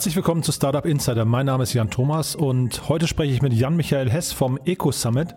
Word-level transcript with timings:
Herzlich 0.00 0.16
willkommen 0.16 0.42
zu 0.42 0.50
Startup 0.50 0.86
Insider. 0.86 1.26
Mein 1.26 1.44
Name 1.44 1.62
ist 1.64 1.74
Jan 1.74 1.90
Thomas 1.90 2.34
und 2.34 2.88
heute 2.88 3.06
spreche 3.06 3.34
ich 3.34 3.42
mit 3.42 3.52
Jan-Michael 3.52 4.08
Hess 4.08 4.32
vom 4.32 4.58
Eco 4.64 4.92
Summit. 4.92 5.34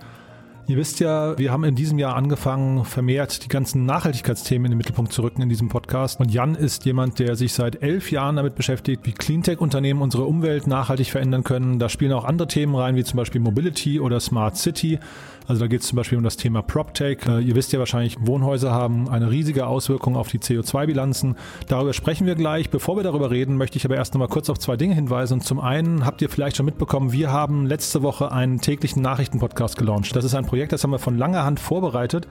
Ihr 0.68 0.77
wisst 0.77 1.02
ja, 1.02 1.38
wir 1.38 1.52
haben 1.52 1.66
in 1.66 1.75
diesem 1.75 2.00
Jahr 2.00 2.16
angefangen, 2.16 2.85
vermehrt 2.85 3.44
die 3.44 3.49
ganzen 3.49 3.85
Nachhaltigkeitsthemen 3.85 4.68
in 4.68 4.71
den 4.71 4.77
Mittelpunkt 4.77 5.12
zu 5.12 5.21
rücken 5.21 5.41
in 5.41 5.49
diesem 5.49 5.68
Podcast. 5.68 6.21
Und 6.21 6.31
Jan 6.31 6.55
ist 6.55 6.85
jemand, 6.85 7.20
der 7.20 7.35
sich 7.35 7.52
seit 7.52 7.84
elf 7.84 8.09
Jahren 8.09 8.38
damit 8.38 8.55
beschäftigt, 8.55 9.02
wie 9.05 9.12
Cleantech-Unternehmen 9.12 10.02
unsere 10.02 10.23
Umwelt 10.23 10.66
nachhaltig 10.66 11.12
verändern 11.12 11.43
können. 11.43 11.77
Da 11.77 11.90
spielen 11.90 12.13
auch 12.13 12.23
andere 12.23 12.48
Themen 12.48 12.73
rein, 12.73 12.95
wie 12.95 13.04
zum 13.04 13.18
Beispiel 13.18 13.41
Mobility 13.41 13.99
oder 13.99 14.21
Smart 14.21 14.55
City. 14.55 14.98
Also 15.47 15.61
da 15.61 15.67
geht 15.67 15.81
es 15.81 15.88
zum 15.88 15.97
Beispiel 15.97 16.17
um 16.17 16.23
das 16.23 16.38
Thema 16.38 16.61
PropTech. 16.61 17.20
Äh, 17.27 17.41
ihr 17.41 17.55
wisst 17.55 17.73
ja 17.73 17.79
wahrscheinlich, 17.79 18.17
Wohnhäuser 18.21 18.71
haben 18.71 19.09
eine 19.09 19.29
riesige 19.29 19.67
Auswirkung 19.67 20.15
auf 20.15 20.29
die 20.29 20.39
CO2-Bilanzen. 20.39 21.35
Darüber 21.67 21.93
sprechen 21.93 22.27
wir 22.27 22.35
gleich. 22.35 22.70
Bevor 22.70 22.95
wir 22.95 23.03
darüber 23.03 23.31
reden, 23.31 23.57
möchte 23.57 23.77
ich 23.77 23.85
aber 23.85 23.95
erst 23.95 24.13
noch 24.13 24.20
mal 24.20 24.27
kurz 24.27 24.49
auf 24.49 24.59
zwei 24.59 24.77
Dinge 24.77 24.95
hinweisen. 24.95 25.35
Und 25.35 25.41
zum 25.41 25.59
einen 25.59 26.05
habt 26.05 26.21
ihr 26.21 26.29
vielleicht 26.29 26.57
schon 26.57 26.65
mitbekommen, 26.65 27.11
wir 27.11 27.31
haben 27.31 27.65
letzte 27.65 28.01
Woche 28.01 28.31
einen 28.31 28.61
täglichen 28.61 29.01
Nachrichtenpodcast 29.01 29.77
gelauncht. 29.77 30.15
Das 30.15 30.25
ist 30.25 30.35
ein 30.35 30.45
Projekt, 30.45 30.71
das 30.71 30.84
haben 30.84 30.91
wir 30.91 30.99
von 30.99 31.17
langer 31.17 31.43
Hand 31.43 31.59
vorbereitet. 31.59 32.27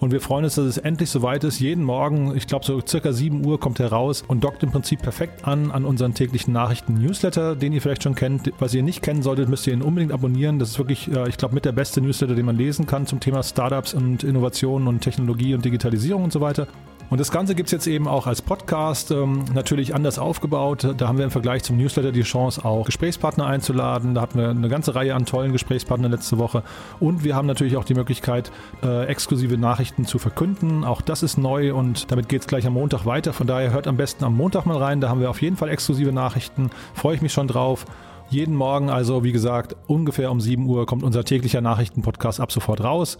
Und 0.00 0.12
wir 0.12 0.20
freuen 0.20 0.44
uns, 0.44 0.54
dass 0.54 0.64
es 0.64 0.78
endlich 0.78 1.10
soweit 1.10 1.42
ist. 1.42 1.58
Jeden 1.58 1.82
Morgen, 1.82 2.36
ich 2.36 2.46
glaube 2.46 2.64
so 2.64 2.80
circa 2.86 3.12
7 3.12 3.44
Uhr, 3.44 3.58
kommt 3.58 3.80
er 3.80 3.90
raus 3.90 4.22
und 4.26 4.44
dockt 4.44 4.62
im 4.62 4.70
Prinzip 4.70 5.02
perfekt 5.02 5.46
an 5.46 5.72
an 5.72 5.84
unseren 5.84 6.14
täglichen 6.14 6.52
Nachrichten-Newsletter, 6.52 7.56
den 7.56 7.72
ihr 7.72 7.82
vielleicht 7.82 8.04
schon 8.04 8.14
kennt. 8.14 8.52
Was 8.60 8.74
ihr 8.74 8.84
nicht 8.84 9.02
kennen 9.02 9.22
solltet, 9.22 9.48
müsst 9.48 9.66
ihr 9.66 9.72
ihn 9.72 9.82
unbedingt 9.82 10.12
abonnieren. 10.12 10.60
Das 10.60 10.70
ist 10.70 10.78
wirklich, 10.78 11.08
ich 11.08 11.36
glaube, 11.36 11.54
mit 11.54 11.64
der 11.64 11.72
beste 11.72 12.00
Newsletter, 12.00 12.36
den 12.36 12.46
man 12.46 12.56
lesen 12.56 12.86
kann 12.86 13.06
zum 13.06 13.18
Thema 13.18 13.42
Startups 13.42 13.92
und 13.92 14.22
Innovationen 14.22 14.86
und 14.86 15.00
Technologie 15.00 15.54
und 15.54 15.64
Digitalisierung 15.64 16.22
und 16.22 16.32
so 16.32 16.40
weiter. 16.40 16.68
Und 17.10 17.18
das 17.18 17.30
Ganze 17.30 17.54
gibt 17.54 17.68
es 17.68 17.72
jetzt 17.72 17.86
eben 17.86 18.06
auch 18.06 18.26
als 18.26 18.42
Podcast, 18.42 19.10
ähm, 19.10 19.44
natürlich 19.54 19.94
anders 19.94 20.18
aufgebaut. 20.18 20.94
Da 20.96 21.08
haben 21.08 21.16
wir 21.16 21.24
im 21.24 21.30
Vergleich 21.30 21.62
zum 21.62 21.78
Newsletter 21.78 22.12
die 22.12 22.22
Chance, 22.22 22.64
auch 22.64 22.84
Gesprächspartner 22.84 23.46
einzuladen. 23.46 24.14
Da 24.14 24.20
hatten 24.20 24.38
wir 24.38 24.50
eine 24.50 24.68
ganze 24.68 24.94
Reihe 24.94 25.14
an 25.14 25.24
tollen 25.24 25.52
Gesprächspartnern 25.52 26.10
letzte 26.10 26.38
Woche. 26.38 26.62
Und 27.00 27.24
wir 27.24 27.34
haben 27.34 27.46
natürlich 27.46 27.78
auch 27.78 27.84
die 27.84 27.94
Möglichkeit, 27.94 28.52
äh, 28.82 29.06
exklusive 29.06 29.56
Nachrichten 29.56 30.04
zu 30.04 30.18
verkünden. 30.18 30.84
Auch 30.84 31.00
das 31.00 31.22
ist 31.22 31.38
neu 31.38 31.74
und 31.74 32.10
damit 32.12 32.28
geht 32.28 32.42
es 32.42 32.46
gleich 32.46 32.66
am 32.66 32.74
Montag 32.74 33.06
weiter. 33.06 33.32
Von 33.32 33.46
daher 33.46 33.72
hört 33.72 33.86
am 33.86 33.96
besten 33.96 34.24
am 34.24 34.36
Montag 34.36 34.66
mal 34.66 34.76
rein. 34.76 35.00
Da 35.00 35.08
haben 35.08 35.20
wir 35.20 35.30
auf 35.30 35.40
jeden 35.40 35.56
Fall 35.56 35.70
exklusive 35.70 36.12
Nachrichten. 36.12 36.70
Freue 36.92 37.14
ich 37.14 37.22
mich 37.22 37.32
schon 37.32 37.48
drauf. 37.48 37.86
Jeden 38.28 38.54
Morgen, 38.54 38.90
also 38.90 39.24
wie 39.24 39.32
gesagt, 39.32 39.74
ungefähr 39.86 40.30
um 40.30 40.42
7 40.42 40.66
Uhr 40.66 40.84
kommt 40.84 41.02
unser 41.02 41.24
täglicher 41.24 41.62
Nachrichtenpodcast 41.62 42.40
ab 42.40 42.52
sofort 42.52 42.84
raus. 42.84 43.16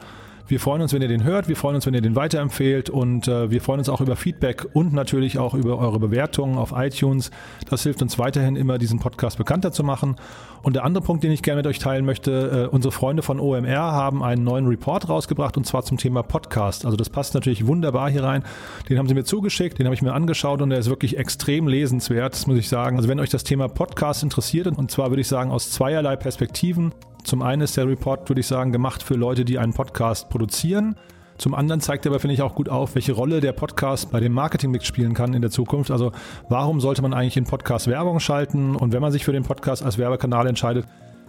Wir 0.48 0.60
freuen 0.60 0.80
uns, 0.80 0.94
wenn 0.94 1.02
ihr 1.02 1.08
den 1.08 1.24
hört, 1.24 1.46
wir 1.46 1.56
freuen 1.56 1.74
uns, 1.74 1.84
wenn 1.84 1.92
ihr 1.92 2.00
den 2.00 2.16
weiterempfehlt 2.16 2.88
und 2.88 3.28
äh, 3.28 3.50
wir 3.50 3.60
freuen 3.60 3.80
uns 3.80 3.90
auch 3.90 4.00
über 4.00 4.16
Feedback 4.16 4.66
und 4.72 4.94
natürlich 4.94 5.38
auch 5.38 5.52
über 5.52 5.78
eure 5.78 5.98
Bewertungen 5.98 6.56
auf 6.56 6.72
iTunes. 6.74 7.30
Das 7.68 7.82
hilft 7.82 8.00
uns 8.00 8.18
weiterhin 8.18 8.56
immer, 8.56 8.78
diesen 8.78 8.98
Podcast 8.98 9.36
bekannter 9.36 9.72
zu 9.72 9.84
machen. 9.84 10.16
Und 10.62 10.74
der 10.74 10.84
andere 10.84 11.04
Punkt, 11.04 11.22
den 11.22 11.32
ich 11.32 11.42
gerne 11.42 11.58
mit 11.58 11.66
euch 11.66 11.78
teilen 11.78 12.06
möchte, 12.06 12.68
äh, 12.70 12.74
unsere 12.74 12.92
Freunde 12.92 13.22
von 13.22 13.40
OMR 13.40 13.78
haben 13.78 14.22
einen 14.22 14.42
neuen 14.42 14.66
Report 14.66 15.06
rausgebracht 15.10 15.58
und 15.58 15.66
zwar 15.66 15.82
zum 15.82 15.98
Thema 15.98 16.22
Podcast. 16.22 16.86
Also 16.86 16.96
das 16.96 17.10
passt 17.10 17.34
natürlich 17.34 17.66
wunderbar 17.66 18.10
hier 18.10 18.24
rein. 18.24 18.42
Den 18.88 18.96
haben 18.98 19.06
sie 19.06 19.14
mir 19.14 19.24
zugeschickt, 19.24 19.78
den 19.78 19.84
habe 19.84 19.94
ich 19.94 20.02
mir 20.02 20.14
angeschaut 20.14 20.62
und 20.62 20.70
der 20.70 20.78
ist 20.78 20.88
wirklich 20.88 21.18
extrem 21.18 21.68
lesenswert, 21.68 22.32
das 22.32 22.46
muss 22.46 22.56
ich 22.56 22.70
sagen. 22.70 22.96
Also 22.96 23.06
wenn 23.10 23.20
euch 23.20 23.30
das 23.30 23.44
Thema 23.44 23.68
Podcast 23.68 24.22
interessiert 24.22 24.66
und 24.66 24.90
zwar 24.90 25.10
würde 25.10 25.20
ich 25.20 25.28
sagen 25.28 25.50
aus 25.50 25.70
zweierlei 25.70 26.16
Perspektiven. 26.16 26.92
Zum 27.24 27.42
einen 27.42 27.62
ist 27.62 27.76
der 27.76 27.86
Report, 27.86 28.28
würde 28.28 28.40
ich 28.40 28.46
sagen, 28.46 28.72
gemacht 28.72 29.02
für 29.02 29.14
Leute, 29.14 29.44
die 29.44 29.58
einen 29.58 29.72
Podcast 29.72 30.28
produzieren. 30.28 30.96
Zum 31.38 31.54
anderen 31.54 31.80
zeigt 31.80 32.04
er 32.04 32.10
aber, 32.10 32.18
finde 32.18 32.34
ich, 32.34 32.42
auch 32.42 32.56
gut 32.56 32.68
auf, 32.68 32.96
welche 32.96 33.12
Rolle 33.12 33.40
der 33.40 33.52
Podcast 33.52 34.10
bei 34.10 34.18
dem 34.18 34.32
Marketing 34.32 34.72
mitspielen 34.72 35.14
kann 35.14 35.34
in 35.34 35.40
der 35.40 35.52
Zukunft. 35.52 35.90
Also 35.92 36.10
warum 36.48 36.80
sollte 36.80 37.00
man 37.00 37.14
eigentlich 37.14 37.36
in 37.36 37.44
Podcast 37.44 37.86
Werbung 37.86 38.18
schalten? 38.18 38.74
Und 38.74 38.92
wenn 38.92 39.00
man 39.00 39.12
sich 39.12 39.24
für 39.24 39.32
den 39.32 39.44
Podcast 39.44 39.84
als 39.84 39.98
Werbekanal 39.98 40.48
entscheidet, 40.48 40.86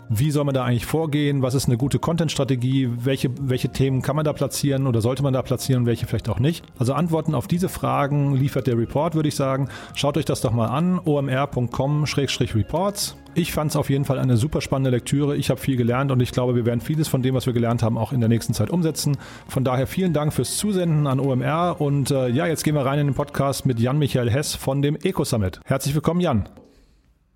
wie 0.09 0.31
soll 0.31 0.43
man 0.43 0.55
da 0.55 0.65
eigentlich 0.65 0.87
vorgehen? 0.87 1.43
Was 1.43 1.53
ist 1.53 1.67
eine 1.67 1.77
gute 1.77 1.99
Content-Strategie? 1.99 2.89
Welche, 2.97 3.29
welche 3.39 3.69
Themen 3.69 4.01
kann 4.01 4.15
man 4.15 4.25
da 4.25 4.33
platzieren 4.33 4.87
oder 4.87 5.01
sollte 5.01 5.21
man 5.21 5.33
da 5.33 5.43
platzieren, 5.43 5.85
welche 5.85 6.07
vielleicht 6.07 6.29
auch 6.29 6.39
nicht? 6.39 6.65
Also 6.79 6.93
Antworten 6.93 7.35
auf 7.35 7.45
diese 7.47 7.69
Fragen 7.69 8.35
liefert 8.35 8.65
der 8.65 8.75
Report, 8.77 9.13
würde 9.13 9.29
ich 9.29 9.35
sagen. 9.35 9.69
Schaut 9.93 10.17
euch 10.17 10.25
das 10.25 10.41
doch 10.41 10.51
mal 10.51 10.65
an, 10.67 10.99
omr.com-reports. 10.99 13.17
Ich 13.35 13.53
fand 13.53 13.69
es 13.69 13.77
auf 13.77 13.91
jeden 13.91 14.05
Fall 14.05 14.17
eine 14.17 14.35
super 14.35 14.61
spannende 14.61 14.89
Lektüre. 14.89 15.37
Ich 15.37 15.51
habe 15.51 15.61
viel 15.61 15.77
gelernt 15.77 16.11
und 16.11 16.19
ich 16.19 16.31
glaube, 16.31 16.55
wir 16.55 16.65
werden 16.65 16.81
vieles 16.81 17.07
von 17.07 17.21
dem, 17.21 17.35
was 17.35 17.45
wir 17.45 17.53
gelernt 17.53 17.83
haben, 17.83 17.95
auch 17.95 18.11
in 18.11 18.19
der 18.19 18.29
nächsten 18.29 18.55
Zeit 18.55 18.71
umsetzen. 18.71 19.17
Von 19.47 19.63
daher 19.63 19.85
vielen 19.85 20.13
Dank 20.13 20.33
fürs 20.33 20.57
Zusenden 20.57 21.05
an 21.05 21.19
OMR 21.19 21.79
und 21.79 22.09
äh, 22.09 22.29
ja, 22.29 22.47
jetzt 22.47 22.63
gehen 22.63 22.73
wir 22.73 22.85
rein 22.85 22.97
in 22.97 23.05
den 23.05 23.15
Podcast 23.15 23.67
mit 23.67 23.79
Jan-Michael 23.79 24.31
Hess 24.31 24.55
von 24.55 24.81
dem 24.81 24.95
Eco 24.95 25.23
Summit. 25.23 25.59
Herzlich 25.65 25.93
willkommen, 25.93 26.21
Jan. 26.21 26.49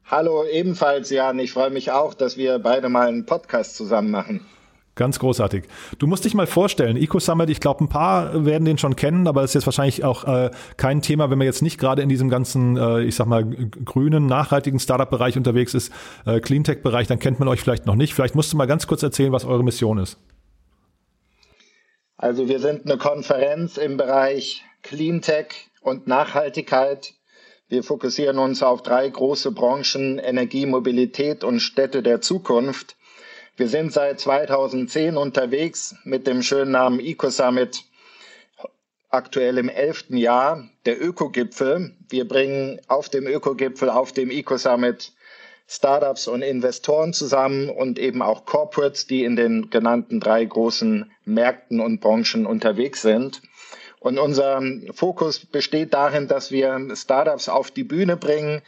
Hallo, 0.05 0.45
ebenfalls 0.45 1.09
Jan. 1.09 1.39
Ich 1.39 1.53
freue 1.53 1.69
mich 1.69 1.91
auch, 1.91 2.13
dass 2.13 2.37
wir 2.37 2.59
beide 2.59 2.89
mal 2.89 3.07
einen 3.07 3.25
Podcast 3.25 3.75
zusammen 3.75 4.11
machen. 4.11 4.45
Ganz 4.95 5.17
großartig. 5.17 5.63
Du 5.97 6.05
musst 6.05 6.23
dich 6.23 6.35
mal 6.35 6.45
vorstellen, 6.45 6.97
Eco 6.97 7.17
Summit, 7.17 7.49
ich 7.49 7.59
glaube, 7.59 7.83
ein 7.83 7.89
paar 7.89 8.45
werden 8.45 8.63
den 8.65 8.77
schon 8.77 8.95
kennen, 8.95 9.27
aber 9.27 9.41
das 9.41 9.51
ist 9.51 9.55
jetzt 9.55 9.65
wahrscheinlich 9.65 10.03
auch 10.03 10.25
äh, 10.25 10.51
kein 10.77 11.01
Thema, 11.01 11.31
wenn 11.31 11.39
man 11.39 11.45
jetzt 11.45 11.63
nicht 11.63 11.79
gerade 11.79 12.03
in 12.03 12.09
diesem 12.09 12.29
ganzen, 12.29 12.77
äh, 12.77 13.01
ich 13.01 13.15
sag 13.15 13.25
mal, 13.25 13.43
grünen, 13.43 14.27
nachhaltigen 14.27 14.79
Startup-Bereich 14.79 15.35
unterwegs 15.35 15.73
ist, 15.73 15.91
äh, 16.27 16.39
Cleantech-Bereich, 16.39 17.07
dann 17.07 17.17
kennt 17.17 17.39
man 17.39 17.47
euch 17.47 17.61
vielleicht 17.61 17.87
noch 17.87 17.95
nicht. 17.95 18.13
Vielleicht 18.13 18.35
musst 18.35 18.53
du 18.53 18.57
mal 18.57 18.67
ganz 18.67 18.85
kurz 18.85 19.01
erzählen, 19.01 19.31
was 19.31 19.45
eure 19.45 19.63
Mission 19.63 19.97
ist. 19.97 20.19
Also 22.17 22.47
wir 22.47 22.59
sind 22.59 22.85
eine 22.85 22.99
Konferenz 22.99 23.77
im 23.77 23.97
Bereich 23.97 24.63
Cleantech 24.83 25.71
und 25.81 26.05
Nachhaltigkeit 26.05 27.15
wir 27.73 27.83
fokussieren 27.83 28.37
uns 28.37 28.61
auf 28.61 28.83
drei 28.83 29.09
große 29.09 29.51
Branchen, 29.51 30.19
Energie, 30.19 30.67
Mobilität 30.67 31.43
und 31.43 31.59
Städte 31.59 32.03
der 32.03 32.21
Zukunft. 32.21 32.95
Wir 33.57 33.67
sind 33.67 33.91
seit 33.91 34.19
2010 34.19 35.17
unterwegs 35.17 35.95
mit 36.03 36.27
dem 36.27 36.43
schönen 36.43 36.69
Namen 36.69 36.99
EcoSummit, 36.99 37.83
aktuell 39.09 39.57
im 39.57 39.69
elften 39.69 40.17
Jahr, 40.17 40.69
der 40.85 41.03
Ökogipfel. 41.03 41.95
Wir 42.09 42.27
bringen 42.27 42.79
auf 42.89 43.09
dem 43.09 43.25
Ökogipfel, 43.25 43.89
auf 43.89 44.11
dem 44.11 44.29
EcoSummit 44.29 45.11
Startups 45.65 46.27
und 46.27 46.43
Investoren 46.43 47.11
zusammen 47.11 47.69
und 47.69 47.97
eben 47.97 48.21
auch 48.21 48.45
Corporates, 48.45 49.07
die 49.07 49.23
in 49.23 49.35
den 49.35 49.71
genannten 49.71 50.19
drei 50.19 50.45
großen 50.45 51.11
Märkten 51.25 51.79
und 51.79 52.01
Branchen 52.01 52.45
unterwegs 52.45 53.01
sind. 53.01 53.41
Und 54.03 54.19
unser 54.19 54.61
Fokus 54.93 55.45
besteht 55.45 55.93
darin, 55.93 56.27
dass 56.27 56.51
wir 56.51 56.89
Startups 56.93 57.47
auf 57.47 57.71
die 57.71 57.85
Bühne 57.85 58.17
bringen, 58.17 58.61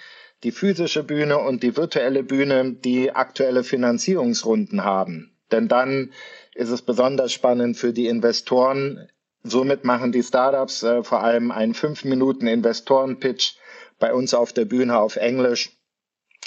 die 0.44 0.53
physische 0.53 1.03
Bühne 1.03 1.40
und 1.40 1.62
die 1.62 1.75
virtuelle 1.75 2.23
Bühne, 2.23 2.72
die 2.72 3.12
aktuelle 3.12 3.66
Finanzierungsrunden 3.66 4.85
haben. 4.85 5.35
Denn 5.51 5.68
dann 5.68 6.13
ist 6.53 6.69
es 6.69 6.81
besonders 6.81 7.34
spannend 7.34 7.75
für 7.75 7.91
die 7.91 8.07
Investoren. 8.07 9.09
Somit 9.44 9.84
machen 9.84 10.13
die 10.13 10.23
Startups 10.23 10.84
äh, 10.84 11.03
vor 11.03 11.22
allem 11.22 11.52
einen 11.52 11.73
5 11.73 12.06
Minuten 12.06 12.47
Investoren-Pitch 12.47 13.56
bei 14.00 14.13
uns 14.13 14.34
auf 14.34 14.53
der 14.53 14.63
Bühne 14.63 14.97
auf 14.97 15.17
Englisch. 15.17 15.78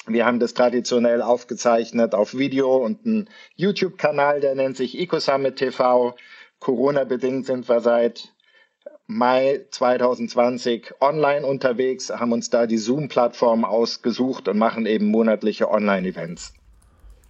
Wir 0.06 0.24
haben 0.24 0.40
das 0.40 0.54
traditionell 0.54 1.20
aufgezeichnet 1.20 2.14
auf 2.14 2.32
Video 2.38 2.74
und 2.78 3.04
einen 3.04 3.28
YouTube-Kanal, 3.54 4.40
der 4.40 4.54
nennt 4.54 4.78
sich 4.78 4.98
EcoSummit 4.98 5.56
TV. 5.56 6.16
Corona-bedingt 6.58 7.44
sind 7.44 7.68
wir 7.68 7.80
seit 7.80 8.32
Mai 9.10 9.64
2020 9.70 10.92
online 11.00 11.44
unterwegs, 11.46 12.10
haben 12.10 12.32
uns 12.32 12.50
da 12.50 12.66
die 12.66 12.76
Zoom-Plattform 12.76 13.64
ausgesucht 13.64 14.48
und 14.48 14.58
machen 14.58 14.84
eben 14.84 15.06
monatliche 15.06 15.70
Online-Events. 15.70 16.52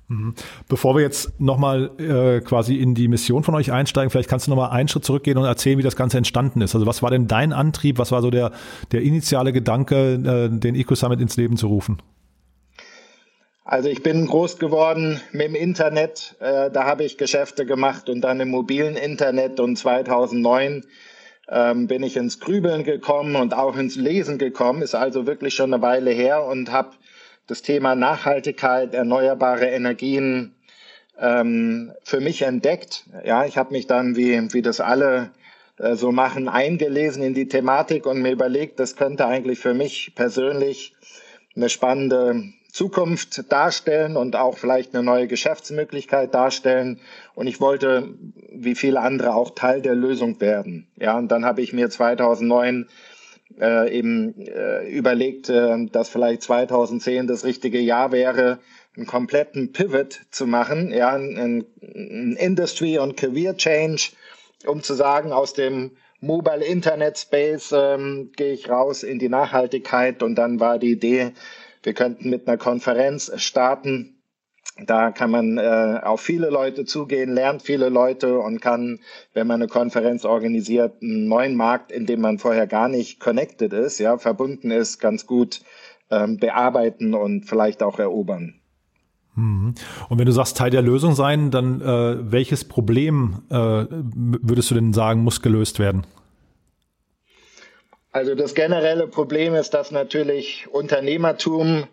Mhm. 0.08 0.34
Bevor 0.68 0.96
wir 0.96 1.02
jetzt 1.02 1.38
nochmal 1.40 1.90
äh, 1.98 2.40
quasi 2.40 2.74
in 2.74 2.96
die 2.96 3.06
Mission 3.06 3.44
von 3.44 3.54
euch 3.54 3.70
einsteigen, 3.70 4.10
vielleicht 4.10 4.28
kannst 4.28 4.48
du 4.48 4.50
nochmal 4.50 4.70
einen 4.70 4.88
Schritt 4.88 5.04
zurückgehen 5.04 5.38
und 5.38 5.44
erzählen, 5.44 5.78
wie 5.78 5.84
das 5.84 5.94
Ganze 5.94 6.18
entstanden 6.18 6.62
ist. 6.62 6.74
Also 6.74 6.84
was 6.84 7.00
war 7.00 7.10
denn 7.10 7.28
dein 7.28 7.52
Antrieb, 7.52 7.98
was 7.98 8.10
war 8.10 8.22
so 8.22 8.30
der, 8.30 8.50
der 8.90 9.02
initiale 9.02 9.52
Gedanke, 9.52 10.14
äh, 10.14 10.48
den 10.50 10.74
Eco 10.74 10.96
Summit 10.96 11.20
ins 11.20 11.36
Leben 11.36 11.56
zu 11.56 11.68
rufen? 11.68 12.02
Also 13.64 13.88
ich 13.88 14.02
bin 14.02 14.26
groß 14.26 14.58
geworden 14.58 15.20
mit 15.30 15.42
dem 15.42 15.54
Internet, 15.54 16.34
äh, 16.40 16.72
da 16.72 16.86
habe 16.86 17.04
ich 17.04 17.18
Geschäfte 17.18 17.66
gemacht 17.66 18.08
und 18.08 18.22
dann 18.22 18.40
im 18.40 18.48
mobilen 18.48 18.96
Internet 18.96 19.60
und 19.60 19.76
2009 19.76 20.84
ähm, 21.50 21.86
bin 21.86 22.02
ich 22.02 22.16
ins 22.16 22.40
Grübeln 22.40 22.84
gekommen 22.84 23.36
und 23.36 23.54
auch 23.54 23.76
ins 23.76 23.96
Lesen 23.96 24.38
gekommen, 24.38 24.82
ist 24.82 24.94
also 24.94 25.26
wirklich 25.26 25.54
schon 25.54 25.72
eine 25.72 25.82
Weile 25.82 26.10
her 26.10 26.44
und 26.44 26.70
habe 26.72 26.90
das 27.46 27.62
Thema 27.62 27.94
Nachhaltigkeit, 27.94 28.94
erneuerbare 28.94 29.66
Energien 29.66 30.54
ähm, 31.18 31.92
für 32.02 32.20
mich 32.20 32.42
entdeckt. 32.42 33.04
Ja, 33.24 33.46
ich 33.46 33.56
habe 33.56 33.72
mich 33.72 33.86
dann, 33.86 34.16
wie, 34.16 34.52
wie 34.52 34.62
das 34.62 34.80
alle 34.80 35.30
äh, 35.78 35.94
so 35.94 36.12
machen, 36.12 36.48
eingelesen 36.48 37.22
in 37.22 37.34
die 37.34 37.48
Thematik 37.48 38.06
und 38.06 38.20
mir 38.20 38.32
überlegt, 38.32 38.78
das 38.78 38.96
könnte 38.96 39.26
eigentlich 39.26 39.58
für 39.58 39.74
mich 39.74 40.12
persönlich 40.14 40.94
eine 41.56 41.68
spannende 41.68 42.52
Zukunft 42.70 43.50
darstellen 43.50 44.16
und 44.16 44.36
auch 44.36 44.58
vielleicht 44.58 44.94
eine 44.94 45.02
neue 45.02 45.26
Geschäftsmöglichkeit 45.26 46.34
darstellen. 46.34 47.00
Und 47.34 47.46
ich 47.46 47.60
wollte, 47.60 48.14
wie 48.52 48.74
viele 48.74 49.00
andere, 49.00 49.34
auch 49.34 49.50
Teil 49.54 49.80
der 49.80 49.94
Lösung 49.94 50.40
werden. 50.40 50.86
Ja, 50.96 51.16
und 51.16 51.28
dann 51.28 51.44
habe 51.44 51.62
ich 51.62 51.72
mir 51.72 51.88
2009 51.88 52.88
äh, 53.60 53.96
eben 53.96 54.34
äh, 54.46 54.88
überlegt, 54.88 55.48
äh, 55.48 55.86
dass 55.86 56.08
vielleicht 56.10 56.42
2010 56.42 57.26
das 57.26 57.44
richtige 57.44 57.80
Jahr 57.80 58.12
wäre, 58.12 58.58
einen 58.96 59.06
kompletten 59.06 59.72
Pivot 59.72 60.20
zu 60.30 60.46
machen, 60.46 60.92
ja, 60.92 61.14
ein, 61.14 61.64
ein 61.80 62.36
Industry- 62.36 62.98
und 62.98 63.16
Career-Change, 63.16 64.10
um 64.66 64.82
zu 64.82 64.94
sagen, 64.94 65.32
aus 65.32 65.54
dem 65.54 65.92
Mobile 66.20 66.64
Internet 66.64 67.16
Space 67.16 67.72
ähm, 67.72 68.32
gehe 68.34 68.52
ich 68.52 68.68
raus 68.68 69.04
in 69.04 69.20
die 69.20 69.28
Nachhaltigkeit 69.28 70.22
und 70.22 70.34
dann 70.34 70.58
war 70.58 70.80
die 70.80 70.90
Idee, 70.90 71.32
wir 71.82 71.94
könnten 71.94 72.30
mit 72.30 72.46
einer 72.46 72.56
Konferenz 72.56 73.30
starten, 73.36 74.18
da 74.86 75.10
kann 75.10 75.30
man 75.30 75.58
äh, 75.58 76.00
auf 76.02 76.20
viele 76.20 76.50
Leute 76.50 76.84
zugehen, 76.84 77.34
lernt 77.34 77.62
viele 77.62 77.88
Leute 77.88 78.38
und 78.38 78.60
kann, 78.60 79.00
wenn 79.34 79.46
man 79.46 79.60
eine 79.60 79.68
Konferenz 79.68 80.24
organisiert, 80.24 81.02
einen 81.02 81.26
neuen 81.26 81.56
Markt, 81.56 81.90
in 81.90 82.06
dem 82.06 82.20
man 82.20 82.38
vorher 82.38 82.66
gar 82.66 82.88
nicht 82.88 83.18
connected 83.18 83.72
ist, 83.72 83.98
ja, 83.98 84.18
verbunden 84.18 84.70
ist, 84.70 85.00
ganz 85.00 85.26
gut 85.26 85.62
ähm, 86.10 86.36
bearbeiten 86.36 87.14
und 87.14 87.44
vielleicht 87.44 87.82
auch 87.82 87.98
erobern. 87.98 88.54
Mhm. 89.34 89.74
Und 90.08 90.18
wenn 90.18 90.26
du 90.26 90.32
sagst, 90.32 90.56
Teil 90.56 90.70
der 90.70 90.82
Lösung 90.82 91.14
sein, 91.14 91.50
dann 91.50 91.80
äh, 91.80 92.32
welches 92.32 92.64
Problem 92.64 93.42
äh, 93.50 93.54
würdest 93.56 94.70
du 94.70 94.74
denn 94.74 94.92
sagen, 94.92 95.22
muss 95.22 95.42
gelöst 95.42 95.78
werden? 95.80 96.06
Also 98.10 98.34
das 98.34 98.54
generelle 98.54 99.06
Problem 99.06 99.54
ist, 99.54 99.74
dass 99.74 99.90
natürlich 99.90 100.66
Unternehmertum 100.70 101.84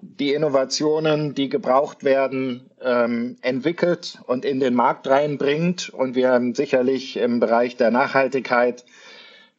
die 0.00 0.34
Innovationen, 0.34 1.34
die 1.34 1.48
gebraucht 1.48 2.04
werden, 2.04 2.70
ähm, 2.82 3.36
entwickelt 3.42 4.18
und 4.26 4.44
in 4.44 4.60
den 4.60 4.74
Markt 4.74 5.06
reinbringt. 5.08 5.90
Und 5.90 6.14
wir 6.14 6.30
haben 6.30 6.54
sicherlich 6.54 7.16
im 7.16 7.40
Bereich 7.40 7.76
der 7.76 7.90
Nachhaltigkeit 7.90 8.84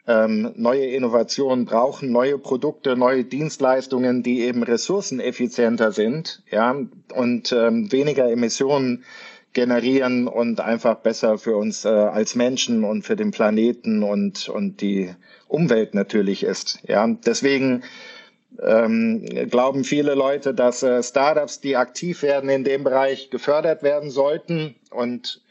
ähm, 0.08 0.54
neue 0.56 0.86
Innovationen 0.86 1.66
brauchen, 1.66 2.12
neue 2.12 2.38
Produkte, 2.38 2.96
neue 2.96 3.24
Dienstleistungen, 3.24 4.22
die 4.24 4.42
eben 4.42 4.62
ressourceneffizienter 4.64 5.92
sind, 5.92 6.44
ja, 6.52 6.76
und 7.14 7.52
ähm, 7.52 7.92
weniger 7.92 8.30
Emissionen 8.30 9.04
generieren 9.56 10.28
und 10.28 10.60
einfach 10.60 10.98
besser 10.98 11.40
für 11.40 11.58
uns 11.58 11.86
äh, 11.86 11.90
als 11.90 12.36
Menschen 12.36 12.84
und 12.84 13.02
für 13.02 13.16
den 13.16 13.32
Planeten 13.32 14.04
und 14.04 14.48
und 14.50 14.82
die 14.82 15.16
Umwelt 15.48 15.96
natürlich 15.96 16.44
ist. 16.44 16.80
Ja, 16.88 17.08
deswegen 17.08 17.84
ähm, 18.62 19.26
glauben 19.50 19.84
viele 19.84 20.14
Leute, 20.14 20.54
dass 20.54 20.84
äh, 20.84 21.02
Startups, 21.02 21.62
die 21.62 21.76
aktiv 21.78 22.22
werden 22.22 22.50
in 22.50 22.64
dem 22.64 22.84
Bereich, 22.84 23.30
gefördert 23.30 23.82
werden 23.82 24.12
sollten. 24.12 24.76
Und 24.92 25.42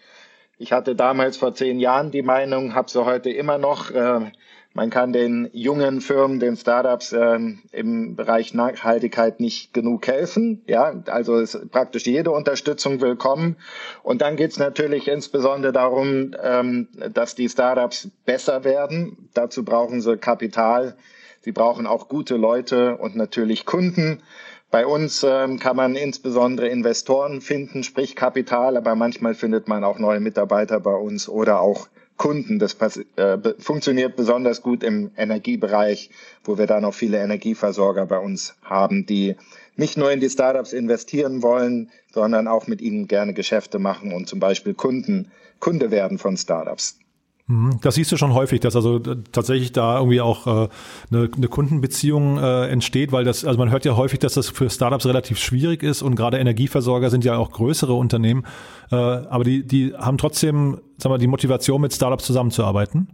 ich 0.58 0.72
hatte 0.72 0.94
damals 0.94 1.36
vor 1.36 1.54
zehn 1.54 1.80
Jahren 1.80 2.10
die 2.10 2.22
Meinung, 2.22 2.74
habe 2.74 2.90
sie 2.90 3.04
heute 3.04 3.30
immer 3.30 3.58
noch. 3.58 3.90
Äh, 3.90 4.30
man 4.74 4.90
kann 4.90 5.12
den 5.12 5.48
jungen 5.52 6.00
Firmen, 6.00 6.40
den 6.40 6.56
Startups 6.56 7.12
äh, 7.12 7.38
im 7.72 8.16
Bereich 8.16 8.52
Nachhaltigkeit 8.52 9.40
nicht 9.40 9.72
genug 9.72 10.06
helfen. 10.06 10.62
Ja, 10.66 11.02
also 11.06 11.36
ist 11.36 11.70
praktisch 11.70 12.06
jede 12.06 12.30
Unterstützung 12.30 13.00
willkommen. 13.00 13.56
Und 14.02 14.20
dann 14.20 14.36
geht 14.36 14.50
es 14.50 14.58
natürlich 14.58 15.08
insbesondere 15.08 15.72
darum, 15.72 16.34
ähm, 16.42 16.88
dass 17.12 17.34
die 17.34 17.48
Startups 17.48 18.10
besser 18.26 18.64
werden. 18.64 19.30
Dazu 19.32 19.64
brauchen 19.64 20.02
sie 20.02 20.16
Kapital 20.18 20.96
Sie 21.44 21.52
brauchen 21.52 21.86
auch 21.86 22.08
gute 22.08 22.36
Leute 22.36 22.96
und 22.96 23.16
natürlich 23.16 23.66
Kunden. 23.66 24.22
Bei 24.70 24.86
uns 24.86 25.22
ähm, 25.28 25.58
kann 25.58 25.76
man 25.76 25.94
insbesondere 25.94 26.68
Investoren 26.68 27.42
finden, 27.42 27.82
sprich 27.82 28.16
Kapital, 28.16 28.78
aber 28.78 28.94
manchmal 28.94 29.34
findet 29.34 29.68
man 29.68 29.84
auch 29.84 29.98
neue 29.98 30.20
Mitarbeiter 30.20 30.80
bei 30.80 30.94
uns 30.94 31.28
oder 31.28 31.60
auch 31.60 31.88
Kunden. 32.16 32.58
Das 32.58 32.76
äh, 33.16 33.38
funktioniert 33.58 34.16
besonders 34.16 34.62
gut 34.62 34.82
im 34.82 35.10
Energiebereich, 35.16 36.10
wo 36.44 36.58
wir 36.58 36.66
da 36.66 36.80
noch 36.80 36.94
viele 36.94 37.18
Energieversorger 37.18 38.06
bei 38.06 38.18
uns 38.18 38.54
haben, 38.62 39.06
die 39.06 39.36
nicht 39.76 39.96
nur 39.96 40.12
in 40.12 40.20
die 40.20 40.30
Startups 40.30 40.72
investieren 40.72 41.42
wollen, 41.42 41.90
sondern 42.12 42.46
auch 42.46 42.66
mit 42.66 42.80
ihnen 42.80 43.08
gerne 43.08 43.34
Geschäfte 43.34 43.78
machen 43.78 44.12
und 44.12 44.28
zum 44.28 44.38
Beispiel 44.38 44.74
Kunden, 44.74 45.32
Kunde 45.58 45.90
werden 45.90 46.18
von 46.18 46.36
Startups. 46.36 46.98
Mhm. 47.46 47.78
Das 47.82 47.96
siehst 47.96 48.10
du 48.10 48.16
schon 48.16 48.32
häufig, 48.32 48.60
dass 48.60 48.74
also 48.74 48.96
äh, 48.96 49.16
tatsächlich 49.32 49.72
da 49.72 49.98
irgendwie 49.98 50.22
auch 50.22 50.46
äh, 50.46 50.68
eine, 51.10 51.30
eine 51.36 51.48
Kundenbeziehung 51.48 52.38
äh, 52.38 52.68
entsteht, 52.68 53.12
weil 53.12 53.24
das, 53.24 53.44
also 53.44 53.58
man 53.58 53.70
hört 53.70 53.84
ja 53.84 53.96
häufig, 53.96 54.18
dass 54.18 54.34
das 54.34 54.48
für 54.48 54.70
Startups 54.70 55.04
relativ 55.04 55.38
schwierig 55.38 55.82
ist 55.82 56.00
und 56.00 56.14
gerade 56.14 56.38
Energieversorger 56.38 57.10
sind 57.10 57.24
ja 57.24 57.36
auch 57.36 57.50
größere 57.50 57.92
Unternehmen, 57.92 58.44
äh, 58.90 58.96
aber 58.96 59.44
die, 59.44 59.66
die 59.66 59.94
haben 59.94 60.16
trotzdem, 60.16 60.80
sagen 60.96 61.14
wir, 61.14 61.18
die 61.18 61.26
Motivation, 61.26 61.82
mit 61.82 61.92
Startups 61.92 62.24
zusammenzuarbeiten. 62.24 63.08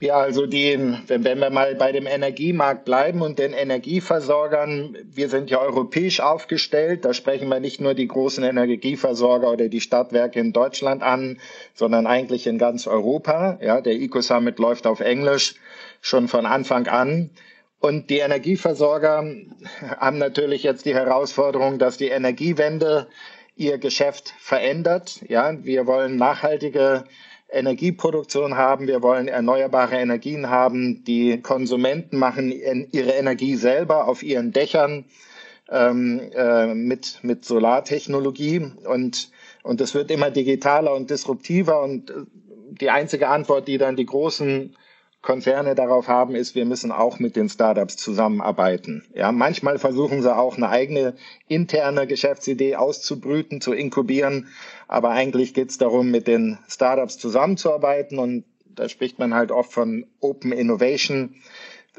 Ja, 0.00 0.16
also 0.16 0.46
die, 0.46 0.76
wenn, 1.06 1.24
wenn 1.24 1.38
wir 1.38 1.50
mal 1.50 1.76
bei 1.76 1.92
dem 1.92 2.06
Energiemarkt 2.06 2.84
bleiben 2.84 3.22
und 3.22 3.38
den 3.38 3.52
Energieversorgern, 3.52 4.98
wir 5.04 5.28
sind 5.28 5.50
ja 5.50 5.60
europäisch 5.60 6.20
aufgestellt, 6.20 7.04
da 7.04 7.14
sprechen 7.14 7.48
wir 7.48 7.60
nicht 7.60 7.80
nur 7.80 7.94
die 7.94 8.08
großen 8.08 8.42
Energieversorger 8.42 9.52
oder 9.52 9.68
die 9.68 9.80
Stadtwerke 9.80 10.40
in 10.40 10.52
Deutschland 10.52 11.02
an, 11.02 11.38
sondern 11.74 12.06
eigentlich 12.08 12.46
in 12.48 12.58
ganz 12.58 12.88
Europa. 12.88 13.58
Ja, 13.62 13.80
der 13.80 13.94
Eco-Summit 13.94 14.58
läuft 14.58 14.86
auf 14.86 14.98
Englisch 14.98 15.54
schon 16.00 16.26
von 16.26 16.44
Anfang 16.44 16.88
an. 16.88 17.30
Und 17.78 18.10
die 18.10 18.18
Energieversorger 18.18 19.24
haben 19.98 20.18
natürlich 20.18 20.64
jetzt 20.64 20.86
die 20.86 20.94
Herausforderung, 20.94 21.78
dass 21.78 21.98
die 21.98 22.08
Energiewende 22.08 23.06
ihr 23.56 23.78
Geschäft 23.78 24.34
verändert. 24.38 25.20
Ja, 25.28 25.54
wir 25.62 25.86
wollen 25.86 26.16
nachhaltige 26.16 27.04
Energieproduktion 27.54 28.56
haben, 28.56 28.86
wir 28.86 29.02
wollen 29.02 29.28
erneuerbare 29.28 29.96
Energien 29.96 30.50
haben. 30.50 31.04
Die 31.04 31.40
Konsumenten 31.40 32.18
machen 32.18 32.50
ihre 32.50 33.12
Energie 33.12 33.56
selber 33.56 34.08
auf 34.08 34.22
ihren 34.22 34.52
Dächern 34.52 35.04
ähm, 35.70 36.20
äh, 36.34 36.74
mit, 36.74 37.20
mit 37.22 37.44
Solartechnologie. 37.44 38.72
Und, 38.86 39.30
und 39.62 39.80
es 39.80 39.94
wird 39.94 40.10
immer 40.10 40.30
digitaler 40.30 40.94
und 40.94 41.10
disruptiver. 41.10 41.82
Und 41.82 42.10
äh, 42.10 42.14
die 42.80 42.90
einzige 42.90 43.28
Antwort, 43.28 43.68
die 43.68 43.78
dann 43.78 43.96
die 43.96 44.06
großen 44.06 44.76
Konzerne 45.24 45.74
darauf 45.74 46.06
haben, 46.06 46.34
ist, 46.34 46.54
wir 46.54 46.66
müssen 46.66 46.92
auch 46.92 47.18
mit 47.18 47.34
den 47.34 47.48
Startups 47.48 47.96
zusammenarbeiten. 47.96 49.04
Ja, 49.14 49.32
manchmal 49.32 49.78
versuchen 49.78 50.20
sie 50.20 50.36
auch 50.36 50.58
eine 50.58 50.68
eigene 50.68 51.14
interne 51.48 52.06
Geschäftsidee 52.06 52.76
auszubrüten, 52.76 53.62
zu 53.62 53.72
inkubieren. 53.72 54.48
Aber 54.86 55.10
eigentlich 55.10 55.54
geht 55.54 55.70
es 55.70 55.78
darum, 55.78 56.10
mit 56.10 56.26
den 56.26 56.58
Startups 56.68 57.16
zusammenzuarbeiten 57.18 58.18
und 58.18 58.44
da 58.66 58.88
spricht 58.88 59.18
man 59.18 59.32
halt 59.32 59.50
oft 59.50 59.72
von 59.72 60.06
Open 60.20 60.52
Innovation. 60.52 61.36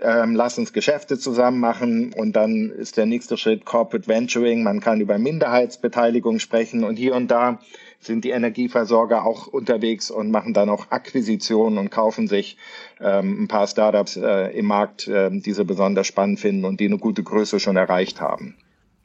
Ähm, 0.02 0.36
lass 0.36 0.58
uns 0.58 0.74
Geschäfte 0.74 1.18
zusammen 1.18 1.60
machen 1.60 2.14
und 2.14 2.36
dann 2.36 2.70
ist 2.70 2.98
der 2.98 3.06
nächste 3.06 3.38
Schritt 3.38 3.66
Corporate 3.66 4.08
Venturing. 4.08 4.64
Man 4.64 4.82
kann 4.82 5.00
über 5.00 5.18
Minderheitsbeteiligung 5.18 6.40
sprechen 6.40 6.84
und 6.84 6.98
hier 6.98 7.16
und 7.16 7.32
da 7.32 7.60
sind 8.00 8.24
die 8.26 8.32
Energieversorger 8.32 9.26
auch 9.26 9.48
unterwegs 9.48 10.12
und 10.12 10.32
machen 10.32 10.54
dann 10.54 10.70
auch 10.70 10.92
Akquisitionen 10.92 11.78
und 11.78 11.92
kaufen 11.92 12.28
sich 12.28 12.58
ähm, 13.00 13.44
ein 13.44 13.48
paar 13.48 13.68
Startups 13.68 14.18
äh, 14.18 14.58
im 14.58 14.66
Markt, 14.66 15.08
äh, 15.08 15.30
die 15.32 15.54
sie 15.54 15.66
besonders 15.66 16.08
spannend 16.08 16.40
finden 16.40 16.66
und 16.66 16.80
die 16.80 16.86
eine 16.86 16.98
gute 16.98 17.24
Größe 17.24 17.60
schon 17.60 17.78
erreicht 17.78 18.22
haben. 18.22 18.56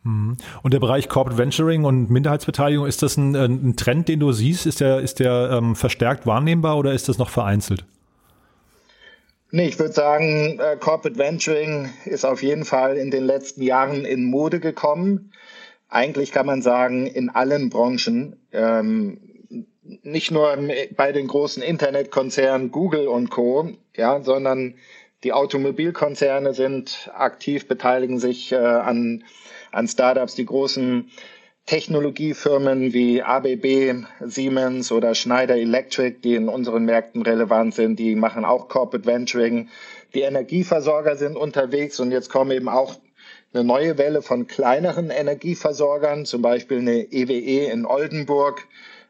Mhm. 0.03 0.37
Und 0.63 0.75
der 0.75 0.81
Bereich 0.81 1.09
Corporate 1.09 1.39
Venturing 1.39 1.85
und 1.85 2.11
Minderheitsbeteiligung, 2.11 2.87
ist 2.87 3.03
das 3.03 3.17
ein, 3.17 3.35
ein 3.35 3.77
Trend, 3.77 4.09
den 4.09 4.21
du 4.21 4.33
siehst? 4.33 4.67
Ist 4.67 4.81
der, 4.81 5.01
ist 5.01 5.21
der 5.21 5.51
ähm, 5.53 5.77
verstärkt 5.77 6.27
wahrnehmbar 6.27 6.77
oder 6.79 6.93
ist 6.93 7.09
das 7.09 7.19
noch 7.19 7.31
vereinzelt? 7.31 7.85
Nee, 9.53 9.69
ich 9.69 9.79
würde 9.79 9.93
sagen, 9.93 10.59
äh, 10.61 10.77
Corporate 10.77 11.19
Venturing 11.19 11.91
ist 12.05 12.25
auf 12.25 12.43
jeden 12.43 12.65
Fall 12.65 12.97
in 12.97 13.11
den 13.11 13.25
letzten 13.25 13.63
Jahren 13.63 14.05
in 14.05 14.25
Mode 14.25 14.61
gekommen 14.61 15.33
eigentlich 15.91 16.31
kann 16.31 16.47
man 16.47 16.63
sagen, 16.63 17.07
in 17.07 17.29
allen 17.29 17.69
Branchen, 17.69 18.37
ähm, 18.53 19.21
nicht 20.03 20.31
nur 20.31 20.57
bei 20.97 21.11
den 21.11 21.27
großen 21.27 21.63
Internetkonzernen 21.63 22.71
Google 22.71 23.09
und 23.09 23.31
Co., 23.31 23.71
ja, 23.97 24.23
sondern 24.23 24.77
die 25.25 25.33
Automobilkonzerne 25.33 26.55
sind 26.55 27.11
aktiv, 27.13 27.67
beteiligen 27.67 28.21
sich 28.21 28.53
äh, 28.53 28.57
an, 28.57 29.25
an 29.73 29.89
Startups, 29.89 30.37
die 30.37 30.47
großen 30.47 31.11
Technologiefirmen 31.71 32.93
wie 32.93 33.23
ABB, 33.23 34.05
Siemens 34.19 34.91
oder 34.91 35.15
Schneider 35.15 35.55
Electric, 35.55 36.17
die 36.25 36.35
in 36.35 36.49
unseren 36.49 36.85
Märkten 36.85 37.23
relevant 37.23 37.77
sind, 37.77 38.01
die 38.01 38.17
machen 38.17 38.45
auch 38.45 38.67
Corporate 38.67 39.07
Venturing. 39.07 39.69
Die 40.13 40.23
Energieversorger 40.23 41.15
sind 41.15 41.37
unterwegs 41.37 42.01
und 42.01 42.11
jetzt 42.11 42.29
kommen 42.29 42.51
eben 42.51 42.69
auch 42.69 42.97
eine 43.55 43.63
neue 43.63 43.99
Welle 43.99 44.21
von 44.21 44.49
kleineren 44.49 45.11
Energieversorgern, 45.11 46.27
zum 46.27 46.43
Beispiel 46.43 46.79
eine 46.79 47.13
EWE 47.13 47.35
e 47.35 47.71
in 47.71 47.87
Oldenburg, 47.87 48.67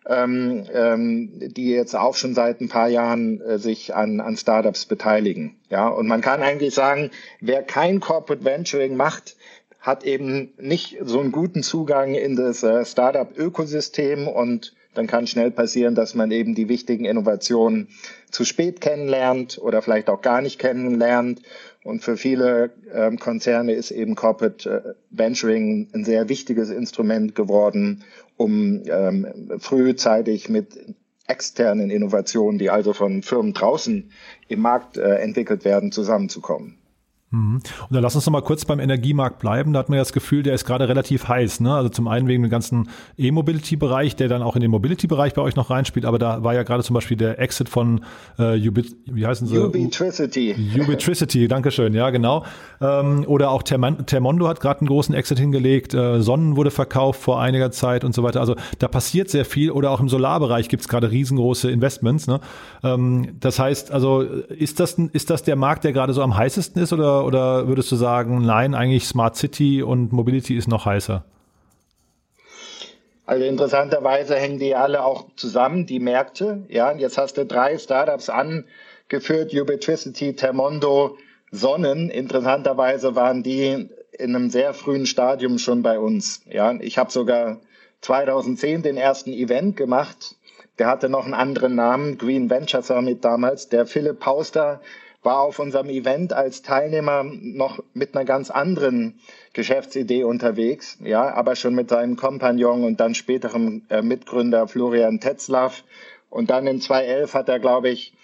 ähm, 0.06 0.66
ähm, 0.70 1.30
die 1.40 1.70
jetzt 1.70 1.96
auch 1.96 2.14
schon 2.14 2.34
seit 2.34 2.60
ein 2.60 2.68
paar 2.68 2.88
Jahren 2.88 3.40
äh, 3.40 3.58
sich 3.58 3.94
an, 3.94 4.20
an 4.20 4.36
Startups 4.36 4.84
beteiligen. 4.84 5.56
Ja, 5.70 5.88
und 5.88 6.06
man 6.06 6.20
kann 6.20 6.42
eigentlich 6.42 6.74
sagen, 6.74 7.10
wer 7.40 7.62
kein 7.62 8.00
Corporate 8.00 8.44
Venturing 8.44 8.96
macht, 8.96 9.36
hat 9.80 10.04
eben 10.04 10.52
nicht 10.58 10.98
so 11.02 11.20
einen 11.20 11.32
guten 11.32 11.62
Zugang 11.62 12.14
in 12.14 12.36
das 12.36 12.62
äh, 12.62 12.84
Startup-Ökosystem 12.84 14.28
und 14.28 14.74
dann 14.94 15.06
kann 15.06 15.26
schnell 15.26 15.50
passieren, 15.50 15.94
dass 15.94 16.14
man 16.14 16.30
eben 16.32 16.54
die 16.54 16.68
wichtigen 16.68 17.04
Innovationen 17.04 17.88
zu 18.30 18.44
spät 18.44 18.80
kennenlernt 18.80 19.58
oder 19.62 19.82
vielleicht 19.82 20.10
auch 20.10 20.20
gar 20.20 20.42
nicht 20.42 20.58
kennenlernt. 20.58 21.42
Und 21.84 22.02
für 22.02 22.16
viele 22.16 22.72
ähm, 22.92 23.18
Konzerne 23.18 23.72
ist 23.72 23.92
eben 23.92 24.16
Corporate 24.16 24.68
äh, 24.68 24.94
Venturing 25.10 25.88
ein 25.94 26.04
sehr 26.04 26.28
wichtiges 26.28 26.70
Instrument 26.70 27.34
geworden, 27.34 28.04
um 28.36 28.82
ähm, 28.86 29.50
frühzeitig 29.58 30.48
mit 30.48 30.78
externen 31.28 31.90
Innovationen, 31.90 32.58
die 32.58 32.70
also 32.70 32.92
von 32.92 33.22
Firmen 33.22 33.54
draußen 33.54 34.10
im 34.48 34.60
Markt 34.60 34.96
äh, 34.96 35.14
entwickelt 35.18 35.64
werden, 35.64 35.92
zusammenzukommen. 35.92 36.79
Mhm. 37.32 37.56
Und 37.56 37.64
dann 37.90 38.02
lass 38.02 38.16
uns 38.16 38.26
noch 38.26 38.32
mal 38.32 38.42
kurz 38.42 38.64
beim 38.64 38.80
Energiemarkt 38.80 39.38
bleiben. 39.38 39.72
Da 39.72 39.78
hat 39.78 39.88
man 39.88 39.96
ja 39.96 40.00
das 40.00 40.12
Gefühl, 40.12 40.42
der 40.42 40.54
ist 40.54 40.64
gerade 40.64 40.88
relativ 40.88 41.28
heiß. 41.28 41.60
Ne? 41.60 41.72
Also 41.72 41.88
zum 41.88 42.08
einen 42.08 42.26
wegen 42.26 42.42
dem 42.42 42.50
ganzen 42.50 42.88
E-Mobility-Bereich, 43.16 44.16
der 44.16 44.26
dann 44.28 44.42
auch 44.42 44.56
in 44.56 44.62
den 44.62 44.70
Mobility-Bereich 44.72 45.34
bei 45.34 45.42
euch 45.42 45.54
noch 45.54 45.70
reinspielt. 45.70 46.06
Aber 46.06 46.18
da 46.18 46.42
war 46.42 46.54
ja 46.54 46.64
gerade 46.64 46.82
zum 46.82 46.94
Beispiel 46.94 47.16
der 47.16 47.38
Exit 47.38 47.68
von 47.68 48.04
äh, 48.38 48.68
Ubit, 48.68 48.96
wie 49.06 49.24
heißen 49.24 49.46
sie? 49.46 49.58
Ubitricity. 49.58 50.56
Ubitricity, 50.80 51.46
Dankeschön. 51.46 51.94
Ja, 51.94 52.10
genau. 52.10 52.44
Ähm, 52.80 53.24
oder 53.28 53.50
auch 53.50 53.62
Terman 53.62 54.06
Termondo 54.06 54.48
hat 54.48 54.58
gerade 54.58 54.80
einen 54.80 54.88
großen 54.88 55.14
Exit 55.14 55.38
hingelegt. 55.38 55.94
Äh, 55.94 56.20
Sonnen 56.22 56.56
wurde 56.56 56.72
verkauft 56.72 57.20
vor 57.22 57.40
einiger 57.40 57.70
Zeit 57.70 58.02
und 58.02 58.12
so 58.12 58.24
weiter. 58.24 58.40
Also 58.40 58.56
da 58.80 58.88
passiert 58.88 59.30
sehr 59.30 59.44
viel. 59.44 59.70
Oder 59.70 59.92
auch 59.92 60.00
im 60.00 60.08
Solarbereich 60.08 60.68
gibt 60.68 60.80
es 60.80 60.88
gerade 60.88 61.12
riesengroße 61.12 61.70
Investments. 61.70 62.26
Ne? 62.26 62.40
Ähm, 62.82 63.36
das 63.38 63.60
heißt, 63.60 63.92
also 63.92 64.22
ist 64.22 64.80
das, 64.80 64.94
ist 65.12 65.30
das 65.30 65.44
der 65.44 65.54
Markt, 65.54 65.84
der 65.84 65.92
gerade 65.92 66.12
so 66.12 66.22
am 66.22 66.36
heißesten 66.36 66.82
ist 66.82 66.92
oder 66.92 67.19
oder, 67.24 67.68
würdest 67.68 67.90
du 67.92 67.96
sagen, 67.96 68.42
nein, 68.42 68.74
eigentlich 68.74 69.06
Smart 69.06 69.36
City 69.36 69.82
und 69.82 70.12
Mobility 70.12 70.56
ist 70.56 70.68
noch 70.68 70.86
heißer? 70.86 71.24
Also 73.26 73.44
interessanterweise 73.44 74.34
hängen 74.34 74.58
die 74.58 74.74
alle 74.74 75.04
auch 75.04 75.26
zusammen, 75.36 75.86
die 75.86 76.00
Märkte. 76.00 76.64
Ja, 76.68 76.90
und 76.90 76.98
jetzt 76.98 77.16
hast 77.16 77.36
du 77.36 77.46
drei 77.46 77.78
Startups 77.78 78.28
angeführt, 78.28 79.54
Ubitricity, 79.54 80.34
Termondo, 80.34 81.16
Sonnen. 81.52 82.10
Interessanterweise 82.10 83.14
waren 83.14 83.44
die 83.44 83.88
in 84.18 84.34
einem 84.34 84.50
sehr 84.50 84.74
frühen 84.74 85.06
Stadium 85.06 85.58
schon 85.58 85.82
bei 85.82 86.00
uns. 86.00 86.42
Ja, 86.50 86.72
ich 86.80 86.98
habe 86.98 87.12
sogar 87.12 87.60
2010 88.00 88.82
den 88.82 88.96
ersten 88.96 89.32
Event 89.32 89.76
gemacht. 89.76 90.34
Der 90.80 90.88
hatte 90.88 91.08
noch 91.08 91.24
einen 91.24 91.34
anderen 91.34 91.74
Namen, 91.74 92.18
Green 92.18 92.50
Venture 92.50 92.82
Summit 92.82 93.24
damals. 93.24 93.68
Der 93.68 93.86
Philipp 93.86 94.18
Pauster 94.18 94.80
war 95.22 95.40
auf 95.40 95.58
unserem 95.58 95.90
Event 95.90 96.32
als 96.32 96.62
Teilnehmer 96.62 97.24
noch 97.24 97.82
mit 97.92 98.14
einer 98.14 98.24
ganz 98.24 98.50
anderen 98.50 99.20
Geschäftsidee 99.52 100.24
unterwegs, 100.24 100.98
ja, 101.02 101.34
aber 101.34 101.56
schon 101.56 101.74
mit 101.74 101.90
seinem 101.90 102.16
Kompagnon 102.16 102.84
und 102.84 103.00
dann 103.00 103.14
späterem 103.14 103.82
äh, 103.90 104.02
Mitgründer 104.02 104.66
Florian 104.66 105.20
Tetzlaff. 105.20 105.84
Und 106.30 106.50
dann 106.50 106.66
in 106.66 106.80
2011 106.80 107.34
hat 107.34 107.48
er, 107.48 107.58
glaube 107.58 107.90
ich, 107.90 108.14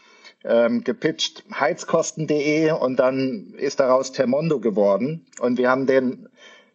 ähm, 0.45 0.85
gepitcht 0.85 1.45
heizkosten.de 1.53 2.71
und 2.71 2.97
dann 2.97 3.55
ist 3.59 3.81
daraus 3.81 4.13
Termondo 4.13 4.61
geworden. 4.61 5.27
Und 5.41 5.59
wir 5.59 5.69
haben 5.69 5.87
den, 5.87 6.29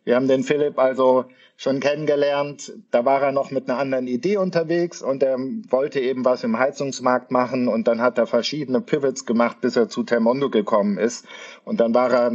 wir 0.04 0.16
haben 0.16 0.28
den 0.28 0.44
Philipp 0.44 0.78
also 0.78 1.26
schon 1.62 1.80
kennengelernt. 1.80 2.74
Da 2.90 3.06
war 3.06 3.22
er 3.22 3.32
noch 3.32 3.52
mit 3.52 3.70
einer 3.70 3.78
anderen 3.78 4.08
Idee 4.08 4.38
unterwegs 4.38 5.04
und 5.04 5.22
er 5.22 5.38
wollte 5.70 6.00
eben 6.00 6.26
was 6.26 6.44
im 6.44 6.58
Heizungsmarkt 6.58 7.30
machen 7.30 7.68
und 7.68 7.88
dann 7.88 8.02
hat 8.02 8.18
er 8.18 8.26
verschiedene 8.26 8.82
Pivots 8.82 9.28
gemacht, 9.28 9.62
bis 9.62 9.76
er 9.76 9.88
zu 9.88 10.02
Termondo 10.02 10.50
gekommen 10.50 10.98
ist. 10.98 11.28
Und 11.64 11.80
dann 11.80 11.94
war 11.94 12.12
er 12.12 12.32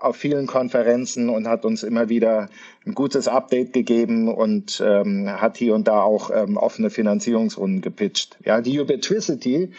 auf 0.00 0.14
vielen 0.14 0.46
Konferenzen 0.46 1.28
und 1.28 1.48
hat 1.48 1.64
uns 1.64 1.82
immer 1.82 2.08
wieder 2.08 2.50
ein 2.86 2.94
gutes 2.94 3.26
Update 3.26 3.72
gegeben 3.72 4.32
und 4.32 4.80
ähm, 4.86 5.28
hat 5.28 5.56
hier 5.56 5.74
und 5.74 5.88
da 5.88 6.02
auch 6.02 6.30
ähm, 6.32 6.56
offene 6.56 6.90
Finanzierungsrunden 6.90 7.80
gepitcht. 7.80 8.38
Ja, 8.44 8.60
die 8.60 8.78
Ubitricity, 8.78 9.72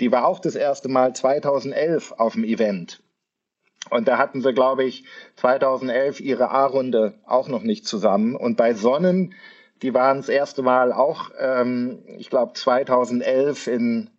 die 0.00 0.12
war 0.12 0.26
auch 0.26 0.38
das 0.38 0.54
erste 0.54 0.88
Mal 0.88 1.14
2011 1.14 2.12
auf 2.12 2.32
dem 2.32 2.44
Event. 2.44 3.02
Und 3.90 4.08
da 4.08 4.18
hatten 4.18 4.40
sie, 4.40 4.52
glaube 4.52 4.84
ich, 4.84 5.04
2011 5.36 6.20
ihre 6.20 6.50
A-Runde 6.50 7.14
auch 7.24 7.48
noch 7.48 7.62
nicht 7.62 7.86
zusammen. 7.86 8.34
Und 8.34 8.56
bei 8.56 8.74
Sonnen, 8.74 9.34
die 9.82 9.94
waren 9.94 10.18
das 10.18 10.28
erste 10.28 10.62
Mal 10.62 10.92
auch, 10.92 11.30
ähm, 11.38 12.02
ich 12.18 12.30
glaube, 12.30 12.52
2011 12.54 13.66
in, 13.66 14.10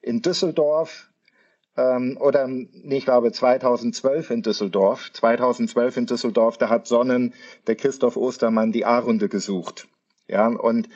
in 0.00 0.22
Düsseldorf. 0.22 1.10
Ähm, 1.76 2.18
oder, 2.20 2.46
nee, 2.48 2.96
ich 2.96 3.04
glaube, 3.04 3.32
2012 3.32 4.30
in 4.30 4.42
Düsseldorf. 4.42 5.12
2012 5.12 5.96
in 5.98 6.06
Düsseldorf, 6.06 6.58
da 6.58 6.68
hat 6.68 6.86
Sonnen, 6.86 7.34
der 7.66 7.76
Christoph 7.76 8.16
Ostermann, 8.16 8.72
die 8.72 8.84
A-Runde 8.84 9.28
gesucht. 9.28 9.88
Ja, 10.28 10.48
und, 10.48 10.88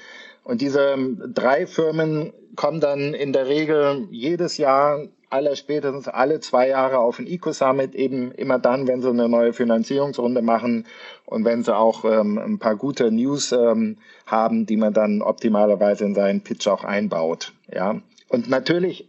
und 0.51 0.61
diese 0.61 0.97
drei 1.33 1.65
Firmen 1.65 2.33
kommen 2.57 2.81
dann 2.81 3.15
in 3.15 3.33
der 3.33 3.47
Regel 3.47 4.09
jedes 4.11 4.57
Jahr 4.57 5.07
aller 5.29 5.55
spätestens 5.55 6.09
alle 6.09 6.41
zwei 6.41 6.67
Jahre 6.67 6.99
auf 6.99 7.21
ein 7.21 7.29
Eco-Summit, 7.29 7.95
eben 7.95 8.33
immer 8.33 8.59
dann, 8.59 8.89
wenn 8.89 9.01
sie 9.01 9.11
eine 9.11 9.29
neue 9.29 9.53
Finanzierungsrunde 9.53 10.43
machen 10.43 10.89
und 11.25 11.45
wenn 11.45 11.63
sie 11.63 11.73
auch 11.73 12.05
ähm, 12.05 12.37
ein 12.37 12.59
paar 12.59 12.75
gute 12.75 13.13
News 13.13 13.53
ähm, 13.53 13.99
haben, 14.27 14.67
die 14.67 14.77
man 14.77 14.93
dann 14.93 15.23
optimalerweise 15.23 16.05
in 16.05 16.17
seinen 16.17 16.41
Pitch 16.41 16.67
auch 16.67 16.83
einbaut. 16.83 17.53
Ja. 17.73 18.03
Und 18.29 18.51
natürlich 18.51 19.09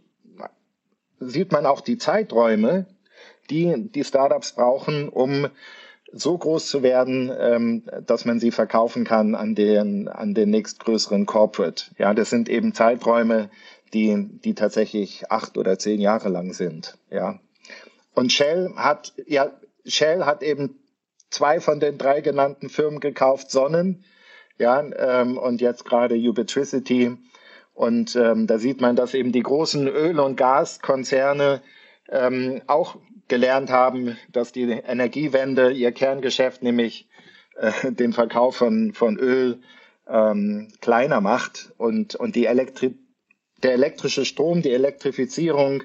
sieht 1.18 1.50
man 1.50 1.66
auch 1.66 1.80
die 1.80 1.98
Zeiträume, 1.98 2.86
die 3.50 3.90
die 3.90 4.04
Startups 4.04 4.52
brauchen, 4.52 5.08
um 5.08 5.48
so 6.12 6.36
groß 6.36 6.68
zu 6.68 6.82
werden, 6.82 7.32
ähm, 7.38 7.82
dass 8.06 8.24
man 8.24 8.38
sie 8.38 8.50
verkaufen 8.50 9.04
kann 9.04 9.34
an 9.34 9.54
den, 9.54 10.08
an 10.08 10.34
den 10.34 10.50
nächstgrößeren 10.50 11.26
Corporate. 11.26 11.86
Ja, 11.98 12.14
das 12.14 12.30
sind 12.30 12.48
eben 12.48 12.74
Zeiträume, 12.74 13.50
die, 13.94 14.28
die 14.44 14.54
tatsächlich 14.54 15.30
acht 15.30 15.56
oder 15.58 15.78
zehn 15.78 16.00
Jahre 16.00 16.28
lang 16.28 16.52
sind. 16.52 16.98
Ja. 17.10 17.40
Und 18.14 18.32
Shell 18.32 18.72
hat, 18.76 19.14
ja, 19.26 19.50
Shell 19.86 20.24
hat 20.24 20.42
eben 20.42 20.78
zwei 21.30 21.60
von 21.60 21.80
den 21.80 21.98
drei 21.98 22.20
genannten 22.20 22.68
Firmen 22.68 23.00
gekauft, 23.00 23.50
Sonnen, 23.50 24.04
ja, 24.58 24.80
ähm, 24.80 25.38
und 25.38 25.60
jetzt 25.60 25.84
gerade 25.84 26.14
Ubitricity. 26.14 27.16
Und 27.74 28.16
ähm, 28.16 28.46
da 28.46 28.58
sieht 28.58 28.82
man, 28.82 28.96
dass 28.96 29.14
eben 29.14 29.32
die 29.32 29.42
großen 29.42 29.88
Öl- 29.88 30.20
und 30.20 30.36
Gaskonzerne 30.36 31.62
ähm, 32.12 32.62
auch 32.66 32.96
gelernt 33.28 33.70
haben, 33.70 34.16
dass 34.30 34.52
die 34.52 34.62
Energiewende 34.62 35.72
ihr 35.72 35.92
Kerngeschäft, 35.92 36.62
nämlich 36.62 37.08
äh, 37.56 37.92
den 37.92 38.12
Verkauf 38.12 38.56
von, 38.56 38.92
von 38.92 39.18
Öl, 39.18 39.60
ähm, 40.08 40.68
kleiner 40.80 41.20
macht 41.20 41.72
und, 41.78 42.14
und 42.14 42.36
die 42.36 42.46
Elektri 42.46 42.94
der 43.62 43.72
elektrische 43.72 44.24
Strom, 44.24 44.60
die 44.60 44.72
Elektrifizierung 44.72 45.84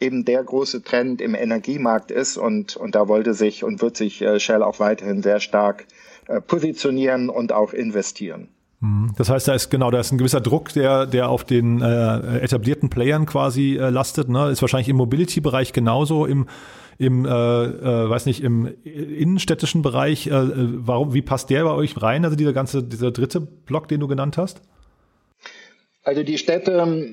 eben 0.00 0.24
der 0.24 0.42
große 0.42 0.82
Trend 0.82 1.20
im 1.20 1.36
Energiemarkt 1.36 2.10
ist 2.10 2.36
und, 2.36 2.76
und 2.76 2.96
da 2.96 3.06
wollte 3.06 3.34
sich 3.34 3.62
und 3.62 3.80
wird 3.80 3.96
sich 3.96 4.20
äh, 4.20 4.40
Shell 4.40 4.62
auch 4.62 4.80
weiterhin 4.80 5.22
sehr 5.22 5.38
stark 5.38 5.86
äh, 6.26 6.40
positionieren 6.40 7.30
und 7.30 7.52
auch 7.52 7.72
investieren. 7.72 8.48
Mhm. 8.82 9.12
Das 9.16 9.30
heißt, 9.30 9.48
da 9.48 9.54
ist 9.54 9.70
genau, 9.70 9.90
da 9.90 10.00
ist 10.00 10.12
ein 10.12 10.18
gewisser 10.18 10.40
Druck, 10.40 10.72
der, 10.72 11.06
der 11.06 11.28
auf 11.28 11.44
den 11.44 11.80
äh, 11.80 12.40
etablierten 12.40 12.90
Playern 12.90 13.26
quasi 13.26 13.76
äh, 13.76 13.88
lastet. 13.88 14.28
Ne? 14.28 14.50
Ist 14.50 14.60
wahrscheinlich 14.60 14.88
im 14.88 14.96
Mobility-Bereich 14.96 15.72
genauso, 15.72 16.26
im, 16.26 16.48
im 16.98 17.24
äh, 17.24 17.28
äh, 17.28 18.10
weiß 18.10 18.26
nicht, 18.26 18.42
im 18.42 18.74
innenstädtischen 18.84 19.82
Bereich. 19.82 20.26
Äh, 20.26 20.32
warum, 20.34 21.14
wie 21.14 21.22
passt 21.22 21.48
der 21.50 21.64
bei 21.64 21.70
euch 21.70 22.02
rein? 22.02 22.24
Also 22.24 22.36
dieser 22.36 22.52
ganze, 22.52 22.82
dieser 22.82 23.12
dritte 23.12 23.40
Block, 23.40 23.86
den 23.86 24.00
du 24.00 24.08
genannt 24.08 24.36
hast? 24.36 24.60
Also 26.04 26.24
die 26.24 26.36
Städte, 26.36 27.06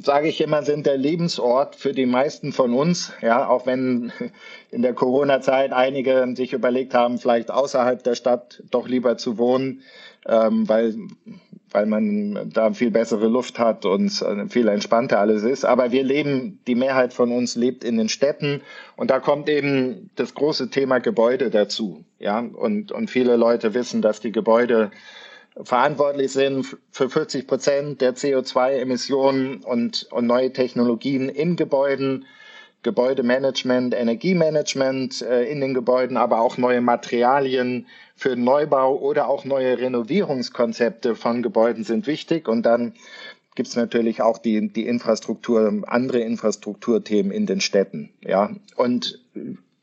sage 0.00 0.28
ich 0.28 0.42
immer, 0.42 0.62
sind 0.62 0.84
der 0.84 0.98
Lebensort 0.98 1.74
für 1.76 1.94
die 1.94 2.04
meisten 2.04 2.52
von 2.52 2.74
uns. 2.74 3.14
Ja, 3.22 3.48
auch 3.48 3.64
wenn 3.64 4.12
in 4.70 4.82
der 4.82 4.92
Corona-Zeit 4.92 5.72
einige 5.72 6.26
sich 6.36 6.52
überlegt 6.52 6.92
haben, 6.92 7.16
vielleicht 7.16 7.50
außerhalb 7.50 8.04
der 8.04 8.14
Stadt 8.14 8.62
doch 8.70 8.86
lieber 8.86 9.16
zu 9.16 9.38
wohnen, 9.38 9.80
ähm, 10.26 10.68
weil 10.68 10.94
weil 11.74 11.86
man 11.86 12.50
da 12.52 12.72
viel 12.72 12.92
bessere 12.92 13.26
Luft 13.26 13.58
hat 13.58 13.84
und 13.84 14.24
viel 14.48 14.68
entspannter 14.68 15.18
alles 15.18 15.42
ist. 15.42 15.64
Aber 15.64 15.90
wir 15.90 16.04
leben, 16.04 16.60
die 16.68 16.76
Mehrheit 16.76 17.12
von 17.12 17.32
uns 17.32 17.56
lebt 17.56 17.82
in 17.82 17.98
den 17.98 18.08
Städten 18.08 18.62
und 18.94 19.10
da 19.10 19.18
kommt 19.18 19.48
eben 19.48 20.08
das 20.14 20.34
große 20.34 20.70
Thema 20.70 21.00
Gebäude 21.00 21.50
dazu. 21.50 22.04
Ja, 22.20 22.38
und, 22.38 22.92
und 22.92 23.10
viele 23.10 23.34
Leute 23.34 23.74
wissen, 23.74 24.02
dass 24.02 24.20
die 24.20 24.30
Gebäude 24.30 24.92
verantwortlich 25.60 26.32
sind 26.32 26.76
für 26.92 27.10
40 27.10 27.48
Prozent 27.48 28.00
der 28.00 28.14
CO2-Emissionen 28.14 29.64
und, 29.64 30.06
und 30.12 30.26
neue 30.26 30.52
Technologien 30.52 31.28
in 31.28 31.56
Gebäuden, 31.56 32.24
Gebäudemanagement, 32.84 33.94
Energiemanagement 33.94 35.22
äh, 35.22 35.44
in 35.44 35.60
den 35.60 35.74
Gebäuden, 35.74 36.16
aber 36.16 36.40
auch 36.40 36.56
neue 36.58 36.80
Materialien 36.80 37.86
für 38.14 38.36
Neubau 38.36 38.96
oder 38.96 39.28
auch 39.28 39.44
neue 39.44 39.78
Renovierungskonzepte 39.78 41.16
von 41.16 41.42
Gebäuden 41.42 41.82
sind 41.82 42.06
wichtig. 42.06 42.46
Und 42.46 42.62
dann 42.64 42.92
gibt 43.56 43.68
es 43.68 43.74
natürlich 43.76 44.22
auch 44.22 44.38
die, 44.38 44.68
die 44.68 44.86
Infrastruktur, 44.86 45.82
andere 45.86 46.20
Infrastrukturthemen 46.20 47.32
in 47.32 47.46
den 47.46 47.60
Städten. 47.60 48.10
Ja, 48.20 48.50
und 48.76 49.20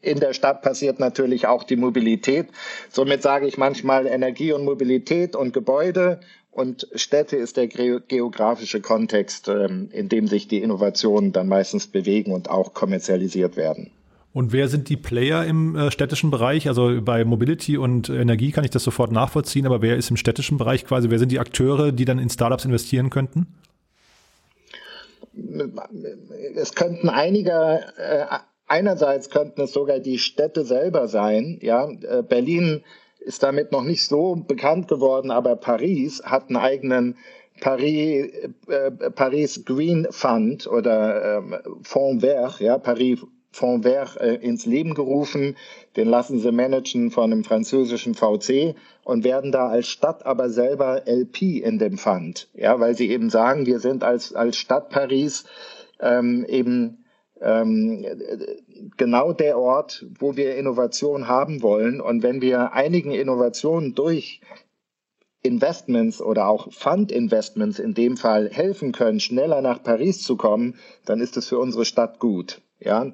in 0.02 0.20
der 0.20 0.34
Stadt 0.34 0.62
passiert 0.62 1.00
natürlich 1.00 1.48
auch 1.48 1.64
die 1.64 1.76
Mobilität. 1.76 2.48
Somit 2.90 3.22
sage 3.22 3.48
ich 3.48 3.58
manchmal 3.58 4.08
Energie 4.08 4.52
und 4.52 4.66
Mobilität 4.66 5.36
und 5.36 5.54
Gebäude 5.54 6.20
und 6.52 6.88
Städte 6.96 7.38
ist 7.38 7.56
der 7.56 7.68
geografische 7.68 8.82
Kontext, 8.82 9.48
ähm, 9.48 9.90
in 9.92 10.10
dem 10.10 10.28
sich 10.28 10.48
die 10.48 10.62
Innovationen 10.62 11.32
dann 11.32 11.48
meistens 11.48 11.88
bewegen 11.88 12.34
und 12.34 12.50
auch 12.50 12.74
kommerzialisiert 12.74 13.56
werden. 13.56 13.92
Und 14.34 14.54
wer 14.54 14.68
sind 14.68 14.88
die 14.90 14.98
Player 14.98 15.46
im 15.46 15.76
äh, 15.76 15.92
städtischen 15.92 16.32
Bereich? 16.32 16.68
Also 16.68 17.02
bei 17.02 17.26
Mobility 17.26 17.78
und 17.78 18.10
Energie 18.10 18.52
kann 18.52 18.64
ich 18.64 18.70
das 18.70 18.84
sofort 18.84 19.12
nachvollziehen, 19.12 19.66
aber 19.66 19.82
wer 19.82 19.98
ist 19.98 20.10
im 20.10 20.18
städtischen 20.18 20.58
Bereich 20.58 20.86
quasi? 20.86 21.10
Wer 21.10 21.20
sind 21.20 21.32
die 21.32 21.40
Akteure, 21.40 21.92
die 21.92 22.06
dann 22.06 22.20
in 22.20 22.30
Startups 22.30 22.66
investieren 22.66 23.10
könnten? 23.10 23.48
Es 26.56 26.76
könnten 26.76 27.10
einige, 27.10 27.82
äh, 27.98 28.26
einerseits 28.68 29.30
könnten 29.30 29.62
es 29.62 29.74
sogar 29.74 30.00
die 30.00 30.18
Städte 30.18 30.66
selber 30.66 31.08
sein. 31.08 31.60
Ja, 31.62 31.90
äh, 31.90 32.24
Berlin 32.24 32.84
ist 33.22 33.44
damit 33.44 33.72
noch 33.72 33.84
nicht 33.84 34.06
so 34.06 34.36
bekannt 34.36 34.88
geworden, 34.88 35.32
aber 35.32 35.56
Paris 35.56 36.22
hat 36.24 36.50
einen 36.50 36.58
eigenen 36.58 37.16
Paris, 37.60 38.32
äh, 38.68 38.92
Paris 39.12 39.64
Green 39.66 40.08
Fund 40.10 40.68
oder 40.68 41.38
ähm, 41.38 41.56
Fonds 41.84 42.24
Vert, 42.24 42.60
ja, 42.60 42.78
Paris 42.78 43.20
Fonds 43.52 43.86
Vert 43.86 44.18
äh, 44.18 44.36
ins 44.36 44.66
Leben 44.66 44.94
gerufen. 44.94 45.56
Den 45.96 46.08
lassen 46.08 46.40
sie 46.40 46.52
managen 46.52 47.12
von 47.12 47.32
einem 47.32 47.44
französischen 47.44 48.16
VC 48.16 48.76
und 49.04 49.24
werden 49.24 49.52
da 49.52 49.68
als 49.68 49.88
Stadt 49.88 50.26
aber 50.26 50.50
selber 50.50 51.04
LP 51.06 51.60
in 51.62 51.78
dem 51.78 51.98
Fund. 51.98 52.50
Ja, 52.54 52.80
weil 52.80 52.96
sie 52.96 53.12
eben 53.12 53.30
sagen, 53.30 53.66
wir 53.66 53.80
sind 53.80 54.04
als, 54.04 54.34
als 54.34 54.58
Stadt 54.58 54.90
Paris 54.90 55.44
ähm, 56.00 56.46
eben 56.48 57.01
ähm, 57.42 58.06
genau 58.98 59.34
der 59.34 59.58
Ort, 59.58 60.06
wo 60.20 60.36
wir 60.36 60.56
Innovation 60.56 61.28
haben 61.28 61.62
wollen. 61.62 62.02
Und 62.02 62.24
wenn 62.24 62.42
wir 62.42 62.74
einigen 62.74 63.12
Innovationen 63.12 63.96
durch 63.96 64.42
Investments 65.44 66.22
oder 66.22 66.48
auch 66.48 66.72
Fund-Investments 66.72 67.80
in 67.80 67.94
dem 67.94 68.16
Fall 68.16 68.50
helfen 68.52 68.92
können, 68.92 69.20
schneller 69.20 69.62
nach 69.62 69.82
Paris 69.82 70.24
zu 70.24 70.38
kommen, 70.38 70.76
dann 71.06 71.20
ist 71.20 71.38
es 71.38 71.48
für 71.48 71.58
unsere 71.58 71.86
Stadt 71.86 72.20
gut. 72.20 72.62
Ja, 72.80 73.12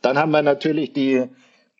dann 0.00 0.18
haben 0.18 0.30
wir 0.30 0.42
natürlich 0.42 0.92
die, 0.92 1.24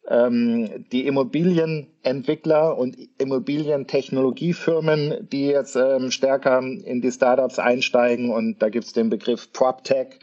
ähm, 0.09 0.87
die 0.91 1.07
Immobilienentwickler 1.07 2.77
und 2.77 2.97
Immobilientechnologiefirmen, 3.19 5.29
die 5.31 5.47
jetzt 5.47 5.77
ähm, 5.77 6.11
stärker 6.11 6.59
in 6.59 7.01
die 7.01 7.13
Startups 7.13 7.61
einsteigen. 7.61 8.31
Und 8.31 8.61
da 8.63 8.71
gibt 8.71 8.87
es 8.87 8.93
den 8.93 9.11
Begriff 9.11 9.53
PropTech, 9.53 10.19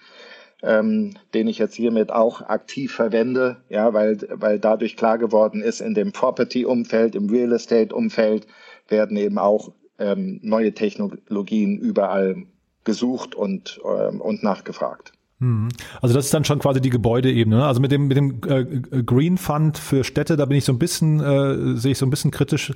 ähm, 0.64 1.16
den 1.34 1.48
ich 1.48 1.60
jetzt 1.60 1.76
hiermit 1.76 2.12
auch 2.12 2.42
aktiv 2.42 2.94
verwende, 2.94 3.58
ja, 3.70 3.94
weil, 3.94 4.18
weil 4.32 4.60
dadurch 4.60 4.96
klar 4.96 5.18
geworden 5.18 5.62
ist, 5.62 5.82
in 5.82 5.94
dem 5.94 6.12
Property-Umfeld, 6.14 7.16
im 7.16 7.30
Real 7.30 7.52
Estate-Umfeld 7.52 8.48
werden 8.88 9.18
eben 9.18 9.38
auch 9.38 9.74
ähm, 10.00 10.40
neue 10.42 10.74
Technologien 10.74 11.78
überall 11.78 12.44
gesucht 12.86 13.36
und, 13.36 13.80
ähm, 13.86 14.22
und 14.22 14.44
nachgefragt. 14.44 15.14
Mhm. 15.44 15.68
Also 16.02 16.16
das 16.16 16.26
ist 16.26 16.34
dann 16.34 16.46
schon 16.46 16.60
quasi 16.60 16.80
die 16.80 16.90
Gebäudeebene. 16.90 17.58
Ne? 17.58 17.66
Also 17.66 17.82
mit 17.82 17.92
dem 17.92 18.08
mit 18.08 18.16
dem 18.16 18.40
äh, 18.48 19.04
Green 19.04 19.38
Fund 19.38 19.78
für 19.78 20.06
Städte, 20.06 20.38
da 20.38 20.46
bin 20.46 20.58
ich 20.58 20.64
so 20.64 20.72
ein 20.72 20.80
bisschen 20.80 21.20
äh, 21.20 21.76
sehe 21.78 21.92
ich 21.92 21.98
so 21.98 22.06
ein 22.06 22.10
bisschen 22.10 22.32
kritisch, 22.32 22.72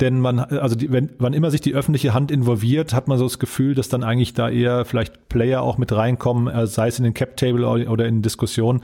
denn 0.00 0.20
man 0.20 0.38
also 0.38 0.76
die, 0.76 0.92
wenn 0.92 1.10
wann 1.18 1.32
immer 1.32 1.50
sich 1.50 1.60
die 1.60 1.74
öffentliche 1.74 2.14
Hand 2.14 2.30
involviert, 2.30 2.94
hat 2.94 3.08
man 3.08 3.18
so 3.18 3.24
das 3.24 3.40
Gefühl, 3.40 3.74
dass 3.74 3.88
dann 3.88 4.04
eigentlich 4.04 4.34
da 4.34 4.48
eher 4.48 4.84
vielleicht 4.84 5.28
Player 5.28 5.62
auch 5.62 5.78
mit 5.78 5.90
reinkommen, 5.90 6.46
äh, 6.52 6.66
sei 6.68 6.88
es 6.88 6.98
in 6.98 7.04
den 7.04 7.14
Cap 7.14 7.36
Table 7.36 7.66
oder 7.66 8.06
in 8.06 8.22
Diskussionen, 8.22 8.82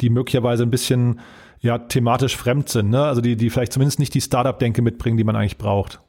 die 0.00 0.10
möglicherweise 0.10 0.64
ein 0.64 0.70
bisschen 0.70 1.20
ja 1.60 1.78
thematisch 1.78 2.36
fremd 2.36 2.68
sind. 2.68 2.90
Ne? 2.90 3.04
Also 3.04 3.20
die 3.20 3.36
die 3.36 3.50
vielleicht 3.50 3.72
zumindest 3.72 4.00
nicht 4.00 4.14
die 4.14 4.20
Startup 4.20 4.58
Denke 4.58 4.82
mitbringen, 4.82 5.16
die 5.16 5.24
man 5.24 5.36
eigentlich 5.36 5.58
braucht. 5.58 6.00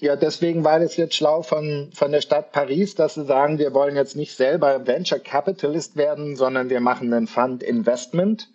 Ja, 0.00 0.16
deswegen 0.16 0.64
war 0.64 0.80
es 0.80 0.96
jetzt 0.96 1.14
schlau 1.14 1.42
von, 1.42 1.90
von 1.92 2.10
der 2.10 2.22
Stadt 2.22 2.52
Paris, 2.52 2.94
dass 2.94 3.14
sie 3.14 3.26
sagen, 3.26 3.58
wir 3.58 3.74
wollen 3.74 3.96
jetzt 3.96 4.16
nicht 4.16 4.34
selber 4.34 4.86
Venture 4.86 5.18
Capitalist 5.18 5.94
werden, 5.94 6.36
sondern 6.36 6.70
wir 6.70 6.80
machen 6.80 7.12
einen 7.12 7.26
Fund 7.26 7.62
Investment. 7.62 8.48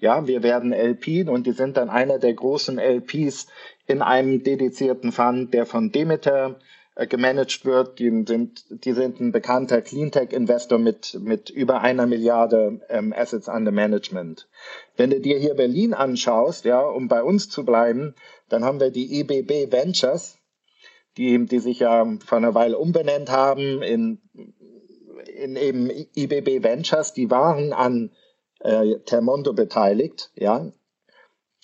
Ja, 0.00 0.26
wir 0.26 0.42
werden 0.42 0.72
LP 0.72 1.28
und 1.28 1.46
die 1.46 1.52
sind 1.52 1.76
dann 1.76 1.90
einer 1.90 2.18
der 2.18 2.32
großen 2.32 2.78
LPs 2.78 3.46
in 3.86 4.00
einem 4.00 4.42
dedizierten 4.42 5.12
Fund, 5.12 5.52
der 5.52 5.66
von 5.66 5.92
Demeter 5.92 6.58
äh, 6.94 7.06
gemanagt 7.06 7.66
wird. 7.66 7.98
Die 7.98 8.24
sind, 8.26 8.64
die 8.70 8.92
sind 8.92 9.20
ein 9.20 9.32
bekannter 9.32 9.82
Cleantech-Investor 9.82 10.78
mit, 10.78 11.18
mit 11.20 11.50
über 11.50 11.82
einer 11.82 12.06
Milliarde 12.06 12.80
ähm, 12.88 13.12
Assets 13.14 13.48
under 13.48 13.70
Management. 13.70 14.48
Wenn 14.96 15.10
du 15.10 15.20
dir 15.20 15.38
hier 15.38 15.56
Berlin 15.56 15.92
anschaust, 15.92 16.64
ja, 16.64 16.80
um 16.80 17.08
bei 17.08 17.22
uns 17.22 17.50
zu 17.50 17.66
bleiben, 17.66 18.14
dann 18.48 18.64
haben 18.64 18.80
wir 18.80 18.90
die 18.90 19.20
EBB 19.20 19.70
Ventures 19.70 20.35
die, 21.16 21.46
die 21.46 21.58
sich 21.58 21.80
ja 21.80 22.06
vor 22.24 22.38
einer 22.38 22.54
Weile 22.54 22.78
umbenannt 22.78 23.30
haben 23.30 23.82
in, 23.82 24.20
in 25.26 25.56
eben 25.56 25.90
IBB 25.90 26.62
Ventures, 26.62 27.12
die 27.12 27.30
waren 27.30 27.72
an 27.72 28.10
äh, 28.60 28.98
Termondo 29.00 29.52
beteiligt, 29.52 30.30
ja, 30.34 30.72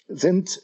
sind 0.09 0.63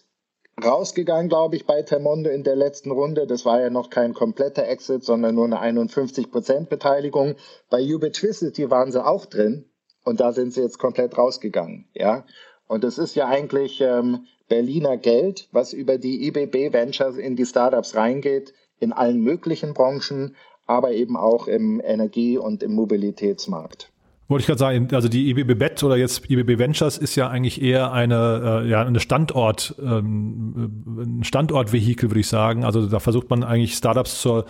rausgegangen, 0.62 1.29
glaube 1.29 1.57
ich, 1.57 1.66
bei 1.66 1.83
Termondo 1.83 2.31
in 2.31 2.42
der 2.42 2.57
letzten 2.57 2.90
Runde. 2.90 3.27
Das 3.27 3.44
war 3.44 3.61
ja 3.61 3.70
noch 3.70 3.90
kein 3.90 4.14
kompletter 4.14 4.66
Exit, 4.66 5.05
sondern 5.05 5.35
nur 5.35 5.44
eine 5.44 5.83
51% 5.83 6.66
Beteiligung. 6.66 7.37
Bei 7.70 7.81
Ubitricity 7.81 8.70
waren 8.70 8.90
sie 8.90 9.05
auch 9.05 9.27
drin 9.27 9.70
und 10.05 10.20
da 10.20 10.33
sind 10.33 10.53
sie 10.53 10.62
jetzt 10.62 10.79
komplett 10.79 11.16
rausgegangen, 11.16 11.88
ja. 11.94 12.24
Und 12.66 12.85
das 12.85 12.98
ist 12.98 13.14
ja 13.14 13.27
eigentlich 13.27 13.81
ähm, 13.81 14.27
Berliner 14.48 14.98
Geld, 14.98 15.48
was 15.53 15.72
über 15.72 15.96
die 15.96 16.27
IBB 16.27 16.72
Ventures 16.72 17.16
in 17.16 17.35
die 17.35 17.46
Startups 17.46 17.94
reingeht, 17.94 18.53
in 18.81 18.93
allen 18.93 19.21
möglichen 19.21 19.75
Branchen, 19.75 20.35
aber 20.67 20.93
eben 20.93 21.17
auch 21.17 21.49
im 21.49 21.81
Energie- 21.85 22.38
und 22.38 22.62
im 22.62 22.73
Mobilitätsmarkt. 22.75 23.91
Wollte 24.29 24.43
ich 24.43 24.47
gerade 24.47 24.59
sagen, 24.59 24.88
also 24.93 25.09
die 25.09 25.31
IBB 25.31 25.59
Bet 25.59 25.83
oder 25.83 25.97
jetzt 25.97 26.31
IBB 26.31 26.59
Ventures 26.59 26.99
ist 26.99 27.17
ja 27.17 27.29
eigentlich 27.29 27.62
eher 27.62 27.93
eine, 27.93 28.62
äh, 28.62 28.69
ja, 28.69 28.85
eine 28.85 29.01
Standort, 29.01 29.75
ähm, 29.83 31.19
ein 31.21 31.25
Standortvehikel, 31.25 32.11
würde 32.11 32.21
ich 32.21 32.29
sagen. 32.29 32.62
Also 32.62 32.87
da 32.87 33.01
versucht 33.01 33.31
man 33.31 33.43
eigentlich 33.43 33.75
Startups 33.75 34.21
zur, 34.21 34.45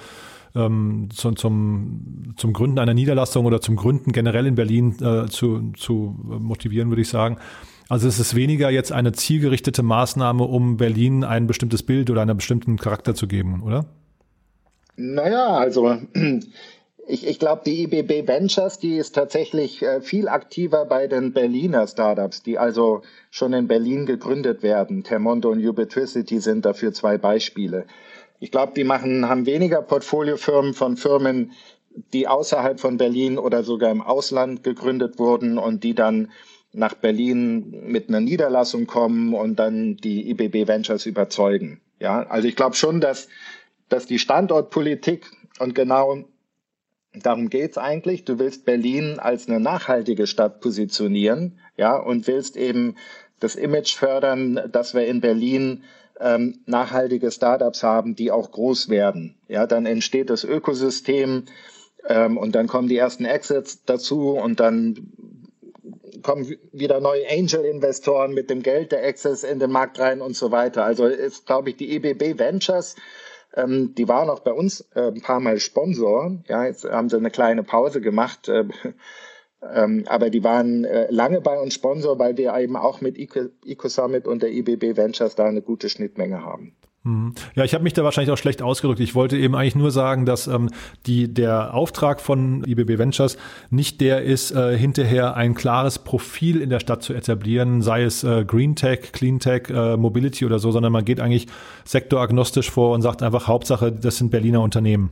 ähm, 0.57 1.09
zu, 1.13 1.31
zum, 1.31 2.35
zum 2.37 2.53
Gründen 2.53 2.81
einer 2.81 2.95
Niederlassung 2.95 3.47
oder 3.47 3.61
zum 3.61 3.77
Gründen 3.77 4.11
generell 4.11 4.47
in 4.47 4.57
Berlin 4.57 4.97
äh, 5.01 5.27
zu, 5.27 5.71
zu 5.77 6.17
motivieren, 6.27 6.89
würde 6.89 7.03
ich 7.03 7.09
sagen. 7.09 7.37
Also 7.89 8.09
es 8.09 8.19
ist 8.19 8.35
weniger 8.35 8.71
jetzt 8.71 8.91
eine 8.91 9.13
zielgerichtete 9.13 9.85
Maßnahme, 9.85 10.43
um 10.43 10.77
Berlin 10.77 11.23
ein 11.23 11.47
bestimmtes 11.47 11.85
Bild 11.85 12.11
oder 12.11 12.23
einen 12.23 12.37
bestimmten 12.37 12.79
Charakter 12.79 13.15
zu 13.15 13.29
geben, 13.29 13.63
oder? 13.63 13.87
Naja, 15.01 15.57
also 15.57 15.97
ich, 17.07 17.25
ich 17.25 17.39
glaube, 17.39 17.63
die 17.65 17.85
IBB 17.85 18.27
Ventures, 18.27 18.81
die 18.81 18.97
ist 18.97 19.15
tatsächlich 19.15 19.81
äh, 19.81 20.01
viel 20.01 20.29
aktiver 20.29 20.87
bei 20.87 21.07
den 21.07 21.33
Berliner 21.33 21.87
Startups, 21.87 22.43
die 22.43 22.59
also 22.59 23.03
schon 23.31 23.53
in 23.53 23.69
Berlin 23.69 24.07
gegründet 24.07 24.65
werden. 24.65 25.05
Termondo 25.05 25.51
und 25.51 25.65
Ubitricity 25.65 26.41
sind 26.41 26.65
dafür 26.65 26.93
zwei 26.93 27.17
Beispiele. 27.17 27.87
Ich 28.41 28.51
glaube, 28.51 28.73
die 28.75 28.83
machen, 28.83 29.29
haben 29.29 29.47
weniger 29.47 29.83
Portfoliofirmen 29.83 30.75
von 30.75 30.97
Firmen, 30.97 31.53
die 32.13 32.27
außerhalb 32.27 32.81
von 32.81 32.97
Berlin 32.97 33.39
oder 33.39 33.63
sogar 33.63 33.93
im 33.93 34.03
Ausland 34.03 34.65
gegründet 34.65 35.21
wurden 35.21 35.59
und 35.59 35.85
die 35.85 35.95
dann 35.95 36.33
nach 36.73 36.95
Berlin 36.95 37.85
mit 37.87 38.09
einer 38.09 38.21
Niederlassung 38.21 38.89
kommen 38.89 39.33
und 39.33 39.61
dann 39.61 39.97
die 39.97 40.29
IBB 40.31 40.67
Ventures 40.67 41.07
überzeugen. 41.07 41.81
Ja, 42.01 42.25
also 42.25 42.49
ich 42.49 42.57
glaube 42.57 42.77
schon, 42.77 43.01
dass 43.01 43.29
dass 43.89 44.07
die 44.07 44.19
Standortpolitik 44.19 45.31
und 45.59 45.75
genau 45.75 46.25
darum 47.15 47.49
geht's 47.49 47.79
eigentlich. 47.79 48.25
Du 48.25 48.39
willst 48.39 48.65
Berlin 48.65 49.19
als 49.19 49.49
eine 49.49 49.61
nachhaltige 49.61 50.27
Stadt 50.27 50.61
positionieren, 50.61 51.59
ja, 51.77 51.97
und 51.97 52.27
willst 52.27 52.57
eben 52.57 52.97
das 53.41 53.55
Image 53.55 53.95
fördern, 53.95 54.61
dass 54.71 54.95
wir 54.95 55.07
in 55.07 55.21
Berlin 55.21 55.85
ähm, 56.21 56.61
nachhaltige 56.67 57.31
Startups 57.31 57.83
haben, 57.83 58.17
die 58.17 58.31
auch 58.31 58.51
groß 58.51 58.89
werden. 58.89 59.37
Ja, 59.49 59.67
dann 59.67 59.87
entsteht 59.87 60.31
das 60.31 60.45
Ökosystem 60.45 61.45
ähm, 62.09 62.37
und 62.37 62.55
dann 62.55 62.67
kommen 62.67 62.89
die 62.89 62.97
ersten 62.97 63.25
Exits 63.25 63.85
dazu 63.85 64.31
und 64.31 64.61
dann 64.61 65.13
kommen 66.23 66.57
wieder 66.73 67.01
neue 67.01 67.29
Angel-Investoren 67.31 68.35
mit 68.35 68.51
dem 68.51 68.63
Geld 68.63 68.91
der 68.91 69.07
Access 69.07 69.45
in 69.45 69.61
den 69.61 69.71
Markt 69.71 70.01
rein 70.01 70.21
und 70.21 70.37
so 70.37 70.51
weiter. 70.51 70.85
Also 70.85 71.07
ist, 71.07 71.47
glaube 71.47 71.71
ich, 71.71 71.77
die 71.77 71.93
EBB 71.95 72.39
Ventures 72.39 72.97
ähm, 73.55 73.95
die 73.95 74.09
waren 74.09 74.31
auch 74.31 74.41
bei 74.41 74.53
uns 74.53 74.89
äh, 74.95 75.09
ein 75.09 75.21
paar 75.21 75.41
Mal 75.41 75.59
Sponsor. 75.59 76.39
Ja, 76.49 76.65
jetzt 76.65 76.85
haben 76.85 77.09
sie 77.09 77.17
eine 77.17 77.31
kleine 77.31 77.63
Pause 77.63 78.01
gemacht. 78.01 78.49
Äh, 78.49 78.65
ähm, 79.75 80.05
aber 80.07 80.31
die 80.31 80.45
waren 80.45 80.85
äh, 80.85 81.11
lange 81.11 81.41
bei 81.41 81.59
uns 81.59 81.75
Sponsor, 81.75 82.19
weil 82.19 82.37
wir 82.37 82.57
eben 82.57 82.77
auch 82.77 83.01
mit 83.01 83.19
Eco, 83.19 83.49
Eco 83.65 83.89
Summit 83.89 84.27
und 84.27 84.43
der 84.43 84.53
IBB 84.53 84.97
Ventures 84.97 85.35
da 85.35 85.47
eine 85.47 85.63
gute 85.63 85.89
Schnittmenge 85.89 86.45
haben. 86.45 86.77
Mhm. 87.09 87.33
Ja, 87.55 87.65
ich 87.65 87.75
habe 87.75 87.83
mich 87.83 87.95
da 87.95 88.05
wahrscheinlich 88.05 88.31
auch 88.31 88.39
schlecht 88.39 88.61
ausgedrückt. 88.61 89.01
Ich 89.01 89.15
wollte 89.15 89.39
eben 89.39 89.55
eigentlich 89.55 89.75
nur 89.75 89.91
sagen, 89.91 90.27
dass 90.27 90.47
ähm, 90.47 90.69
die, 91.07 91.33
der 91.33 91.75
Auftrag 91.75 92.21
von 92.21 92.63
IBB 92.65 92.99
Ventures 92.99 93.39
nicht 93.71 94.01
der 94.01 94.23
ist, 94.23 94.51
äh, 94.51 94.77
hinterher 94.77 95.35
ein 95.35 95.55
klares 95.55 95.99
Profil 95.99 96.61
in 96.61 96.69
der 96.69 96.81
Stadt 96.81 97.03
zu 97.03 97.15
etablieren, 97.15 97.81
sei 97.81 98.03
es 98.03 98.25
äh, 98.25 98.45
Green 98.45 98.77
Tech, 98.77 99.13
Clean 99.13 99.39
Tech, 99.41 99.71
äh, 99.71 99.97
Mobility 99.97 100.45
oder 100.45 100.59
so, 100.59 100.71
sondern 100.71 100.93
man 100.93 101.05
geht 101.05 101.21
eigentlich 101.21 101.47
sektoragnostisch 101.85 102.71
vor 102.71 102.95
und 102.95 103.01
sagt 103.01 103.23
einfach, 103.23 103.49
Hauptsache, 103.49 103.91
das 103.91 104.19
sind 104.19 104.31
Berliner 104.31 104.61
Unternehmen. 104.61 105.11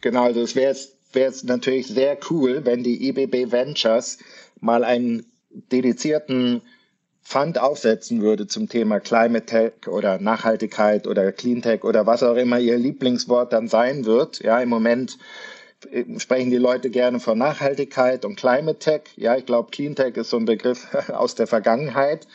Genau, 0.00 0.24
also 0.24 0.40
es 0.40 0.56
wäre 0.56 0.74
es 1.12 1.44
natürlich 1.44 1.86
sehr 1.86 2.18
cool, 2.30 2.62
wenn 2.64 2.82
die 2.82 3.08
IBB 3.08 3.52
Ventures 3.52 4.18
mal 4.60 4.82
einen 4.82 5.26
dedizierten 5.70 6.62
Fund 7.22 7.58
aufsetzen 7.58 8.20
würde 8.20 8.46
zum 8.46 8.68
Thema 8.68 9.00
Climate 9.00 9.46
Tech 9.46 9.72
oder 9.88 10.18
Nachhaltigkeit 10.18 11.06
oder 11.06 11.32
Clean 11.32 11.62
Tech 11.62 11.84
oder 11.84 12.06
was 12.06 12.22
auch 12.22 12.34
immer 12.36 12.58
ihr 12.58 12.76
Lieblingswort 12.76 13.52
dann 13.52 13.68
sein 13.68 14.04
wird. 14.04 14.42
Ja, 14.42 14.60
im 14.60 14.68
Moment 14.68 15.18
äh, 15.90 16.04
sprechen 16.18 16.50
die 16.50 16.56
Leute 16.56 16.90
gerne 16.90 17.20
von 17.20 17.38
Nachhaltigkeit 17.38 18.24
und 18.24 18.36
Climate 18.36 18.78
Tech. 18.78 19.02
Ja, 19.16 19.36
ich 19.36 19.46
glaube, 19.46 19.70
Clean 19.70 19.94
Tech 19.94 20.16
ist 20.16 20.30
so 20.30 20.36
ein 20.36 20.44
Begriff 20.44 20.88
aus 21.08 21.34
der 21.34 21.46
Vergangenheit. 21.46 22.26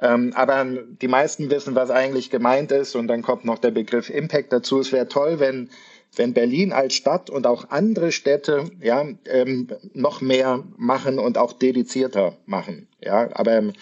Ähm, 0.00 0.32
aber 0.34 0.66
die 1.00 1.08
meisten 1.08 1.50
wissen, 1.50 1.74
was 1.74 1.90
eigentlich 1.90 2.30
gemeint 2.30 2.70
ist. 2.70 2.94
Und 2.94 3.08
dann 3.08 3.22
kommt 3.22 3.46
noch 3.46 3.58
der 3.58 3.70
Begriff 3.70 4.10
Impact 4.10 4.52
dazu. 4.52 4.80
Es 4.80 4.92
wäre 4.92 5.08
toll, 5.08 5.40
wenn 5.40 5.70
wenn 6.14 6.32
Berlin 6.32 6.72
als 6.72 6.94
Stadt 6.94 7.30
und 7.30 7.46
auch 7.46 7.70
andere 7.70 8.12
Städte 8.12 8.64
ja 8.80 9.04
ähm, 9.26 9.68
noch 9.92 10.20
mehr 10.20 10.64
machen 10.76 11.18
und 11.18 11.38
auch 11.38 11.52
dedizierter 11.52 12.36
machen. 12.46 12.88
Ja, 13.00 13.28
aber 13.34 13.52
ähm, 13.52 13.72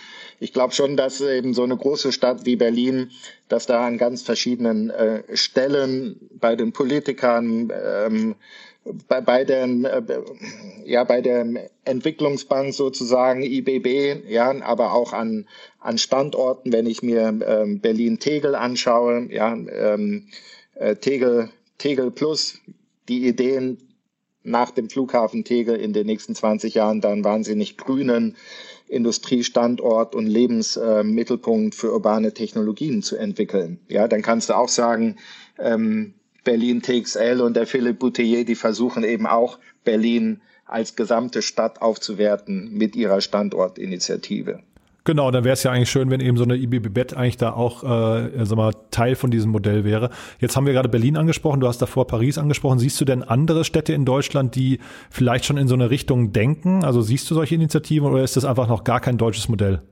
ich 0.44 0.52
glaube 0.52 0.74
schon, 0.74 0.96
dass 0.96 1.22
eben 1.22 1.54
so 1.54 1.62
eine 1.62 1.76
große 1.76 2.12
Stadt 2.12 2.44
wie 2.44 2.56
Berlin, 2.56 3.10
dass 3.48 3.64
da 3.64 3.86
an 3.86 3.96
ganz 3.96 4.20
verschiedenen 4.20 4.90
äh, 4.90 5.22
Stellen 5.34 6.20
bei 6.38 6.54
den 6.54 6.72
Politikern, 6.72 7.72
ähm, 7.72 8.34
bei, 9.08 9.22
bei 9.22 9.44
der 9.44 9.64
äh, 9.64 10.02
ja 10.84 11.04
bei 11.04 11.22
der 11.22 11.46
Entwicklungsbank 11.86 12.74
sozusagen 12.74 13.42
IBB 13.42 14.28
ja 14.28 14.54
aber 14.62 14.92
auch 14.92 15.14
an 15.14 15.46
an 15.80 15.96
Standorten 15.96 16.70
wenn 16.70 16.84
ich 16.84 17.02
mir 17.02 17.32
ähm, 17.46 17.80
Berlin 17.80 18.18
Tegel 18.18 18.54
anschaue 18.54 19.28
ja 19.32 19.54
ähm, 19.54 20.28
äh, 20.74 20.96
Tegel 20.96 21.48
Tegel 21.78 22.10
Plus, 22.10 22.60
die 23.08 23.26
Ideen 23.26 23.78
nach 24.42 24.70
dem 24.70 24.90
Flughafen 24.90 25.44
Tegel 25.44 25.76
in 25.76 25.94
den 25.94 26.06
nächsten 26.06 26.34
20 26.34 26.74
Jahren 26.74 27.00
dann 27.00 27.24
wahnsinnig 27.24 27.78
grünen 27.78 28.36
Industriestandort 28.88 30.14
und 30.14 30.26
Lebensmittelpunkt 30.26 31.74
für 31.74 31.92
urbane 31.92 32.32
Technologien 32.34 33.02
zu 33.02 33.16
entwickeln. 33.16 33.80
Ja, 33.88 34.08
dann 34.08 34.22
kannst 34.22 34.50
du 34.50 34.56
auch 34.56 34.68
sagen, 34.68 35.16
ähm, 35.58 36.14
Berlin 36.44 36.82
TXL 36.82 37.40
und 37.40 37.56
der 37.56 37.66
Philipp 37.66 37.98
Bouteiller, 37.98 38.44
die 38.44 38.54
versuchen 38.54 39.02
eben 39.02 39.26
auch 39.26 39.58
Berlin 39.82 40.42
als 40.66 40.96
gesamte 40.96 41.42
Stadt 41.42 41.80
aufzuwerten 41.80 42.70
mit 42.72 42.96
ihrer 42.96 43.20
Standortinitiative. 43.20 44.62
Genau, 45.06 45.30
dann 45.30 45.44
wäre 45.44 45.52
es 45.52 45.62
ja 45.62 45.70
eigentlich 45.70 45.90
schön, 45.90 46.10
wenn 46.10 46.20
eben 46.20 46.38
so 46.38 46.44
eine 46.44 46.56
IBB-Bett 46.56 47.14
eigentlich 47.14 47.36
da 47.36 47.52
auch 47.52 47.84
äh, 47.84 48.44
sag 48.44 48.56
mal, 48.56 48.72
Teil 48.90 49.16
von 49.16 49.30
diesem 49.30 49.50
Modell 49.50 49.84
wäre. 49.84 50.08
Jetzt 50.40 50.56
haben 50.56 50.64
wir 50.64 50.72
gerade 50.72 50.88
Berlin 50.88 51.18
angesprochen, 51.18 51.60
du 51.60 51.68
hast 51.68 51.82
davor 51.82 52.06
Paris 52.06 52.38
angesprochen. 52.38 52.78
Siehst 52.78 52.98
du 53.02 53.04
denn 53.04 53.22
andere 53.22 53.64
Städte 53.64 53.92
in 53.92 54.06
Deutschland, 54.06 54.54
die 54.54 54.80
vielleicht 55.10 55.44
schon 55.44 55.58
in 55.58 55.68
so 55.68 55.74
eine 55.74 55.90
Richtung 55.90 56.32
denken? 56.32 56.84
Also 56.84 57.02
siehst 57.02 57.30
du 57.30 57.34
solche 57.34 57.54
Initiativen 57.54 58.08
oder 58.08 58.24
ist 58.24 58.36
das 58.36 58.46
einfach 58.46 58.66
noch 58.66 58.82
gar 58.82 59.00
kein 59.00 59.18
deutsches 59.18 59.46
Modell? 59.50 59.82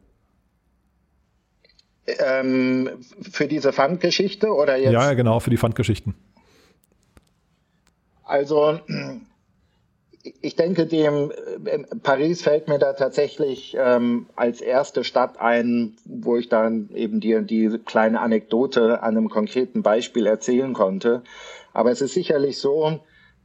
Ähm, 2.06 2.88
für 3.20 3.46
diese 3.46 3.74
Fundgeschichte 3.74 4.48
oder 4.48 4.78
jetzt? 4.78 4.92
Ja, 4.92 5.12
genau, 5.12 5.40
für 5.40 5.50
die 5.50 5.58
Fundgeschichten. 5.58 6.14
Also 8.24 8.80
ich 10.22 10.56
denke, 10.56 10.86
dem 10.86 11.32
äh, 11.64 11.78
Paris 12.02 12.42
fällt 12.42 12.68
mir 12.68 12.78
da 12.78 12.92
tatsächlich 12.92 13.76
ähm, 13.78 14.26
als 14.36 14.60
erste 14.60 15.04
Stadt 15.04 15.40
ein, 15.40 15.96
wo 16.04 16.36
ich 16.36 16.48
dann 16.48 16.90
eben 16.94 17.20
die, 17.20 17.42
die 17.44 17.78
kleine 17.84 18.20
Anekdote 18.20 19.02
an 19.02 19.16
einem 19.16 19.28
konkreten 19.28 19.82
Beispiel 19.82 20.26
erzählen 20.26 20.72
konnte. 20.72 21.22
Aber 21.72 21.90
es 21.90 22.00
ist 22.00 22.14
sicherlich 22.14 22.58
so, 22.58 23.00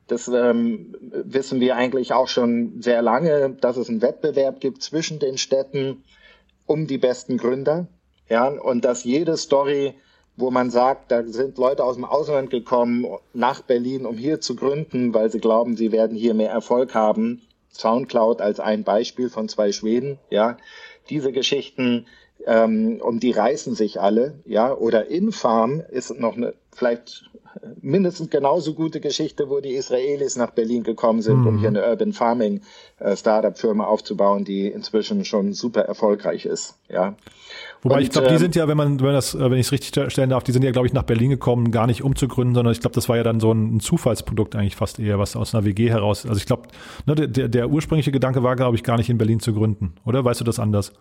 das 0.08 0.28
ähm, 0.28 0.96
wissen 1.02 1.60
wir 1.60 1.76
eigentlich 1.76 2.14
auch 2.14 2.28
schon 2.28 2.82
sehr 2.82 3.02
lange, 3.02 3.58
dass 3.60 3.78
es 3.78 3.90
einen 3.90 4.02
Wettbewerb 4.02 4.60
gibt 4.60 4.82
zwischen 4.82 5.20
den 5.20 5.38
Städten 5.38 6.04
um 6.66 6.88
die 6.88 6.98
besten 6.98 7.38
Gründer. 7.38 7.88
Ja, 8.30 8.48
und 8.48 8.84
dass 8.86 9.04
jede 9.04 9.38
Story 9.38 9.96
wo 10.38 10.52
man 10.52 10.70
sagt, 10.70 11.12
da 11.12 11.24
sind 11.26 11.58
Leute 11.58 11.84
aus 11.84 11.96
dem 11.96 12.06
Ausland 12.06 12.52
gekommen 12.52 13.08
nach 13.34 13.62
Berlin, 13.62 14.06
um 14.06 14.16
hier 14.16 14.40
zu 14.40 14.56
gründen, 14.56 15.14
weil 15.14 15.32
sie 15.32 15.40
glauben, 15.40 15.76
sie 15.76 15.92
werden 15.92 16.16
hier 16.16 16.36
mehr 16.36 16.52
Erfolg 16.52 16.94
haben. 16.94 17.42
Soundcloud 17.74 18.40
als 18.40 18.60
ein 18.60 18.84
Beispiel 18.84 19.30
von 19.30 19.50
zwei 19.50 19.72
Schweden, 19.72 20.20
ja. 20.30 20.58
Diese 21.10 21.32
Geschichten, 21.32 22.06
ähm, 22.46 23.02
um 23.02 23.20
die 23.20 23.32
reißen 23.32 23.76
sich 23.76 24.00
alle, 24.00 24.40
ja. 24.46 24.74
Oder 24.74 25.08
Infarm 25.08 25.82
ist 25.92 26.18
noch 26.20 26.38
eine, 26.38 26.54
vielleicht 26.74 27.30
mindestens 27.82 28.30
genauso 28.30 28.74
gute 28.74 29.00
Geschichte, 29.00 29.50
wo 29.50 29.60
die 29.60 29.74
Israelis 29.74 30.36
nach 30.36 30.52
Berlin 30.52 30.84
gekommen 30.84 31.22
sind, 31.22 31.42
mhm. 31.42 31.48
um 31.48 31.60
hier 31.60 31.70
eine 31.70 31.88
Urban 31.88 32.14
Farming 32.14 32.62
äh, 33.00 33.16
Startup 33.16 33.58
Firma 33.58 33.86
aufzubauen, 33.86 34.46
die 34.46 34.68
inzwischen 34.68 35.26
schon 35.26 35.54
super 35.54 35.82
erfolgreich 35.82 36.46
ist, 36.46 36.76
ja. 36.90 37.16
Wobei 37.84 37.98
und, 37.98 38.02
ich 38.02 38.10
glaube, 38.10 38.28
die 38.28 38.34
ähm, 38.34 38.40
sind 38.40 38.56
ja, 38.56 38.68
wenn 38.68 38.78
man, 38.78 39.00
wenn 39.00 39.14
das, 39.14 39.36
äh, 39.36 39.40
wenn 39.40 39.60
ich 39.60 39.68
es 39.68 39.72
richtig 39.72 40.12
stellen 40.12 40.30
darf, 40.30 40.44
die 40.44 40.52
sind 40.52 40.64
ja, 40.64 40.72
glaube 40.72 40.88
ich, 40.88 40.94
nach 40.94 41.04
Berlin 41.04 41.30
gekommen, 41.30 41.72
gar 41.72 41.88
nicht 41.88 42.04
umzugründen, 42.04 42.56
sondern 42.56 42.72
ich 42.72 42.82
glaube, 42.82 42.96
das 42.96 43.08
war 43.08 43.18
ja 43.18 43.24
dann 43.24 43.40
so 43.40 43.52
ein, 43.52 43.80
Zufallsprodukt 43.80 44.56
eigentlich 44.56 44.76
fast 44.76 45.00
eher, 45.00 45.20
was 45.20 45.36
aus 45.36 45.54
einer 45.54 45.66
WG 45.66 45.90
heraus. 45.90 46.26
Also 46.26 46.38
ich 46.38 46.46
glaube, 46.46 46.68
ne, 47.06 47.16
der, 47.16 47.48
der 47.48 47.70
ursprüngliche 47.70 48.12
Gedanke 48.12 48.44
war, 48.44 48.56
glaube 48.56 48.76
ich, 48.76 48.84
gar 48.84 48.98
nicht 48.98 49.10
in 49.10 49.18
Berlin 49.18 49.40
zu 49.40 49.54
gründen, 49.54 49.94
oder? 50.06 50.26
Weißt 50.26 50.40
du 50.40 50.44
das 50.44 50.60
anders? 50.60 50.94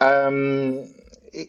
Ähm, 0.00 0.80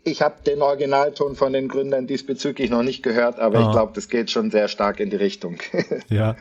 ich 0.03 0.21
habe 0.21 0.35
den 0.45 0.61
Originalton 0.61 1.35
von 1.35 1.53
den 1.53 1.67
Gründern 1.67 2.07
diesbezüglich 2.07 2.69
noch 2.69 2.83
nicht 2.83 3.03
gehört, 3.03 3.39
aber 3.39 3.59
ah. 3.59 3.61
ich 3.65 3.71
glaube, 3.71 3.91
das 3.93 4.09
geht 4.09 4.31
schon 4.31 4.51
sehr 4.51 4.67
stark 4.67 4.99
in 4.99 5.09
die 5.09 5.15
Richtung. 5.15 5.57
ja. 6.09 6.35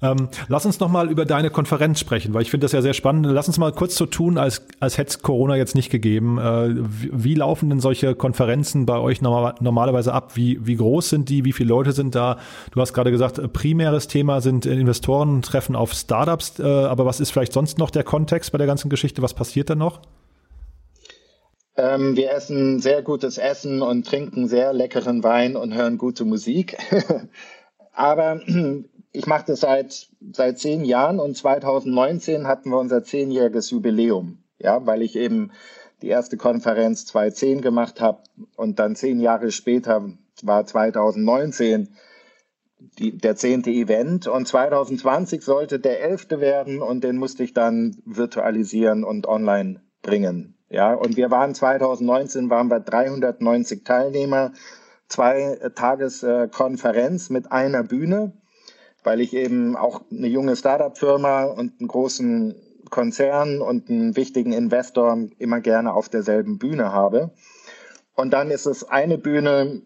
Ähm, 0.00 0.28
lass 0.48 0.64
uns 0.64 0.78
noch 0.80 0.88
mal 0.88 1.10
über 1.10 1.24
deine 1.24 1.50
Konferenz 1.50 1.98
sprechen, 1.98 2.34
weil 2.34 2.42
ich 2.42 2.50
finde 2.50 2.64
das 2.64 2.72
ja 2.72 2.82
sehr 2.82 2.94
spannend. 2.94 3.26
Lass 3.26 3.48
uns 3.48 3.58
mal 3.58 3.72
kurz 3.72 3.96
so 3.96 4.06
tun, 4.06 4.38
als, 4.38 4.62
als 4.80 4.98
hätte 4.98 5.10
es 5.10 5.22
Corona 5.22 5.56
jetzt 5.56 5.74
nicht 5.74 5.90
gegeben. 5.90 6.38
Äh, 6.38 6.74
wie, 6.76 7.10
wie, 7.12 7.34
laufen 7.34 7.68
denn 7.70 7.80
solche 7.80 8.14
Konferenzen 8.14 8.86
bei 8.86 8.98
euch 8.98 9.22
normal, 9.22 9.54
normalerweise 9.60 10.12
ab? 10.12 10.36
Wie, 10.36 10.64
wie 10.66 10.76
groß 10.76 11.10
sind 11.10 11.28
die? 11.28 11.44
Wie 11.44 11.52
viele 11.52 11.70
Leute 11.70 11.92
sind 11.92 12.14
da? 12.14 12.38
Du 12.70 12.80
hast 12.80 12.92
gerade 12.92 13.10
gesagt, 13.10 13.40
primäres 13.52 14.08
Thema 14.08 14.40
sind 14.40 14.66
Investorentreffen 14.66 15.74
auf 15.74 15.92
Startups. 15.92 16.58
Äh, 16.58 16.64
aber 16.64 17.04
was 17.04 17.20
ist 17.20 17.30
vielleicht 17.30 17.52
sonst 17.52 17.78
noch 17.78 17.90
der 17.90 18.04
Kontext 18.04 18.52
bei 18.52 18.58
der 18.58 18.66
ganzen 18.66 18.88
Geschichte? 18.90 19.22
Was 19.22 19.34
passiert 19.34 19.70
da 19.70 19.74
noch? 19.74 20.00
Ähm, 21.76 22.16
wir 22.16 22.32
essen 22.32 22.80
sehr 22.80 23.02
gutes 23.02 23.38
Essen 23.38 23.82
und 23.82 24.04
trinken 24.04 24.48
sehr 24.48 24.72
leckeren 24.72 25.22
Wein 25.22 25.56
und 25.56 25.74
hören 25.74 25.96
gute 25.96 26.24
Musik. 26.24 26.76
Aber 27.92 28.40
ich 29.12 29.26
mache 29.26 29.46
das 29.46 29.60
seit, 29.60 30.08
seit 30.32 30.58
zehn 30.58 30.84
Jahren 30.84 31.18
und 31.18 31.36
2019 31.36 32.46
hatten 32.46 32.70
wir 32.70 32.78
unser 32.78 33.02
zehnjähriges 33.02 33.70
Jubiläum. 33.70 34.38
Ja, 34.58 34.84
weil 34.86 35.02
ich 35.02 35.16
eben 35.16 35.52
die 36.02 36.08
erste 36.08 36.36
Konferenz 36.36 37.06
2010 37.06 37.60
gemacht 37.60 38.00
habe 38.00 38.22
und 38.56 38.78
dann 38.78 38.96
zehn 38.96 39.20
Jahre 39.20 39.50
später 39.50 40.12
war 40.42 40.66
2019 40.66 41.88
die, 42.98 43.16
der 43.16 43.34
zehnte 43.36 43.70
Event 43.70 44.28
und 44.28 44.46
2020 44.46 45.42
sollte 45.42 45.80
der 45.80 46.02
elfte 46.02 46.40
werden 46.40 46.80
und 46.80 47.02
den 47.02 47.16
musste 47.16 47.42
ich 47.42 47.52
dann 47.52 47.96
virtualisieren 48.04 49.04
und 49.04 49.26
online 49.26 49.80
bringen. 50.02 50.54
Ja, 50.70 50.94
und 50.94 51.16
wir 51.16 51.30
waren 51.30 51.54
2019 51.54 52.50
waren 52.50 52.68
wir 52.68 52.80
390 52.80 53.84
Teilnehmer, 53.84 54.52
zwei 55.08 55.58
Tageskonferenz 55.74 57.30
mit 57.30 57.50
einer 57.50 57.82
Bühne, 57.82 58.32
weil 59.04 59.20
ich 59.20 59.34
eben 59.34 59.76
auch 59.76 60.02
eine 60.10 60.26
junge 60.26 60.56
Startup-Firma 60.56 61.44
und 61.44 61.80
einen 61.80 61.88
großen 61.88 62.54
Konzern 62.90 63.60
und 63.60 63.90
einen 63.90 64.16
wichtigen 64.16 64.52
Investor 64.52 65.18
immer 65.38 65.60
gerne 65.60 65.92
auf 65.92 66.08
derselben 66.08 66.58
Bühne 66.58 66.92
habe. 66.92 67.30
Und 68.14 68.32
dann 68.32 68.50
ist 68.50 68.66
es 68.66 68.84
eine 68.84 69.18
Bühne, 69.18 69.82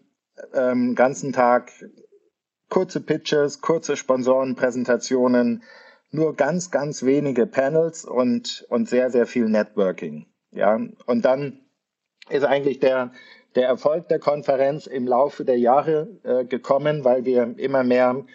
ähm, 0.53 0.95
ganzen 0.95 1.33
Tag 1.33 1.71
kurze 2.69 3.01
Pitches, 3.01 3.61
kurze 3.61 3.95
Sponsorenpräsentationen, 3.95 5.63
nur 6.09 6.35
ganz, 6.35 6.71
ganz 6.71 7.03
wenige 7.03 7.45
Panels 7.45 8.05
und, 8.05 8.65
und 8.69 8.89
sehr, 8.89 9.11
sehr 9.11 9.27
viel 9.27 9.49
Networking. 9.49 10.25
Ja, 10.51 10.79
und 11.05 11.25
dann 11.25 11.59
ist 12.29 12.43
eigentlich 12.43 12.79
der, 12.79 13.11
der 13.55 13.67
Erfolg 13.67 14.07
der 14.07 14.19
Konferenz 14.19 14.87
im 14.87 15.07
Laufe 15.07 15.45
der 15.45 15.59
Jahre 15.59 16.07
äh, 16.23 16.45
gekommen, 16.45 17.03
weil 17.03 17.25
wir 17.25 17.55
immer 17.57 17.83
mehr 17.83 18.25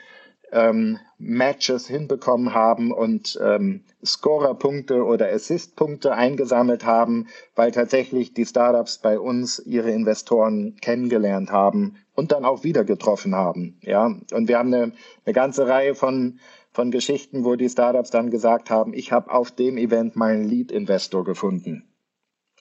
ähm, 0.52 0.98
Matches 1.18 1.87
hinbekommen 1.88 2.54
haben 2.54 2.92
und 2.92 3.38
ähm, 3.42 3.84
Scorer-Punkte 4.04 5.04
oder 5.04 5.32
Assist-Punkte 5.32 6.12
eingesammelt 6.14 6.84
haben, 6.84 7.26
weil 7.54 7.72
tatsächlich 7.72 8.32
die 8.34 8.46
Startups 8.46 8.98
bei 8.98 9.18
uns 9.18 9.58
ihre 9.58 9.90
Investoren 9.90 10.76
kennengelernt 10.80 11.50
haben 11.50 11.96
und 12.14 12.32
dann 12.32 12.44
auch 12.44 12.64
wieder 12.64 12.84
getroffen 12.84 13.34
haben. 13.34 13.78
Ja, 13.82 14.14
und 14.32 14.48
wir 14.48 14.58
haben 14.58 14.72
eine, 14.72 14.92
eine 15.24 15.32
ganze 15.32 15.66
Reihe 15.66 15.94
von 15.94 16.40
von 16.70 16.90
Geschichten, 16.90 17.44
wo 17.44 17.56
die 17.56 17.68
Startups 17.68 18.11
dann 18.11 18.30
gesagt 18.30 18.70
haben, 18.70 18.92
ich 18.94 19.11
habe 19.11 19.32
auf 19.32 19.50
dem 19.50 19.78
Event 19.78 20.14
meinen 20.14 20.44
Lead-Investor 20.44 21.24
gefunden. 21.24 21.88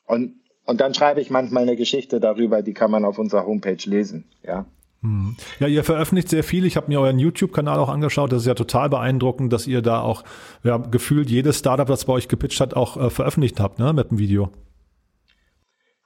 Und 0.05 0.37
und 0.67 0.81
dann 0.81 0.93
schreibe 0.93 1.21
ich 1.21 1.29
manchmal 1.29 1.63
eine 1.63 1.77
Geschichte 1.77 2.19
darüber, 2.19 2.61
die 2.61 2.73
kann 2.73 2.91
man 2.91 3.05
auf 3.05 3.17
unserer 3.17 3.45
Homepage 3.45 3.77
lesen. 3.85 4.25
Ja. 4.43 4.65
Hm. 5.01 5.35
Ja, 5.59 5.67
ihr 5.67 5.83
veröffentlicht 5.83 6.29
sehr 6.29 6.43
viel. 6.43 6.65
Ich 6.65 6.75
habe 6.75 6.87
mir 6.87 6.99
euren 6.99 7.19
YouTube-Kanal 7.19 7.77
auch 7.79 7.89
angeschaut. 7.89 8.31
Das 8.31 8.41
ist 8.41 8.47
ja 8.47 8.55
total 8.55 8.89
beeindruckend, 8.89 9.53
dass 9.53 9.67
ihr 9.67 9.81
da 9.81 10.01
auch 10.01 10.23
ja, 10.63 10.77
gefühlt 10.77 11.29
jedes 11.29 11.59
Startup, 11.59 11.87
das 11.87 12.05
bei 12.05 12.13
euch 12.13 12.27
gepitcht 12.27 12.59
hat, 12.59 12.73
auch 12.73 12.97
äh, 12.97 13.09
veröffentlicht 13.09 13.59
habt, 13.59 13.79
ne, 13.79 13.93
mit 13.93 14.09
dem 14.11 14.17
Video. 14.17 14.51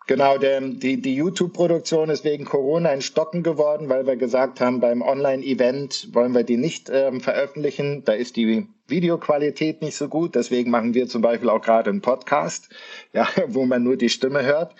Genau, 0.08 0.38
der, 0.38 0.60
die, 0.60 1.02
die 1.02 1.16
YouTube-Produktion 1.16 2.10
ist 2.10 2.26
wegen 2.26 2.44
Corona 2.44 2.92
in 2.92 3.02
Stocken 3.02 3.44
geworden, 3.44 3.88
weil 3.88 4.06
wir 4.08 4.18
gesagt 4.18 4.60
haben, 4.60 4.82
beim 4.82 5.02
Online-Event 5.02 6.10
wollen 6.12 6.34
wir 6.34 6.44
die 6.44 6.58
nicht 6.58 6.90
ähm, 6.92 7.22
veröffentlichen. 7.22 8.04
Da 8.04 8.12
ist 8.12 8.36
die 8.36 8.68
Videoqualität 8.88 9.82
nicht 9.82 9.96
so 9.96 10.10
gut. 10.10 10.36
Deswegen 10.36 10.70
machen 10.70 10.94
wir 10.94 11.08
zum 11.08 11.22
Beispiel 11.22 11.50
auch 11.50 11.62
gerade 11.62 11.90
einen 11.90 12.02
Podcast, 12.02 12.68
ja, 13.14 13.28
wo 13.48 13.66
man 13.66 13.84
nur 13.84 13.96
die 13.96 14.10
Stimme 14.10 14.44
hört. 14.44 14.76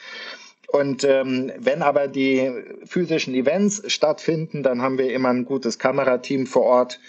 Und 0.72 1.04
ähm, 1.04 1.52
wenn 1.60 1.82
aber 1.82 2.08
die 2.08 2.50
physischen 2.86 3.34
Events 3.34 3.84
stattfinden, 3.92 4.64
dann 4.64 4.82
haben 4.82 4.98
wir 4.98 5.14
immer 5.14 5.28
ein 5.28 5.44
gutes 5.44 5.80
Kamerateam 5.80 6.48
vor 6.48 6.64
Ort 6.64 7.00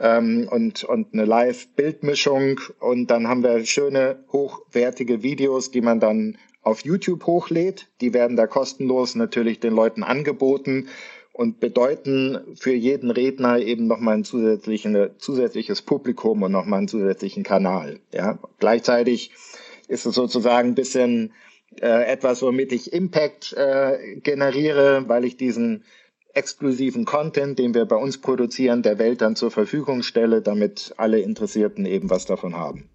ähm, 0.00 0.48
und, 0.50 0.82
und 0.82 1.12
eine 1.12 1.24
Live-Bildmischung. 1.24 2.60
Und 2.80 3.12
dann 3.12 3.28
haben 3.28 3.44
wir 3.44 3.64
schöne, 3.66 4.24
hochwertige 4.32 5.22
Videos, 5.22 5.70
die 5.70 5.80
man 5.80 6.00
dann 6.00 6.38
auf 6.62 6.84
YouTube 6.84 7.24
hochlädt. 7.24 7.86
Die 8.00 8.14
werden 8.14 8.36
da 8.36 8.48
kostenlos 8.48 9.14
natürlich 9.14 9.60
den 9.60 9.74
Leuten 9.74 10.02
angeboten 10.02 10.88
und 11.32 11.60
bedeuten 11.60 12.40
für 12.56 12.74
jeden 12.74 13.12
Redner 13.12 13.60
eben 13.60 13.86
nochmal 13.86 14.16
ein 14.16 14.24
zusätzliches 14.24 15.82
Publikum 15.82 16.42
und 16.42 16.50
nochmal 16.50 16.78
einen 16.78 16.88
zusätzlichen 16.88 17.44
Kanal. 17.44 18.00
Ja. 18.12 18.40
Gleichzeitig 18.58 19.30
ist 19.86 20.04
es 20.04 20.16
sozusagen 20.16 20.70
ein 20.70 20.74
bisschen 20.74 21.32
äh, 21.82 22.04
etwas, 22.04 22.42
womit 22.42 22.72
ich 22.72 22.92
Impact 22.92 23.52
äh, 23.54 24.20
generiere, 24.20 25.04
weil 25.08 25.24
ich 25.24 25.36
diesen 25.36 25.84
exklusiven 26.34 27.04
Content, 27.04 27.58
den 27.58 27.74
wir 27.74 27.86
bei 27.86 27.96
uns 27.96 28.18
produzieren, 28.18 28.82
der 28.82 28.98
Welt 28.98 29.20
dann 29.20 29.36
zur 29.36 29.50
Verfügung 29.50 30.02
stelle, 30.02 30.42
damit 30.42 30.92
alle 30.96 31.20
Interessierten 31.20 31.86
eben 31.86 32.10
was 32.10 32.26
davon 32.26 32.56
haben. 32.56 32.88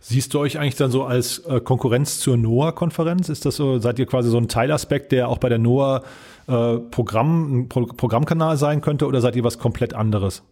Siehst 0.00 0.32
du 0.32 0.38
euch 0.38 0.58
eigentlich 0.58 0.76
dann 0.76 0.90
so 0.90 1.04
als 1.04 1.40
äh, 1.40 1.60
Konkurrenz 1.60 2.18
zur 2.20 2.36
NOAA-Konferenz? 2.36 3.28
Ist 3.28 3.44
das 3.44 3.56
so, 3.56 3.78
seid 3.78 3.98
ihr 3.98 4.06
quasi 4.06 4.30
so 4.30 4.38
ein 4.38 4.48
Teilaspekt, 4.48 5.12
der 5.12 5.28
auch 5.28 5.38
bei 5.38 5.48
der 5.48 5.58
NOAA 5.58 6.02
äh, 6.48 6.78
Programm, 6.78 7.60
ein 7.60 7.68
Pro 7.68 7.86
Programmkanal 7.86 8.56
sein 8.56 8.80
könnte 8.80 9.06
oder 9.06 9.20
seid 9.20 9.36
ihr 9.36 9.44
was 9.44 9.58
komplett 9.58 9.94
anderes? 9.94 10.42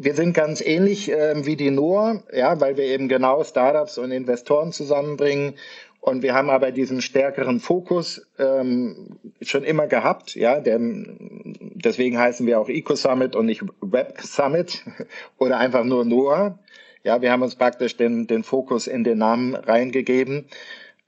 Wir 0.00 0.14
sind 0.14 0.32
ganz 0.32 0.60
ähnlich 0.60 1.10
äh, 1.10 1.44
wie 1.44 1.56
die 1.56 1.72
NOAA, 1.72 2.22
ja, 2.32 2.60
weil 2.60 2.76
wir 2.76 2.84
eben 2.84 3.08
genau 3.08 3.42
Startups 3.42 3.98
und 3.98 4.12
Investoren 4.12 4.70
zusammenbringen. 4.70 5.54
Und 6.00 6.22
wir 6.22 6.34
haben 6.34 6.50
aber 6.50 6.70
diesen 6.70 7.02
stärkeren 7.02 7.58
Fokus 7.58 8.24
ähm, 8.38 9.18
schon 9.42 9.64
immer 9.64 9.88
gehabt, 9.88 10.36
ja. 10.36 10.60
Der, 10.60 10.78
deswegen 10.80 12.16
heißen 12.16 12.46
wir 12.46 12.60
auch 12.60 12.68
Eco 12.68 12.94
Summit 12.94 13.34
und 13.34 13.46
nicht 13.46 13.64
Web 13.80 14.20
Summit 14.22 14.84
oder 15.38 15.58
einfach 15.58 15.82
nur 15.82 16.04
NOAA. 16.04 16.58
Ja, 17.02 17.20
wir 17.20 17.32
haben 17.32 17.42
uns 17.42 17.56
praktisch 17.56 17.96
den, 17.96 18.28
den 18.28 18.44
Fokus 18.44 18.86
in 18.86 19.02
den 19.02 19.18
Namen 19.18 19.56
reingegeben. 19.56 20.46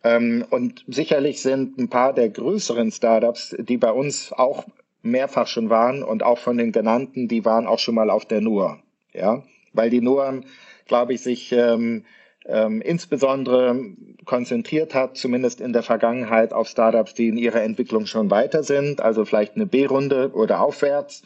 Ähm, 0.03 0.45
und 0.51 0.85
sicherlich 0.89 1.43
sind 1.43 1.79
ein 1.79 1.89
paar 1.89 2.13
der 2.13 2.29
größeren 2.29 2.91
Startups, 2.91 3.55
die 3.59 3.77
bei 3.77 3.93
uns 3.93 4.33
auch 4.33 4.65
mehrfach 5.03 5.47
schon 5.47 5.71
waren 5.71 6.03
und 6.03 6.23
auch 6.23 6.39
von 6.39 6.59
den 6.59 6.73
genannten, 6.73 7.29
die 7.29 7.45
waren 7.45 7.67
auch 7.67 7.79
schon 7.79 7.95
mal 7.95 8.11
auf 8.11 8.25
der 8.25 8.41
NUR. 8.41 8.79
Ja, 9.13 9.43
weil 9.73 9.91
die 9.91 10.01
NUR, 10.01 10.41
glaube 10.87 11.15
ich, 11.15 11.23
sich 11.23 11.53
ähm, 11.53 12.05
ähm, 12.47 12.81
insbesondere 12.81 13.79
konzentriert 14.25 14.95
hat, 14.95 15.17
zumindest 15.17 15.61
in 15.61 15.73
der 15.73 15.83
Vergangenheit, 15.83 16.53
auf 16.53 16.69
Startups, 16.69 17.15
die 17.15 17.29
in 17.29 17.37
ihrer 17.37 17.63
Entwicklung 17.63 18.07
schon 18.07 18.31
weiter 18.31 18.63
sind, 18.63 19.01
also 19.01 19.25
vielleicht 19.25 19.57
eine 19.57 19.67
B-Runde 19.67 20.31
oder 20.33 20.61
aufwärts. 20.61 21.23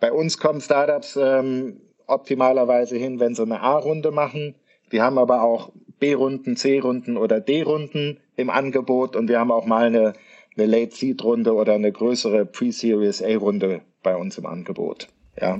Bei 0.00 0.12
uns 0.12 0.38
kommen 0.38 0.60
Startups 0.60 1.16
ähm, 1.16 1.80
optimalerweise 2.06 2.96
hin, 2.96 3.20
wenn 3.20 3.34
sie 3.34 3.42
eine 3.42 3.60
A-Runde 3.60 4.10
machen. 4.10 4.54
Wir 4.90 5.02
haben 5.02 5.18
aber 5.18 5.42
auch 5.42 5.70
B-Runden, 5.98 6.56
C-Runden 6.56 7.16
oder 7.16 7.40
D-Runden 7.40 8.18
im 8.36 8.50
Angebot 8.50 9.16
und 9.16 9.28
wir 9.28 9.38
haben 9.38 9.52
auch 9.52 9.66
mal 9.66 9.86
eine 9.86 10.12
eine 10.56 10.66
Late 10.66 10.94
Seed 10.94 11.22
Runde 11.24 11.54
oder 11.54 11.74
eine 11.74 11.92
größere 11.92 12.46
Pre-Series 12.46 13.22
A 13.22 13.36
Runde 13.36 13.82
bei 14.02 14.16
uns 14.16 14.38
im 14.38 14.46
Angebot. 14.46 15.08
Ja. 15.40 15.58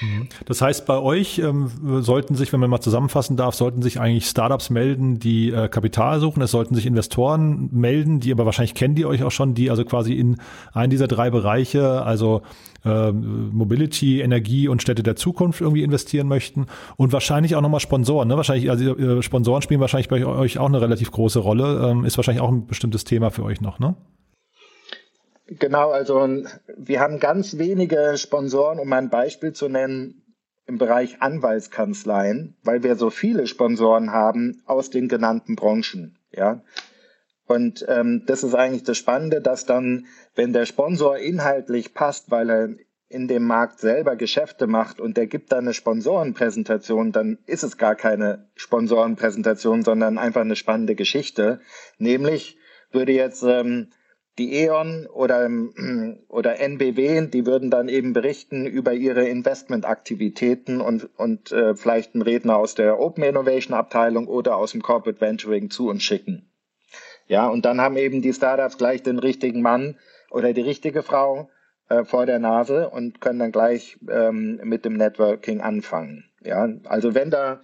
Mhm. 0.00 0.28
Das 0.46 0.60
heißt, 0.60 0.86
bei 0.86 0.98
euch 0.98 1.38
ähm, 1.38 1.70
sollten 2.02 2.34
sich, 2.34 2.52
wenn 2.52 2.60
man 2.60 2.70
mal 2.70 2.80
zusammenfassen 2.80 3.36
darf, 3.36 3.54
sollten 3.54 3.82
sich 3.82 4.00
eigentlich 4.00 4.26
Startups 4.26 4.70
melden, 4.70 5.18
die 5.18 5.50
äh, 5.50 5.68
Kapital 5.68 6.20
suchen. 6.20 6.42
Es 6.42 6.50
sollten 6.50 6.74
sich 6.74 6.86
Investoren 6.86 7.68
melden, 7.72 8.20
die 8.20 8.32
aber 8.32 8.46
wahrscheinlich 8.46 8.74
kennen 8.74 8.94
die 8.94 9.06
euch 9.06 9.22
auch 9.22 9.30
schon, 9.30 9.54
die 9.54 9.70
also 9.70 9.84
quasi 9.84 10.14
in 10.14 10.38
einen 10.72 10.90
dieser 10.90 11.08
drei 11.08 11.30
Bereiche, 11.30 12.02
also 12.02 12.42
äh, 12.84 13.12
Mobility, 13.12 14.20
Energie 14.20 14.68
und 14.68 14.82
Städte 14.82 15.02
der 15.02 15.16
Zukunft 15.16 15.60
irgendwie 15.60 15.82
investieren 15.82 16.26
möchten. 16.26 16.66
Und 16.96 17.12
wahrscheinlich 17.12 17.54
auch 17.54 17.60
nochmal 17.60 17.80
Sponsoren. 17.80 18.28
Ne? 18.28 18.36
Wahrscheinlich, 18.36 18.70
also 18.70 18.96
äh, 18.96 19.22
Sponsoren 19.22 19.62
spielen 19.62 19.80
wahrscheinlich 19.80 20.08
bei 20.08 20.24
euch 20.24 20.58
auch 20.58 20.66
eine 20.66 20.80
relativ 20.80 21.10
große 21.10 21.38
Rolle. 21.38 21.90
Ähm, 21.90 22.04
ist 22.04 22.16
wahrscheinlich 22.16 22.42
auch 22.42 22.50
ein 22.50 22.66
bestimmtes 22.66 23.04
Thema 23.04 23.30
für 23.30 23.44
euch 23.44 23.60
noch, 23.60 23.78
ne? 23.78 23.94
Genau, 25.58 25.90
also 25.90 26.44
wir 26.76 27.00
haben 27.00 27.20
ganz 27.20 27.58
wenige 27.58 28.14
Sponsoren, 28.16 28.78
um 28.78 28.92
ein 28.92 29.10
Beispiel 29.10 29.52
zu 29.52 29.68
nennen, 29.68 30.22
im 30.66 30.78
Bereich 30.78 31.20
Anwaltskanzleien, 31.20 32.56
weil 32.62 32.82
wir 32.82 32.96
so 32.96 33.10
viele 33.10 33.46
Sponsoren 33.46 34.12
haben 34.12 34.62
aus 34.64 34.90
den 34.90 35.08
genannten 35.08 35.56
Branchen. 35.56 36.18
Ja. 36.30 36.62
Und 37.46 37.84
ähm, 37.88 38.22
das 38.26 38.44
ist 38.44 38.54
eigentlich 38.54 38.84
das 38.84 38.96
Spannende, 38.96 39.40
dass 39.40 39.66
dann, 39.66 40.06
wenn 40.34 40.52
der 40.52 40.64
Sponsor 40.64 41.18
inhaltlich 41.18 41.92
passt, 41.92 42.30
weil 42.30 42.50
er 42.50 42.68
in 43.08 43.28
dem 43.28 43.44
Markt 43.44 43.80
selber 43.80 44.16
Geschäfte 44.16 44.66
macht 44.66 45.00
und 45.00 45.16
der 45.16 45.26
gibt 45.26 45.52
dann 45.52 45.64
eine 45.64 45.74
Sponsorenpräsentation, 45.74 47.12
dann 47.12 47.38
ist 47.46 47.64
es 47.64 47.76
gar 47.76 47.94
keine 47.94 48.48
Sponsorenpräsentation, 48.54 49.82
sondern 49.82 50.16
einfach 50.16 50.40
eine 50.40 50.56
spannende 50.56 50.94
Geschichte. 50.94 51.60
Nämlich 51.98 52.56
würde 52.90 53.12
jetzt 53.12 53.42
ähm, 53.42 53.88
die 54.38 54.54
E.ON 54.54 55.06
oder, 55.06 55.48
oder 56.28 56.58
NBW, 56.58 57.26
die 57.26 57.46
würden 57.46 57.70
dann 57.70 57.88
eben 57.88 58.12
berichten 58.12 58.66
über 58.66 58.92
ihre 58.92 59.28
Investmentaktivitäten 59.28 60.80
und, 60.80 61.10
und 61.16 61.52
äh, 61.52 61.74
vielleicht 61.74 62.14
einen 62.14 62.22
Redner 62.22 62.56
aus 62.56 62.74
der 62.74 62.98
Open 62.98 63.24
Innovation 63.24 63.76
Abteilung 63.76 64.28
oder 64.28 64.56
aus 64.56 64.72
dem 64.72 64.82
Corporate 64.82 65.20
Venturing 65.20 65.70
zu 65.70 65.88
uns 65.88 66.02
schicken. 66.02 66.48
Ja, 67.26 67.48
und 67.48 67.64
dann 67.64 67.80
haben 67.80 67.96
eben 67.96 68.22
die 68.22 68.32
Startups 68.32 68.78
gleich 68.78 69.02
den 69.02 69.18
richtigen 69.18 69.62
Mann 69.62 69.96
oder 70.30 70.52
die 70.52 70.60
richtige 70.60 71.02
Frau 71.02 71.50
äh, 71.88 72.04
vor 72.04 72.26
der 72.26 72.38
Nase 72.38 72.88
und 72.90 73.20
können 73.20 73.38
dann 73.38 73.52
gleich 73.52 73.98
ähm, 74.08 74.60
mit 74.64 74.84
dem 74.84 74.94
Networking 74.94 75.60
anfangen. 75.60 76.24
Ja, 76.42 76.68
also 76.84 77.14
wenn 77.14 77.30
da 77.30 77.62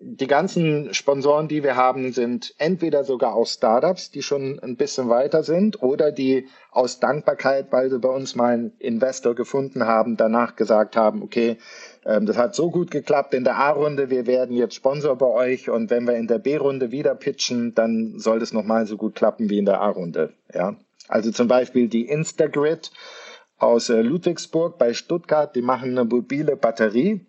die 0.00 0.28
ganzen 0.28 0.94
Sponsoren, 0.94 1.48
die 1.48 1.64
wir 1.64 1.74
haben, 1.74 2.12
sind 2.12 2.54
entweder 2.58 3.02
sogar 3.02 3.34
aus 3.34 3.54
Startups, 3.54 4.10
die 4.10 4.22
schon 4.22 4.60
ein 4.60 4.76
bisschen 4.76 5.08
weiter 5.08 5.42
sind, 5.42 5.82
oder 5.82 6.12
die 6.12 6.46
aus 6.70 7.00
Dankbarkeit, 7.00 7.72
weil 7.72 7.90
sie 7.90 7.98
bei 7.98 8.08
uns 8.08 8.36
mal 8.36 8.54
einen 8.54 8.72
Investor 8.78 9.34
gefunden 9.34 9.86
haben, 9.86 10.16
danach 10.16 10.54
gesagt 10.54 10.96
haben, 10.96 11.22
okay, 11.22 11.58
ähm, 12.04 12.26
das 12.26 12.36
hat 12.36 12.54
so 12.54 12.70
gut 12.70 12.92
geklappt 12.92 13.34
in 13.34 13.42
der 13.42 13.56
A-Runde, 13.56 14.08
wir 14.08 14.26
werden 14.26 14.54
jetzt 14.54 14.74
Sponsor 14.74 15.16
bei 15.16 15.26
euch 15.26 15.68
und 15.68 15.90
wenn 15.90 16.06
wir 16.06 16.14
in 16.14 16.28
der 16.28 16.38
B-Runde 16.38 16.92
wieder 16.92 17.16
pitchen, 17.16 17.74
dann 17.74 18.18
soll 18.18 18.38
das 18.38 18.52
nochmal 18.52 18.86
so 18.86 18.96
gut 18.96 19.16
klappen 19.16 19.50
wie 19.50 19.58
in 19.58 19.66
der 19.66 19.80
A-Runde. 19.80 20.32
Ja, 20.54 20.76
also 21.08 21.32
zum 21.32 21.48
Beispiel 21.48 21.88
die 21.88 22.06
Instagrid 22.06 22.92
aus 23.56 23.88
äh, 23.88 24.00
Ludwigsburg 24.00 24.78
bei 24.78 24.94
Stuttgart, 24.94 25.56
die 25.56 25.62
machen 25.62 25.90
eine 25.90 26.04
mobile 26.04 26.56
Batterie 26.56 27.26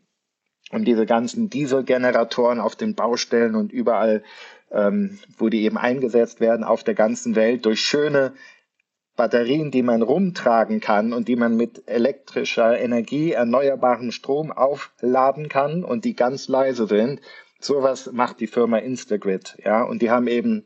und 0.72 0.86
diese 0.86 1.06
ganzen 1.06 1.50
Dieselgeneratoren 1.50 2.60
auf 2.60 2.76
den 2.76 2.96
Baustellen 2.96 3.56
und 3.56 3.72
überall, 3.72 4.24
ähm, 4.72 5.20
wo 5.38 5.50
die 5.50 5.64
eben 5.64 5.78
eingesetzt 5.78 6.40
werden, 6.40 6.64
auf 6.64 6.84
der 6.84 6.94
ganzen 6.94 7.36
Welt 7.36 7.66
durch 7.66 7.82
schöne 7.82 8.34
Batterien, 9.16 9.70
die 9.70 9.84
man 9.84 10.02
rumtragen 10.02 10.80
kann 10.80 11.12
und 11.12 11.28
die 11.28 11.36
man 11.36 11.58
mit 11.58 11.84
elektrischer 11.88 12.80
Energie, 12.80 13.34
erneuerbarem 13.34 14.12
Strom 14.12 14.52
aufladen 14.52 15.50
kann 15.50 15.84
und 15.84 16.06
die 16.06 16.16
ganz 16.16 16.48
leise 16.48 16.88
sind. 16.88 17.20
Sowas 17.60 18.10
macht 18.14 18.40
die 18.40 18.48
Firma 18.48 18.78
Instagrid, 18.78 19.58
ja, 19.66 19.84
und 19.84 20.02
die 20.02 20.10
haben 20.10 20.28
eben 20.28 20.64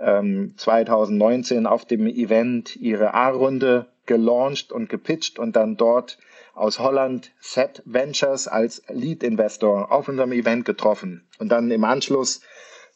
ähm, 0.00 0.54
2019 0.56 1.66
auf 1.66 1.84
dem 1.84 2.08
Event 2.08 2.74
ihre 2.74 3.14
A-Runde 3.14 3.86
gelauncht 4.06 4.72
und 4.72 4.88
gepitcht 4.88 5.38
und 5.38 5.54
dann 5.54 5.76
dort 5.76 6.18
aus 6.54 6.78
Holland, 6.78 7.32
Set 7.40 7.82
Ventures, 7.84 8.48
als 8.48 8.82
Lead-Investor 8.88 9.90
auf 9.92 10.08
unserem 10.08 10.32
Event 10.32 10.64
getroffen. 10.64 11.26
Und 11.38 11.50
dann 11.50 11.70
im 11.70 11.84
Anschluss 11.84 12.40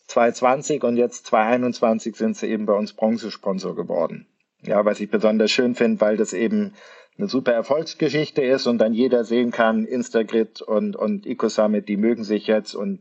2020 0.06 0.84
und 0.84 0.96
jetzt 0.96 1.26
2021 1.26 2.16
sind 2.16 2.36
sie 2.36 2.46
eben 2.46 2.66
bei 2.66 2.72
uns 2.72 2.94
Bronzesponsor 2.94 3.76
geworden. 3.76 4.26
Ja, 4.62 4.84
was 4.84 5.00
ich 5.00 5.10
besonders 5.10 5.50
schön 5.50 5.74
finde, 5.74 6.00
weil 6.00 6.16
das 6.16 6.32
eben 6.32 6.74
eine 7.18 7.28
super 7.28 7.52
Erfolgsgeschichte 7.52 8.42
ist 8.42 8.66
und 8.66 8.78
dann 8.78 8.94
jeder 8.94 9.24
sehen 9.24 9.50
kann, 9.50 9.84
Instagrid 9.84 10.62
und, 10.62 10.96
und 10.96 11.26
EcoSummit, 11.26 11.88
die 11.88 11.96
mögen 11.96 12.24
sich 12.24 12.46
jetzt 12.46 12.74
und 12.74 13.00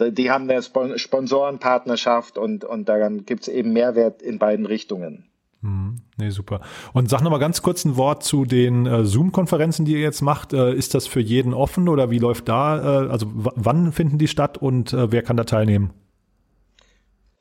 die 0.00 0.30
haben 0.30 0.50
eine 0.50 0.62
Sponsorenpartnerschaft 0.62 2.38
und, 2.38 2.64
und 2.64 2.88
daran 2.88 3.24
gibt 3.24 3.42
es 3.42 3.48
eben 3.48 3.72
Mehrwert 3.72 4.20
in 4.20 4.38
beiden 4.38 4.66
Richtungen. 4.66 5.30
Mhm. 5.66 5.96
Nee, 6.16 6.30
super. 6.30 6.60
Und 6.92 7.10
sag 7.10 7.22
nochmal 7.22 7.40
ganz 7.40 7.60
kurz 7.60 7.84
ein 7.84 7.96
Wort 7.96 8.22
zu 8.22 8.44
den 8.44 8.86
äh, 8.86 9.04
Zoom-Konferenzen, 9.04 9.84
die 9.84 9.92
ihr 9.92 10.00
jetzt 10.00 10.22
macht. 10.22 10.52
Äh, 10.52 10.72
ist 10.74 10.94
das 10.94 11.06
für 11.06 11.20
jeden 11.20 11.52
offen 11.52 11.88
oder 11.88 12.10
wie 12.10 12.18
läuft 12.18 12.48
da? 12.48 13.06
Äh, 13.06 13.10
also 13.10 13.26
wann 13.34 13.92
finden 13.92 14.18
die 14.18 14.28
statt 14.28 14.58
und 14.58 14.92
äh, 14.92 15.10
wer 15.10 15.22
kann 15.22 15.36
da 15.36 15.44
teilnehmen? 15.44 15.90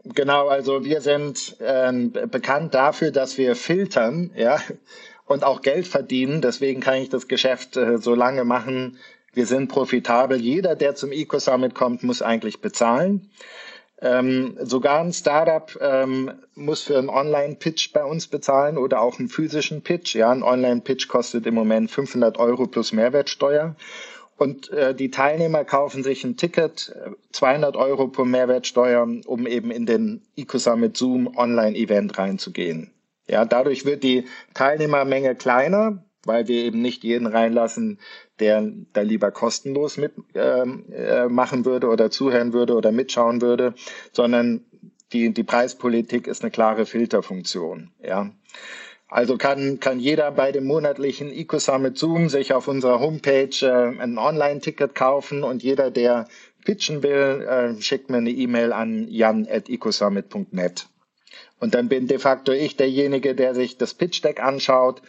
Genau, 0.03 0.47
also 0.47 0.83
wir 0.83 1.01
sind 1.01 1.57
ähm, 1.59 2.11
bekannt 2.11 2.73
dafür, 2.73 3.11
dass 3.11 3.37
wir 3.37 3.55
filtern, 3.55 4.31
ja, 4.35 4.59
und 5.25 5.43
auch 5.43 5.61
Geld 5.61 5.87
verdienen. 5.87 6.41
Deswegen 6.41 6.79
kann 6.79 6.95
ich 6.95 7.09
das 7.09 7.27
Geschäft 7.27 7.77
äh, 7.77 7.97
so 7.97 8.13
lange 8.13 8.43
machen. 8.43 8.97
Wir 9.33 9.45
sind 9.45 9.67
profitabel. 9.67 10.39
Jeder, 10.39 10.75
der 10.75 10.95
zum 10.95 11.11
Eco 11.11 11.39
Summit 11.39 11.73
kommt, 11.75 12.03
muss 12.03 12.21
eigentlich 12.21 12.61
bezahlen. 12.61 13.29
Ähm, 14.01 14.57
sogar 14.61 14.99
ein 14.99 15.13
Startup 15.13 15.71
ähm, 15.79 16.31
muss 16.53 16.81
für 16.81 16.97
einen 16.97 17.09
Online-Pitch 17.09 17.93
bei 17.93 18.03
uns 18.03 18.27
bezahlen 18.27 18.77
oder 18.77 19.01
auch 19.01 19.19
einen 19.19 19.29
physischen 19.29 19.81
Pitch. 19.81 20.15
Ja, 20.15 20.31
ein 20.31 20.43
Online-Pitch 20.43 21.07
kostet 21.07 21.45
im 21.45 21.53
Moment 21.53 21.91
500 21.91 22.37
Euro 22.37 22.67
plus 22.67 22.91
Mehrwertsteuer. 22.91 23.75
Und 24.37 24.69
äh, 24.71 24.93
die 24.93 25.11
Teilnehmer 25.11 25.63
kaufen 25.63 26.03
sich 26.03 26.25
ein 26.25 26.35
Ticket, 26.35 26.93
200 27.31 27.77
Euro 27.77 28.09
pro 28.09 28.25
Mehrwertsteuer, 28.25 29.07
um 29.25 29.47
eben 29.47 29.71
in 29.71 29.85
den 29.85 30.23
EcoSummit 30.35 30.97
Zoom 30.97 31.37
Online-Event 31.37 32.17
reinzugehen. 32.17 32.91
Ja, 33.27 33.45
dadurch 33.45 33.85
wird 33.85 34.03
die 34.03 34.25
Teilnehmermenge 34.53 35.35
kleiner, 35.35 36.03
weil 36.25 36.47
wir 36.47 36.63
eben 36.63 36.81
nicht 36.81 37.03
jeden 37.03 37.27
reinlassen, 37.27 37.99
der 38.39 38.71
da 38.93 39.01
lieber 39.01 39.31
kostenlos 39.31 39.97
mit 39.97 40.13
ähm, 40.33 40.85
äh, 40.91 41.27
machen 41.27 41.65
würde 41.65 41.87
oder 41.87 42.11
zuhören 42.11 42.53
würde 42.53 42.75
oder 42.75 42.91
mitschauen 42.91 43.41
würde, 43.41 43.73
sondern 44.11 44.65
die, 45.13 45.33
die 45.33 45.43
Preispolitik 45.43 46.27
ist 46.27 46.43
eine 46.43 46.51
klare 46.51 46.85
Filterfunktion. 46.85 47.91
Ja. 48.03 48.31
Also 49.07 49.37
kann, 49.37 49.79
kann 49.79 49.99
jeder 49.99 50.31
bei 50.31 50.51
dem 50.51 50.65
monatlichen 50.65 51.31
EcoSummit 51.31 51.97
Zoom 51.97 52.27
sich 52.27 52.53
auf 52.53 52.67
unserer 52.67 52.99
Homepage 52.99 53.55
äh, 53.61 54.01
ein 54.01 54.17
Online-Ticket 54.17 54.95
kaufen 54.95 55.43
und 55.43 55.63
jeder, 55.63 55.91
der 55.91 56.27
pitchen 56.65 57.03
will, 57.03 57.45
äh, 57.47 57.81
schickt 57.81 58.09
mir 58.09 58.17
eine 58.17 58.31
E-Mail 58.31 58.73
an 58.73 59.07
jan.ecosummit.net. 59.07 60.87
Und 61.59 61.75
dann 61.75 61.87
bin 61.87 62.07
de 62.07 62.19
facto 62.19 62.51
ich 62.51 62.75
derjenige, 62.75 63.35
der 63.35 63.55
sich 63.55 63.77
das 63.77 63.93
Pitch 63.93 64.23
Deck 64.23 64.41
anschaut 64.41 65.01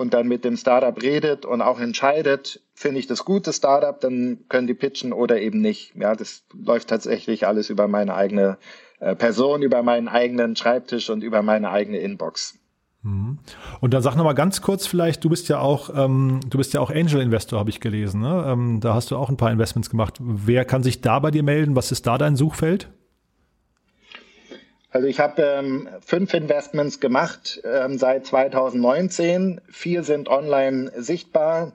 und 0.00 0.14
dann 0.14 0.26
mit 0.26 0.46
dem 0.46 0.56
Startup 0.56 1.00
redet 1.02 1.44
und 1.44 1.60
auch 1.60 1.78
entscheidet, 1.78 2.62
finde 2.72 3.00
ich 3.00 3.06
das 3.06 3.26
gute 3.26 3.52
Startup, 3.52 4.00
dann 4.00 4.38
können 4.48 4.66
die 4.66 4.72
pitchen 4.72 5.12
oder 5.12 5.38
eben 5.38 5.60
nicht. 5.60 5.94
Ja, 5.94 6.14
das 6.14 6.42
läuft 6.54 6.88
tatsächlich 6.88 7.46
alles 7.46 7.68
über 7.68 7.86
meine 7.86 8.14
eigene 8.14 8.56
äh, 9.00 9.14
Person, 9.14 9.60
über 9.60 9.82
meinen 9.82 10.08
eigenen 10.08 10.56
Schreibtisch 10.56 11.10
und 11.10 11.22
über 11.22 11.42
meine 11.42 11.70
eigene 11.70 11.98
Inbox. 11.98 12.58
Mhm. 13.02 13.40
Und 13.80 13.92
dann 13.92 14.00
sag 14.00 14.16
noch 14.16 14.24
mal 14.24 14.32
ganz 14.32 14.62
kurz 14.62 14.86
vielleicht, 14.86 15.22
du 15.22 15.28
bist 15.28 15.50
ja 15.50 15.58
auch, 15.58 15.90
ähm, 15.94 16.40
du 16.48 16.56
bist 16.56 16.72
ja 16.72 16.80
auch 16.80 16.90
Angel 16.90 17.20
Investor, 17.20 17.58
habe 17.58 17.68
ich 17.68 17.80
gelesen. 17.80 18.22
Ne? 18.22 18.44
Ähm, 18.46 18.80
da 18.80 18.94
hast 18.94 19.10
du 19.10 19.18
auch 19.18 19.28
ein 19.28 19.36
paar 19.36 19.52
Investments 19.52 19.90
gemacht. 19.90 20.14
Wer 20.18 20.64
kann 20.64 20.82
sich 20.82 21.02
da 21.02 21.18
bei 21.18 21.30
dir 21.30 21.42
melden? 21.42 21.76
Was 21.76 21.92
ist 21.92 22.06
da 22.06 22.16
dein 22.16 22.36
Suchfeld? 22.36 22.88
Also 24.92 25.06
ich 25.06 25.20
habe 25.20 25.42
ähm, 25.42 25.88
fünf 26.04 26.34
Investments 26.34 26.98
gemacht 26.98 27.60
ähm, 27.64 27.96
seit 27.96 28.26
2019. 28.26 29.60
Vier 29.70 30.02
sind 30.02 30.28
online 30.28 30.90
sichtbar. 30.96 31.72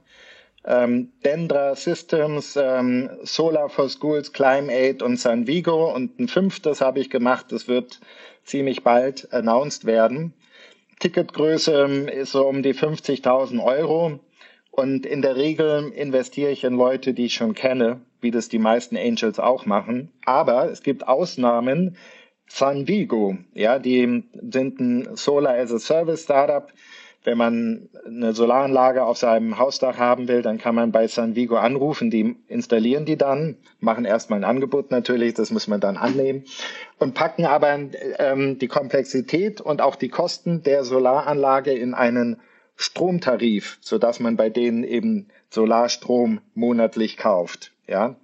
Ähm, 0.66 1.12
Dendra 1.24 1.76
Systems, 1.76 2.58
ähm, 2.58 3.10
Solar 3.24 3.70
for 3.70 3.88
Schools, 3.88 4.34
ClimeAid 4.34 5.02
und 5.02 5.18
San 5.18 5.48
Vigo. 5.48 5.94
Und 5.94 6.20
ein 6.20 6.28
fünftes 6.28 6.82
habe 6.82 7.00
ich 7.00 7.10
gemacht. 7.10 7.46
Das 7.52 7.70
wird 7.70 8.02
ziemlich 8.44 8.84
bald 8.84 9.32
announced 9.32 9.86
werden. 9.86 10.34
Ticketgröße 11.00 11.86
ähm, 11.86 12.08
ist 12.10 12.32
so 12.32 12.46
um 12.46 12.64
die 12.64 12.74
50.000 12.74 13.64
Euro. 13.64 14.20
Und 14.72 15.06
in 15.06 15.22
der 15.22 15.38
Regel 15.38 15.90
investiere 15.96 16.52
ich 16.52 16.66
in 16.66 16.76
Leute, 16.76 17.14
die 17.14 17.28
ich 17.28 17.36
schon 17.36 17.54
kenne, 17.54 18.02
wie 18.20 18.32
das 18.32 18.50
die 18.50 18.60
meisten 18.60 18.98
Angels 18.98 19.40
auch 19.40 19.66
machen. 19.66 20.12
Aber 20.26 20.70
es 20.70 20.84
gibt 20.84 21.08
Ausnahmen. 21.08 21.96
San 22.48 22.88
Vigo, 22.88 23.38
ja, 23.54 23.80
die 23.80 24.24
sind 24.52 24.80
ein 24.80 25.16
Solar 25.16 25.56
as 25.56 25.74
a 25.74 25.80
Service 25.80 26.24
Startup. 26.24 26.72
Wenn 27.24 27.40
man 27.40 27.90
eine 28.06 28.34
Solaranlage 28.34 29.04
auf 29.04 29.18
seinem 29.18 29.58
Hausdach 29.58 29.98
haben 29.98 30.28
will, 30.28 30.44
dann 30.44 30.60
kann 30.60 30.76
man 30.76 30.92
bei 30.92 31.08
San 31.08 31.36
Vigo 31.36 31.56
anrufen, 31.56 32.12
die 32.12 32.36
installieren 32.48 33.06
die 33.06 33.18
dann, 33.18 33.58
machen 33.80 34.06
erstmal 34.06 34.40
ein 34.40 34.44
Angebot 34.44 34.92
natürlich, 34.92 35.34
das 35.34 35.50
muss 35.50 35.68
man 35.68 35.80
dann 35.80 35.98
annehmen 35.98 36.44
und 37.00 37.16
packen 37.16 37.46
aber 37.46 37.80
ähm, 38.20 38.60
die 38.60 38.68
Komplexität 38.68 39.60
und 39.60 39.82
auch 39.82 39.96
die 39.96 40.10
Kosten 40.10 40.62
der 40.62 40.84
Solaranlage 40.84 41.72
in 41.72 41.96
einen 41.96 42.38
Stromtarif, 42.76 43.80
so 43.82 43.98
dass 43.98 44.20
man 44.20 44.36
bei 44.36 44.52
denen 44.52 44.84
eben 44.84 45.28
Solarstrom 45.50 46.42
monatlich 46.54 47.18
kauft. 47.18 47.72
Ja, 47.88 48.16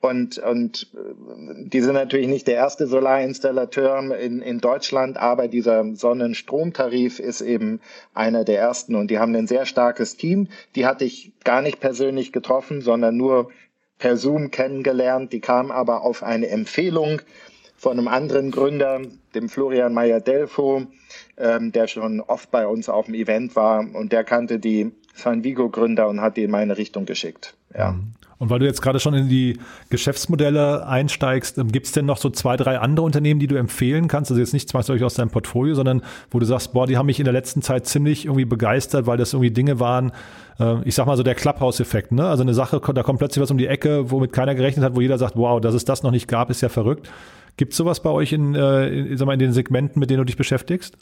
und, 0.00 0.38
und 0.38 0.88
äh, 0.94 1.68
die 1.68 1.80
sind 1.80 1.94
natürlich 1.94 2.28
nicht 2.28 2.46
der 2.46 2.54
erste 2.54 2.86
Solarinstallateur 2.86 4.16
in, 4.18 4.40
in 4.40 4.58
Deutschland, 4.58 5.18
aber 5.18 5.48
dieser 5.48 5.94
Sonnenstromtarif 5.94 7.18
ist 7.20 7.42
eben 7.42 7.80
einer 8.14 8.44
der 8.44 8.58
ersten 8.58 8.94
und 8.94 9.10
die 9.10 9.18
haben 9.18 9.34
ein 9.34 9.46
sehr 9.46 9.66
starkes 9.66 10.16
Team. 10.16 10.48
Die 10.74 10.86
hatte 10.86 11.04
ich 11.04 11.32
gar 11.44 11.60
nicht 11.60 11.80
persönlich 11.80 12.32
getroffen, 12.32 12.80
sondern 12.80 13.16
nur 13.16 13.50
per 13.98 14.16
Zoom 14.16 14.50
kennengelernt. 14.50 15.32
Die 15.32 15.40
kamen 15.40 15.70
aber 15.70 16.02
auf 16.02 16.22
eine 16.22 16.48
Empfehlung 16.48 17.20
von 17.76 17.98
einem 17.98 18.08
anderen 18.08 18.50
Gründer, 18.50 19.00
dem 19.34 19.48
Florian 19.48 19.92
Meyer-Delfo, 19.92 20.86
ähm, 21.36 21.72
der 21.72 21.86
schon 21.88 22.20
oft 22.20 22.50
bei 22.50 22.66
uns 22.66 22.88
auf 22.88 23.06
dem 23.06 23.14
Event 23.14 23.54
war 23.56 23.80
und 23.80 24.12
der 24.12 24.24
kannte 24.24 24.58
die 24.58 24.92
San 25.14 25.44
Vigo 25.44 25.68
Gründer 25.68 26.08
und 26.08 26.20
hat 26.20 26.36
die 26.36 26.44
in 26.44 26.50
meine 26.50 26.78
Richtung 26.78 27.04
geschickt. 27.04 27.54
Ja. 27.74 27.94
Und 28.40 28.48
weil 28.48 28.58
du 28.58 28.64
jetzt 28.64 28.80
gerade 28.80 28.98
schon 29.00 29.12
in 29.12 29.28
die 29.28 29.58
Geschäftsmodelle 29.90 30.86
einsteigst, 30.86 31.58
ähm, 31.58 31.70
gibt 31.70 31.86
es 31.86 31.92
denn 31.92 32.06
noch 32.06 32.16
so 32.16 32.30
zwei, 32.30 32.56
drei 32.56 32.78
andere 32.78 33.04
Unternehmen, 33.04 33.38
die 33.38 33.46
du 33.46 33.56
empfehlen 33.56 34.08
kannst? 34.08 34.30
Also 34.30 34.40
jetzt 34.40 34.54
nicht 34.54 34.66
zwangsläufig 34.66 35.04
aus 35.04 35.12
deinem 35.12 35.28
Portfolio, 35.28 35.74
sondern 35.74 36.00
wo 36.30 36.38
du 36.38 36.46
sagst, 36.46 36.72
boah, 36.72 36.86
die 36.86 36.96
haben 36.96 37.04
mich 37.04 37.20
in 37.20 37.24
der 37.24 37.34
letzten 37.34 37.60
Zeit 37.60 37.86
ziemlich 37.86 38.24
irgendwie 38.24 38.46
begeistert, 38.46 39.06
weil 39.06 39.18
das 39.18 39.34
irgendwie 39.34 39.50
Dinge 39.50 39.78
waren, 39.78 40.12
äh, 40.58 40.76
ich 40.84 40.94
sag 40.94 41.04
mal 41.04 41.18
so 41.18 41.22
der 41.22 41.34
Clubhouse-Effekt, 41.34 42.12
ne? 42.12 42.26
Also 42.26 42.42
eine 42.42 42.54
Sache, 42.54 42.80
da 42.80 43.02
kommt 43.02 43.18
plötzlich 43.18 43.42
was 43.42 43.50
um 43.50 43.58
die 43.58 43.66
Ecke, 43.66 44.10
womit 44.10 44.32
keiner 44.32 44.54
gerechnet 44.54 44.86
hat, 44.86 44.96
wo 44.96 45.02
jeder 45.02 45.18
sagt, 45.18 45.36
wow, 45.36 45.60
dass 45.60 45.74
es 45.74 45.84
das 45.84 46.02
noch 46.02 46.10
nicht 46.10 46.26
gab, 46.26 46.48
ist 46.48 46.62
ja 46.62 46.70
verrückt. 46.70 47.10
Gibt 47.58 47.72
es 47.72 47.76
sowas 47.76 48.00
bei 48.00 48.08
euch 48.08 48.32
in, 48.32 48.54
äh, 48.54 48.88
in, 48.88 49.18
sag 49.18 49.26
mal, 49.26 49.34
in 49.34 49.38
den 49.38 49.52
Segmenten, 49.52 50.00
mit 50.00 50.08
denen 50.08 50.20
du 50.20 50.24
dich 50.24 50.38
beschäftigst? 50.38 50.96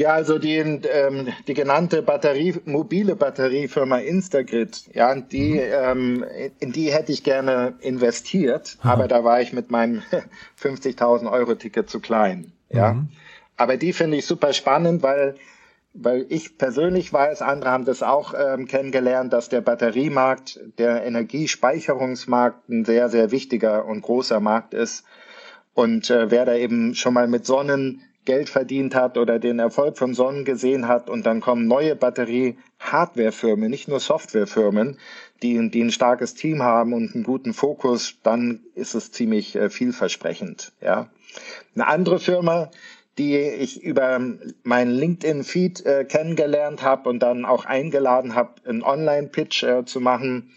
Ja, 0.00 0.14
also 0.14 0.38
die, 0.38 0.56
ähm, 0.56 1.28
die 1.46 1.52
genannte 1.52 2.00
Batterie, 2.00 2.54
mobile 2.64 3.16
Batteriefirma 3.16 3.98
Instagrid, 3.98 4.84
ja, 4.94 5.14
die, 5.14 5.52
mhm. 5.52 5.60
ähm, 5.60 6.24
in 6.58 6.72
die 6.72 6.90
hätte 6.90 7.12
ich 7.12 7.22
gerne 7.22 7.74
investiert, 7.80 8.78
Aha. 8.80 8.94
aber 8.94 9.08
da 9.08 9.24
war 9.24 9.42
ich 9.42 9.52
mit 9.52 9.70
meinem 9.70 10.00
50.000 10.58 11.30
Euro 11.30 11.54
Ticket 11.54 11.90
zu 11.90 12.00
klein, 12.00 12.50
ja. 12.70 12.94
Mhm. 12.94 13.08
Aber 13.58 13.76
die 13.76 13.92
finde 13.92 14.16
ich 14.16 14.24
super 14.24 14.54
spannend, 14.54 15.02
weil, 15.02 15.34
weil 15.92 16.24
ich 16.30 16.56
persönlich 16.56 17.12
weiß, 17.12 17.42
andere 17.42 17.70
haben 17.70 17.84
das 17.84 18.02
auch 18.02 18.32
ähm, 18.32 18.66
kennengelernt, 18.66 19.34
dass 19.34 19.50
der 19.50 19.60
Batteriemarkt, 19.60 20.60
der 20.78 21.04
Energiespeicherungsmarkt 21.04 22.70
ein 22.70 22.86
sehr, 22.86 23.10
sehr 23.10 23.32
wichtiger 23.32 23.84
und 23.84 24.00
großer 24.00 24.40
Markt 24.40 24.72
ist. 24.72 25.04
Und 25.74 26.08
äh, 26.08 26.30
wer 26.30 26.46
da 26.46 26.54
eben 26.54 26.94
schon 26.94 27.12
mal 27.12 27.28
mit 27.28 27.44
Sonnen 27.44 28.00
Geld 28.30 28.48
verdient 28.48 28.94
hat 28.94 29.18
oder 29.18 29.40
den 29.40 29.58
Erfolg 29.58 29.98
von 29.98 30.14
Sonnen 30.14 30.44
gesehen 30.44 30.86
hat 30.86 31.10
und 31.10 31.26
dann 31.26 31.40
kommen 31.40 31.66
neue 31.66 31.96
Batterie-Hardware-Firmen, 31.96 33.68
nicht 33.68 33.88
nur 33.88 33.98
Software-Firmen, 33.98 34.98
die, 35.42 35.68
die 35.68 35.82
ein 35.82 35.90
starkes 35.90 36.34
Team 36.34 36.62
haben 36.62 36.92
und 36.92 37.12
einen 37.12 37.24
guten 37.24 37.52
Fokus, 37.52 38.18
dann 38.22 38.60
ist 38.76 38.94
es 38.94 39.10
ziemlich 39.10 39.56
äh, 39.56 39.68
vielversprechend. 39.68 40.70
Ja. 40.80 41.10
Eine 41.74 41.88
andere 41.88 42.20
Firma, 42.20 42.70
die 43.18 43.36
ich 43.36 43.82
über 43.82 44.20
meinen 44.62 44.92
LinkedIn-Feed 44.92 45.84
äh, 45.84 46.04
kennengelernt 46.04 46.84
habe 46.84 47.08
und 47.08 47.18
dann 47.18 47.44
auch 47.44 47.64
eingeladen 47.64 48.36
habe, 48.36 48.54
einen 48.64 48.84
Online-Pitch 48.84 49.64
äh, 49.64 49.84
zu 49.86 49.98
machen, 49.98 50.52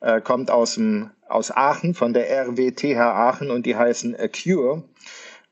äh, 0.00 0.20
kommt 0.20 0.52
aus, 0.52 0.74
dem, 0.74 1.10
aus 1.26 1.50
Aachen, 1.50 1.94
von 1.94 2.12
der 2.12 2.30
RWTH 2.30 3.00
Aachen 3.00 3.50
und 3.50 3.66
die 3.66 3.74
heißen 3.74 4.14
Acure. 4.16 4.84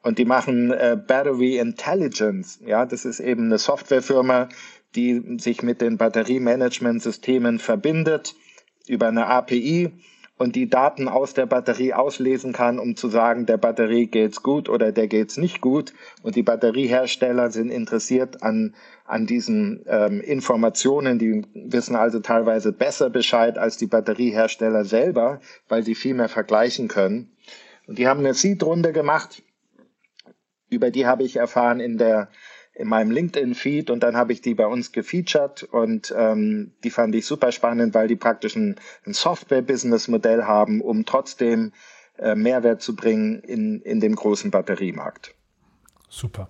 Und 0.05 0.18
die 0.18 0.26
machen 0.26 0.70
äh, 0.70 0.98
Battery 1.05 1.57
Intelligence. 1.57 2.61
Ja, 2.64 2.84
das 2.84 3.07
ist 3.07 3.20
eben 3.20 3.46
eine 3.46 3.57
Softwarefirma, 3.57 4.50
die 4.94 5.38
sich 5.38 5.62
mit 5.62 5.80
den 5.80 5.96
Batteriemanagementsystemen 5.96 7.59
verbindet 7.59 8.34
über 8.86 9.09
eine 9.09 9.26
API 9.26 9.92
und 10.36 10.57
die 10.57 10.68
Daten 10.68 11.09
aus 11.09 11.32
der 11.32 11.46
Batterie 11.46 11.94
auslesen 11.94 12.52
kann, 12.52 12.78
um 12.78 12.96
zu 12.96 13.09
sagen, 13.09 13.46
der 13.46 13.57
Batterie 13.57 14.07
geht's 14.07 14.42
gut 14.42 14.68
oder 14.68 14.92
der 14.92 15.07
geht's 15.07 15.38
nicht 15.38 15.62
gut. 15.62 15.94
Und 16.22 16.36
die 16.36 16.42
Batteriehersteller 16.42 17.50
sind 17.50 17.70
interessiert 17.70 18.42
an, 18.42 18.74
an 19.07 19.26
diesen 19.26 19.84
ähm, 19.86 20.20
Informationen. 20.20 21.18
Die 21.18 21.46
wissen 21.55 21.96
also 21.96 22.20
teilweise 22.20 22.72
besser 22.72 23.09
Bescheid 23.09 23.57
als 23.57 23.78
die 23.78 23.86
Batteriehersteller 23.86 24.84
selber, 24.84 25.40
weil 25.66 25.82
sie 25.82 25.94
viel 25.94 26.12
mehr 26.12 26.28
vergleichen 26.28 26.88
können. 26.88 27.30
Und 27.86 27.98
die 27.98 28.07
haben 28.07 28.20
eine 28.20 28.34
Seed-Runde 28.34 28.92
gemacht. 28.92 29.43
Über 30.75 30.91
die 30.91 31.07
habe 31.07 31.22
ich 31.22 31.37
erfahren 31.37 31.81
in 31.81 31.99
der 31.99 32.29
in 32.77 32.89
meinem 32.89 33.12
LinkedIn-Feed 33.12 33.89
und 33.89 34.03
dann 34.03 34.16
habe 34.16 34.33
ich 34.33 34.41
die 34.41 34.55
bei 34.55 34.66
uns 34.66 34.91
gefeatured 34.91 35.62
und 35.62 36.12
ähm, 36.16 36.72
die 36.83 36.91
fand 36.91 37.14
ich 37.14 37.25
super 37.25 37.53
spannend, 37.53 37.95
weil 37.95 38.09
die 38.09 38.16
praktisch 38.16 38.57
ein, 38.57 38.77
ein 39.07 39.14
Software-Business-Modell 39.14 40.45
haben, 40.45 40.81
um 40.81 41.07
trotzdem 41.07 41.72
äh, 42.18 42.35
Mehrwert 42.35 42.83
zu 42.83 42.97
bringen 42.97 43.41
in, 43.41 43.81
in 43.83 44.01
dem 44.01 44.16
großen 44.16 44.51
Batteriemarkt. 44.51 45.35
Super. 46.09 46.49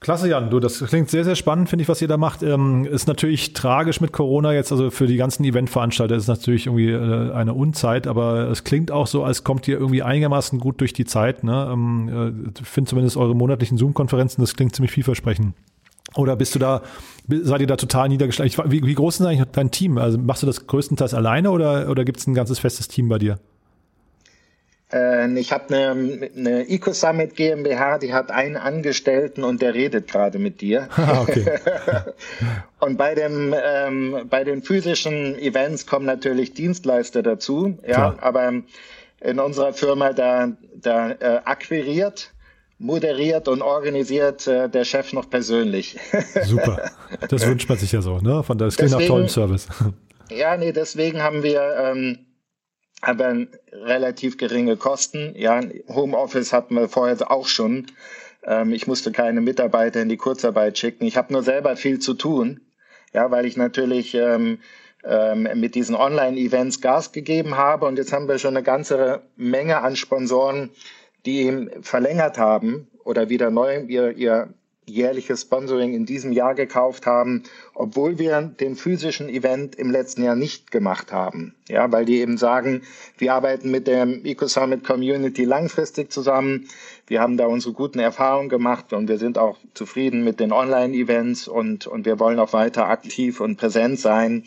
Klasse, 0.00 0.30
Jan. 0.30 0.48
Du, 0.48 0.60
das 0.60 0.78
klingt 0.78 1.10
sehr, 1.10 1.24
sehr 1.24 1.36
spannend, 1.36 1.68
finde 1.68 1.82
ich, 1.82 1.88
was 1.90 2.00
ihr 2.00 2.08
da 2.08 2.16
macht. 2.16 2.42
Ähm, 2.42 2.86
ist 2.86 3.06
natürlich 3.06 3.52
tragisch 3.52 4.00
mit 4.00 4.12
Corona 4.12 4.54
jetzt, 4.54 4.72
also 4.72 4.90
für 4.90 5.06
die 5.06 5.16
ganzen 5.16 5.44
Eventveranstalter 5.44 6.16
ist 6.16 6.22
es 6.22 6.28
natürlich 6.28 6.66
irgendwie 6.66 6.90
äh, 6.90 7.32
eine 7.32 7.52
Unzeit, 7.52 8.06
aber 8.06 8.48
es 8.48 8.64
klingt 8.64 8.90
auch 8.90 9.06
so, 9.06 9.24
als 9.24 9.44
kommt 9.44 9.68
ihr 9.68 9.78
irgendwie 9.78 10.02
einigermaßen 10.02 10.58
gut 10.58 10.80
durch 10.80 10.94
die 10.94 11.04
Zeit. 11.04 11.44
Ne? 11.44 11.68
Ähm, 11.70 12.08
äh, 12.48 12.64
finde 12.64 12.88
zumindest 12.88 13.18
eure 13.18 13.36
monatlichen 13.36 13.76
Zoom-Konferenzen, 13.76 14.40
das 14.40 14.54
klingt 14.54 14.74
ziemlich 14.74 14.92
vielversprechend. 14.92 15.54
Oder 16.14 16.34
bist 16.34 16.54
du 16.54 16.58
da, 16.58 16.80
seid 17.28 17.60
ihr 17.60 17.66
da 17.66 17.76
total 17.76 18.08
niedergeschlagen? 18.08 18.72
Wie, 18.72 18.84
wie 18.84 18.94
groß 18.94 19.20
ist 19.20 19.26
eigentlich 19.26 19.46
dein 19.52 19.70
Team? 19.70 19.98
Also 19.98 20.16
machst 20.16 20.42
du 20.42 20.46
das 20.46 20.66
größtenteils 20.66 21.12
alleine 21.12 21.50
oder, 21.50 21.90
oder 21.90 22.06
gibt 22.06 22.20
es 22.20 22.26
ein 22.26 22.32
ganzes 22.32 22.58
festes 22.58 22.88
Team 22.88 23.10
bei 23.10 23.18
dir? 23.18 23.38
Äh, 24.92 25.38
ich 25.38 25.52
habe 25.52 25.74
eine, 25.74 26.30
eine 26.36 26.68
EcoSummit 26.68 27.36
GmbH, 27.36 27.98
die 27.98 28.12
hat 28.12 28.30
einen 28.30 28.56
Angestellten 28.56 29.44
und 29.44 29.62
der 29.62 29.74
redet 29.74 30.08
gerade 30.08 30.38
mit 30.38 30.60
dir. 30.60 30.88
Ah, 31.00 31.22
okay. 31.22 31.46
und 32.80 32.98
bei 32.98 33.14
dem 33.14 33.54
ähm, 33.56 34.26
bei 34.28 34.44
den 34.44 34.62
physischen 34.62 35.38
Events 35.38 35.86
kommen 35.86 36.04
natürlich 36.04 36.52
Dienstleister 36.52 37.22
dazu, 37.22 37.78
ja, 37.86 37.94
Klar. 37.94 38.16
aber 38.20 38.52
in 39.20 39.38
unserer 39.38 39.72
Firma 39.72 40.12
da 40.12 40.52
da 40.74 41.10
äh, 41.12 41.40
akquiriert 41.44 42.32
moderiert 42.80 43.46
und 43.46 43.62
organisiert 43.62 44.46
äh, 44.46 44.68
der 44.68 44.84
Chef 44.84 45.12
noch 45.12 45.28
persönlich. 45.28 45.98
Super. 46.44 46.90
Das 47.28 47.46
wünscht 47.46 47.68
man 47.68 47.78
sich 47.78 47.92
ja 47.92 48.00
so, 48.00 48.18
ne? 48.18 48.42
Von 48.42 48.58
der 48.58 48.68
klingt 48.68 48.92
nach 48.92 49.06
tollem 49.06 49.28
Service. 49.28 49.68
Ja, 50.30 50.56
nee, 50.56 50.72
deswegen 50.72 51.22
haben 51.22 51.42
wir 51.42 51.60
ähm, 51.76 52.18
aber 53.00 53.46
relativ 53.72 54.36
geringe 54.36 54.76
Kosten. 54.76 55.34
Ja, 55.36 55.60
Homeoffice 55.88 56.52
hatten 56.52 56.74
wir 56.74 56.88
vorher 56.88 57.30
auch 57.30 57.46
schon. 57.46 57.86
Ähm, 58.44 58.72
ich 58.72 58.86
musste 58.86 59.12
keine 59.12 59.40
Mitarbeiter 59.40 60.02
in 60.02 60.08
die 60.08 60.16
Kurzarbeit 60.16 60.78
schicken. 60.78 61.04
Ich 61.06 61.16
habe 61.16 61.32
nur 61.32 61.42
selber 61.42 61.76
viel 61.76 61.98
zu 61.98 62.14
tun, 62.14 62.60
ja, 63.12 63.30
weil 63.30 63.46
ich 63.46 63.56
natürlich 63.56 64.14
ähm, 64.14 64.58
ähm, 65.04 65.48
mit 65.54 65.74
diesen 65.74 65.94
Online-Events 65.94 66.80
Gas 66.80 67.12
gegeben 67.12 67.56
habe. 67.56 67.86
Und 67.86 67.96
jetzt 67.96 68.12
haben 68.12 68.28
wir 68.28 68.38
schon 68.38 68.56
eine 68.56 68.64
ganze 68.64 69.22
Menge 69.36 69.80
an 69.80 69.96
Sponsoren, 69.96 70.70
die 71.26 71.68
verlängert 71.82 72.38
haben 72.38 72.88
oder 73.04 73.28
wieder 73.28 73.50
neu 73.50 73.80
ihr, 73.82 74.16
ihr 74.16 74.48
jährliches 74.90 75.42
Sponsoring 75.42 75.94
in 75.94 76.06
diesem 76.06 76.32
Jahr 76.32 76.54
gekauft 76.54 77.06
haben, 77.06 77.44
obwohl 77.74 78.18
wir 78.18 78.42
den 78.42 78.76
physischen 78.76 79.28
Event 79.28 79.74
im 79.76 79.90
letzten 79.90 80.22
Jahr 80.22 80.36
nicht 80.36 80.70
gemacht 80.70 81.12
haben. 81.12 81.54
Ja, 81.68 81.90
weil 81.92 82.04
die 82.04 82.20
eben 82.20 82.36
sagen, 82.36 82.82
wir 83.16 83.34
arbeiten 83.34 83.70
mit 83.70 83.86
der 83.86 84.06
EcoSummit 84.24 84.84
Community 84.84 85.44
langfristig 85.44 86.12
zusammen. 86.12 86.68
Wir 87.06 87.20
haben 87.20 87.36
da 87.36 87.46
unsere 87.46 87.74
guten 87.74 87.98
Erfahrungen 87.98 88.48
gemacht 88.48 88.92
und 88.92 89.08
wir 89.08 89.18
sind 89.18 89.38
auch 89.38 89.58
zufrieden 89.74 90.24
mit 90.24 90.40
den 90.40 90.52
Online-Events 90.52 91.48
und, 91.48 91.86
und 91.86 92.06
wir 92.06 92.18
wollen 92.18 92.38
auch 92.38 92.52
weiter 92.52 92.88
aktiv 92.88 93.40
und 93.40 93.56
präsent 93.56 93.98
sein 93.98 94.44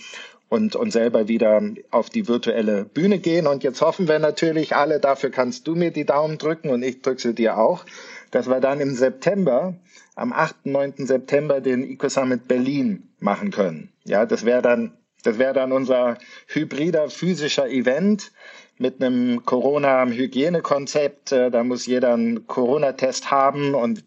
und, 0.54 0.76
und 0.76 0.92
selber 0.92 1.28
wieder 1.28 1.64
auf 1.90 2.12
die 2.12 2.28
virtuelle 2.28 2.86
Bühne 2.86 3.18
gehen. 3.18 3.48
Und 3.48 3.64
jetzt 3.64 3.82
hoffen 3.82 4.08
wir 4.08 4.20
natürlich 4.20 4.76
alle, 4.76 5.00
dafür 5.00 5.32
kannst 5.32 5.68
du 5.68 5.74
mir 5.74 5.90
die 5.90 6.06
Daumen 6.06 6.38
drücken 6.38 6.70
und 6.70 6.84
ich 6.84 7.02
drücke 7.02 7.22
sie 7.22 7.34
dir 7.34 7.58
auch, 7.58 7.86
dass 8.34 8.48
wir 8.50 8.60
dann 8.60 8.82
im 8.82 8.96
September 8.96 9.76
am 10.16 10.34
8., 10.34 10.66
9. 10.66 11.06
September 11.06 11.62
den 11.62 11.84
EcoSummit 11.84 12.48
Berlin 12.48 13.10
machen 13.20 13.52
können. 13.52 13.94
Ja, 14.06 14.26
das 14.26 14.44
wäre 14.44 14.64
dann, 14.64 14.98
das 15.22 15.38
wäre 15.38 15.54
dann 15.54 15.72
unser 15.72 16.18
hybrider 16.48 17.12
physischer 17.12 17.70
Event 17.70 18.32
mit 18.80 19.00
einem 19.04 19.46
Corona-Hygienekonzept. 19.46 21.32
Äh, 21.32 21.52
da 21.52 21.64
muss 21.64 21.86
jeder 21.86 22.16
einen 22.16 22.48
Corona-Test 22.48 23.30
haben 23.30 23.76
und 23.76 24.04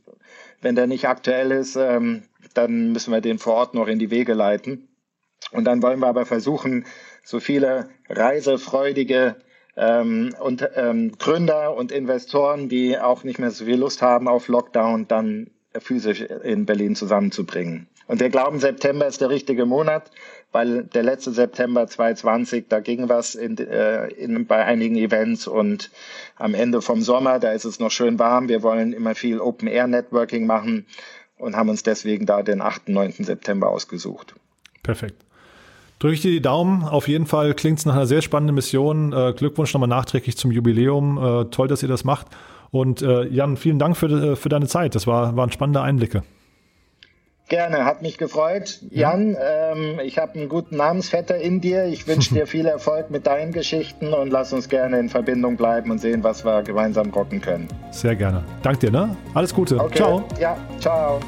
wenn 0.60 0.74
der 0.74 0.88
nicht 0.88 1.06
aktuell 1.06 1.52
ist, 1.52 1.76
ähm, 1.76 2.24
dann 2.52 2.90
müssen 2.90 3.12
wir 3.12 3.20
den 3.20 3.38
vor 3.38 3.54
Ort 3.54 3.74
noch 3.74 3.86
in 3.86 4.00
die 4.00 4.10
Wege 4.10 4.34
leiten. 4.34 4.88
Und 5.52 5.66
dann 5.66 5.82
wollen 5.82 6.00
wir 6.00 6.08
aber 6.08 6.26
versuchen, 6.26 6.84
so 7.22 7.38
viele 7.38 7.90
reisefreudige 8.08 9.36
ähm, 9.76 10.34
und 10.40 10.68
ähm, 10.74 11.12
Gründer 11.18 11.74
und 11.74 11.92
Investoren, 11.92 12.68
die 12.68 12.98
auch 12.98 13.24
nicht 13.24 13.38
mehr 13.38 13.50
so 13.50 13.64
viel 13.64 13.76
Lust 13.76 14.02
haben 14.02 14.28
auf 14.28 14.48
Lockdown, 14.48 15.06
dann 15.08 15.50
physisch 15.78 16.22
in 16.22 16.64
Berlin 16.66 16.96
zusammenzubringen. 16.96 17.86
Und 18.06 18.20
wir 18.20 18.30
glauben, 18.30 18.60
September 18.60 19.06
ist 19.06 19.20
der 19.20 19.30
richtige 19.30 19.66
Monat, 19.66 20.10
weil 20.52 20.84
der 20.84 21.02
letzte 21.02 21.32
September 21.32 21.86
2020, 21.86 22.66
da 22.68 22.80
ging 22.80 23.08
was 23.08 23.34
in, 23.34 23.58
äh, 23.58 24.06
in, 24.08 24.46
bei 24.46 24.64
einigen 24.64 24.96
Events 24.96 25.46
und 25.46 25.90
am 26.36 26.54
Ende 26.54 26.82
vom 26.82 27.02
Sommer, 27.02 27.40
da 27.40 27.52
ist 27.52 27.64
es 27.64 27.80
noch 27.80 27.90
schön 27.90 28.18
warm. 28.18 28.48
Wir 28.48 28.62
wollen 28.62 28.92
immer 28.92 29.14
viel 29.14 29.40
Open-Air-Networking 29.40 30.46
machen 30.46 30.86
und 31.36 31.56
haben 31.56 31.68
uns 31.68 31.82
deswegen 31.82 32.26
da 32.26 32.42
den 32.42 32.62
8., 32.62 32.88
9. 32.88 33.12
September 33.24 33.68
ausgesucht. 33.68 34.34
Perfekt. 34.82 35.25
Drücke 35.98 36.14
ich 36.14 36.20
dir 36.20 36.30
die 36.30 36.42
Daumen. 36.42 36.84
Auf 36.84 37.08
jeden 37.08 37.26
Fall 37.26 37.54
klingt 37.54 37.78
es 37.78 37.86
nach 37.86 37.94
einer 37.94 38.06
sehr 38.06 38.22
spannenden 38.22 38.54
Mission. 38.54 39.12
Äh, 39.12 39.32
Glückwunsch 39.34 39.72
nochmal 39.72 39.88
nachträglich 39.88 40.36
zum 40.36 40.50
Jubiläum. 40.50 41.18
Äh, 41.18 41.44
toll, 41.46 41.68
dass 41.68 41.82
ihr 41.82 41.88
das 41.88 42.04
macht. 42.04 42.26
Und 42.70 43.00
äh, 43.00 43.24
Jan, 43.28 43.56
vielen 43.56 43.78
Dank 43.78 43.96
für, 43.96 44.32
äh, 44.32 44.36
für 44.36 44.48
deine 44.48 44.66
Zeit. 44.66 44.94
Das 44.94 45.06
war, 45.06 45.36
waren 45.36 45.50
spannende 45.50 45.80
Einblicke. 45.80 46.22
Gerne, 47.48 47.84
hat 47.84 48.02
mich 48.02 48.18
gefreut. 48.18 48.80
Jan, 48.90 49.36
ähm, 49.40 50.00
ich 50.02 50.18
habe 50.18 50.34
einen 50.34 50.48
guten 50.48 50.76
Namensvetter 50.76 51.36
in 51.36 51.60
dir. 51.60 51.84
Ich 51.84 52.08
wünsche 52.08 52.34
dir 52.34 52.46
viel 52.48 52.66
Erfolg 52.66 53.10
mit 53.10 53.26
deinen 53.28 53.52
Geschichten 53.52 54.12
und 54.12 54.30
lass 54.30 54.52
uns 54.52 54.68
gerne 54.68 54.98
in 54.98 55.08
Verbindung 55.08 55.56
bleiben 55.56 55.92
und 55.92 55.98
sehen, 55.98 56.24
was 56.24 56.44
wir 56.44 56.62
gemeinsam 56.62 57.10
rocken 57.10 57.40
können. 57.40 57.68
Sehr 57.92 58.16
gerne. 58.16 58.44
Dank 58.62 58.80
dir, 58.80 58.90
ne? 58.90 59.16
Alles 59.32 59.54
Gute. 59.54 59.78
Okay. 59.78 59.94
Ciao. 59.94 60.24
Ja, 60.40 60.56
ciao. 60.80 61.20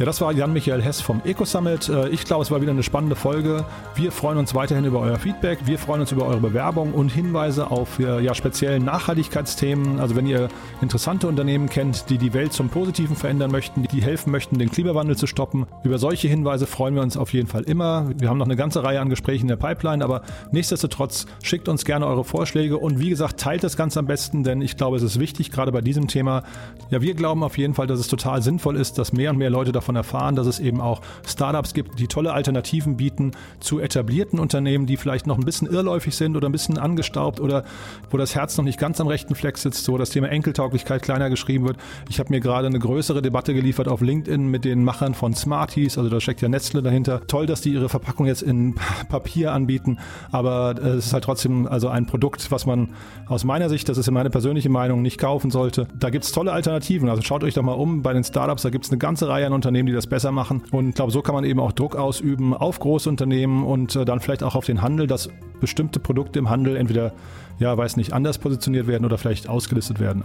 Ja, 0.00 0.06
das 0.06 0.22
war 0.22 0.32
Jan-Michael 0.32 0.80
Hess 0.80 1.02
vom 1.02 1.20
Eco-Summit. 1.26 1.90
Äh, 1.90 2.08
ich 2.08 2.24
glaube, 2.24 2.42
es 2.42 2.50
war 2.50 2.62
wieder 2.62 2.70
eine 2.70 2.82
spannende 2.82 3.16
Folge. 3.16 3.66
Wir 3.94 4.10
freuen 4.12 4.38
uns 4.38 4.54
weiterhin 4.54 4.86
über 4.86 5.00
euer 5.00 5.18
Feedback. 5.18 5.58
Wir 5.66 5.78
freuen 5.78 6.00
uns 6.00 6.10
über 6.10 6.24
eure 6.24 6.40
Bewerbung 6.40 6.94
und 6.94 7.12
Hinweise 7.12 7.70
auf 7.70 7.98
äh, 7.98 8.18
ja, 8.18 8.32
speziellen 8.32 8.82
Nachhaltigkeitsthemen. 8.82 10.00
Also 10.00 10.16
wenn 10.16 10.26
ihr 10.26 10.48
interessante 10.80 11.28
Unternehmen 11.28 11.68
kennt, 11.68 12.08
die 12.08 12.16
die 12.16 12.32
Welt 12.32 12.54
zum 12.54 12.70
Positiven 12.70 13.14
verändern 13.14 13.50
möchten, 13.50 13.82
die 13.82 14.00
helfen 14.00 14.30
möchten, 14.30 14.58
den 14.58 14.70
Klimawandel 14.70 15.18
zu 15.18 15.26
stoppen, 15.26 15.66
über 15.84 15.98
solche 15.98 16.28
Hinweise 16.28 16.66
freuen 16.66 16.94
wir 16.94 17.02
uns 17.02 17.18
auf 17.18 17.34
jeden 17.34 17.48
Fall 17.48 17.64
immer. 17.64 18.08
Wir 18.16 18.30
haben 18.30 18.38
noch 18.38 18.46
eine 18.46 18.56
ganze 18.56 18.82
Reihe 18.82 19.02
an 19.02 19.10
Gesprächen 19.10 19.42
in 19.42 19.48
der 19.48 19.56
Pipeline, 19.56 20.02
aber 20.02 20.22
nichtsdestotrotz 20.50 21.26
schickt 21.42 21.68
uns 21.68 21.84
gerne 21.84 22.06
eure 22.06 22.24
Vorschläge 22.24 22.78
und 22.78 23.00
wie 23.00 23.10
gesagt, 23.10 23.38
teilt 23.38 23.62
das 23.64 23.76
Ganze 23.76 23.98
am 23.98 24.06
besten, 24.06 24.44
denn 24.44 24.62
ich 24.62 24.78
glaube, 24.78 24.96
es 24.96 25.02
ist 25.02 25.20
wichtig, 25.20 25.50
gerade 25.50 25.72
bei 25.72 25.82
diesem 25.82 26.08
Thema. 26.08 26.42
Ja, 26.88 27.02
wir 27.02 27.12
glauben 27.12 27.42
auf 27.42 27.58
jeden 27.58 27.74
Fall, 27.74 27.86
dass 27.86 28.00
es 28.00 28.08
total 28.08 28.40
sinnvoll 28.40 28.76
ist, 28.76 28.96
dass 28.96 29.12
mehr 29.12 29.28
und 29.28 29.36
mehr 29.36 29.50
Leute 29.50 29.72
davon 29.72 29.89
davon 29.90 29.96
erfahren, 29.96 30.36
dass 30.36 30.46
es 30.46 30.60
eben 30.60 30.80
auch 30.80 31.00
Startups 31.26 31.74
gibt, 31.74 31.98
die 31.98 32.06
tolle 32.06 32.32
Alternativen 32.32 32.96
bieten 32.96 33.32
zu 33.60 33.80
etablierten 33.80 34.38
Unternehmen, 34.38 34.86
die 34.86 34.96
vielleicht 34.96 35.26
noch 35.26 35.38
ein 35.38 35.44
bisschen 35.44 35.68
irrläufig 35.68 36.14
sind 36.14 36.36
oder 36.36 36.48
ein 36.48 36.52
bisschen 36.52 36.78
angestaubt 36.78 37.40
oder 37.40 37.64
wo 38.10 38.16
das 38.16 38.34
Herz 38.34 38.56
noch 38.56 38.64
nicht 38.64 38.78
ganz 38.78 39.00
am 39.00 39.06
rechten 39.06 39.34
Fleck 39.34 39.58
sitzt, 39.58 39.84
so 39.84 39.98
das 39.98 40.10
Thema 40.10 40.28
Enkeltauglichkeit 40.28 41.02
kleiner 41.02 41.30
geschrieben 41.30 41.66
wird. 41.66 41.76
Ich 42.08 42.18
habe 42.20 42.30
mir 42.30 42.40
gerade 42.40 42.66
eine 42.66 42.78
größere 42.78 43.22
Debatte 43.22 43.54
geliefert 43.54 43.88
auf 43.88 44.00
LinkedIn 44.00 44.48
mit 44.48 44.64
den 44.64 44.84
Machern 44.84 45.14
von 45.14 45.34
Smarties, 45.34 45.98
also 45.98 46.08
da 46.08 46.20
steckt 46.20 46.40
ja 46.40 46.48
Nestle 46.48 46.82
dahinter. 46.82 47.26
Toll, 47.26 47.46
dass 47.46 47.60
die 47.60 47.72
ihre 47.72 47.88
Verpackung 47.88 48.26
jetzt 48.26 48.42
in 48.42 48.74
Papier 49.08 49.52
anbieten, 49.52 49.98
aber 50.30 50.74
es 50.80 51.06
ist 51.06 51.12
halt 51.12 51.24
trotzdem 51.24 51.66
also 51.66 51.88
ein 51.88 52.06
Produkt, 52.06 52.50
was 52.50 52.66
man 52.66 52.90
aus 53.26 53.44
meiner 53.44 53.68
Sicht, 53.68 53.88
das 53.88 53.98
ist 53.98 54.06
ja 54.06 54.12
meine 54.12 54.30
persönliche 54.30 54.68
Meinung, 54.68 55.02
nicht 55.02 55.18
kaufen 55.18 55.50
sollte. 55.50 55.86
Da 55.98 56.10
gibt 56.10 56.24
es 56.24 56.32
tolle 56.32 56.52
Alternativen. 56.52 57.08
Also 57.08 57.22
schaut 57.22 57.44
euch 57.44 57.54
doch 57.54 57.62
mal 57.62 57.72
um 57.72 58.02
bei 58.02 58.12
den 58.12 58.24
Startups, 58.24 58.62
da 58.62 58.70
gibt 58.70 58.84
es 58.84 58.90
eine 58.90 58.98
ganze 58.98 59.28
Reihe 59.28 59.46
an 59.46 59.52
Unternehmen, 59.52 59.79
die 59.86 59.92
das 59.92 60.06
besser 60.06 60.32
machen. 60.32 60.62
Und 60.70 60.90
ich 60.90 60.94
glaube, 60.94 61.12
so 61.12 61.22
kann 61.22 61.34
man 61.34 61.44
eben 61.44 61.60
auch 61.60 61.72
Druck 61.72 61.96
ausüben 61.96 62.54
auf 62.54 62.78
große 62.78 63.08
Unternehmen 63.08 63.64
und 63.64 63.96
äh, 63.96 64.04
dann 64.04 64.20
vielleicht 64.20 64.42
auch 64.42 64.54
auf 64.54 64.66
den 64.66 64.82
Handel, 64.82 65.06
dass 65.06 65.30
bestimmte 65.60 66.00
Produkte 66.00 66.38
im 66.38 66.50
Handel 66.50 66.76
entweder, 66.76 67.12
ja, 67.58 67.76
weiß 67.76 67.96
nicht, 67.96 68.12
anders 68.12 68.38
positioniert 68.38 68.86
werden 68.86 69.04
oder 69.04 69.18
vielleicht 69.18 69.48
ausgelistet 69.48 70.00
werden. 70.00 70.24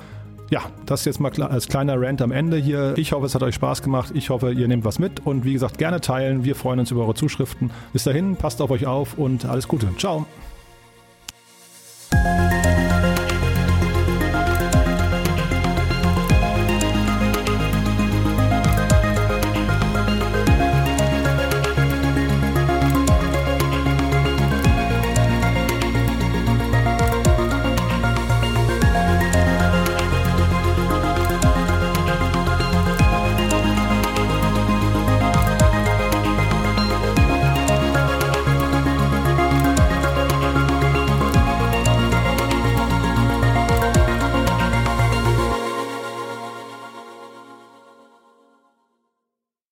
Ja, 0.52 0.62
das 0.86 1.06
jetzt 1.06 1.20
mal 1.20 1.32
als 1.42 1.68
kleiner 1.68 2.00
Rant 2.00 2.22
am 2.22 2.32
Ende 2.32 2.58
hier. 2.58 2.94
Ich 2.98 3.14
hoffe, 3.14 3.26
es 3.26 3.34
hat 3.34 3.42
euch 3.42 3.56
Spaß 3.56 3.82
gemacht. 3.82 4.12
Ich 4.14 4.30
hoffe, 4.30 4.52
ihr 4.52 4.68
nehmt 4.68 4.86
was 4.86 5.00
mit 5.00 5.26
und 5.26 5.44
wie 5.44 5.54
gesagt, 5.54 5.78
gerne 5.78 6.02
teilen. 6.02 6.44
Wir 6.44 6.56
freuen 6.56 6.80
uns 6.80 6.92
über 6.92 7.02
eure 7.02 7.16
Zuschriften. 7.16 7.72
Bis 7.94 8.04
dahin, 8.04 8.36
passt 8.36 8.62
auf 8.62 8.70
euch 8.70 8.86
auf 8.86 9.18
und 9.18 9.46
alles 9.46 9.68
Gute. 9.68 9.88
Ciao. 9.98 10.26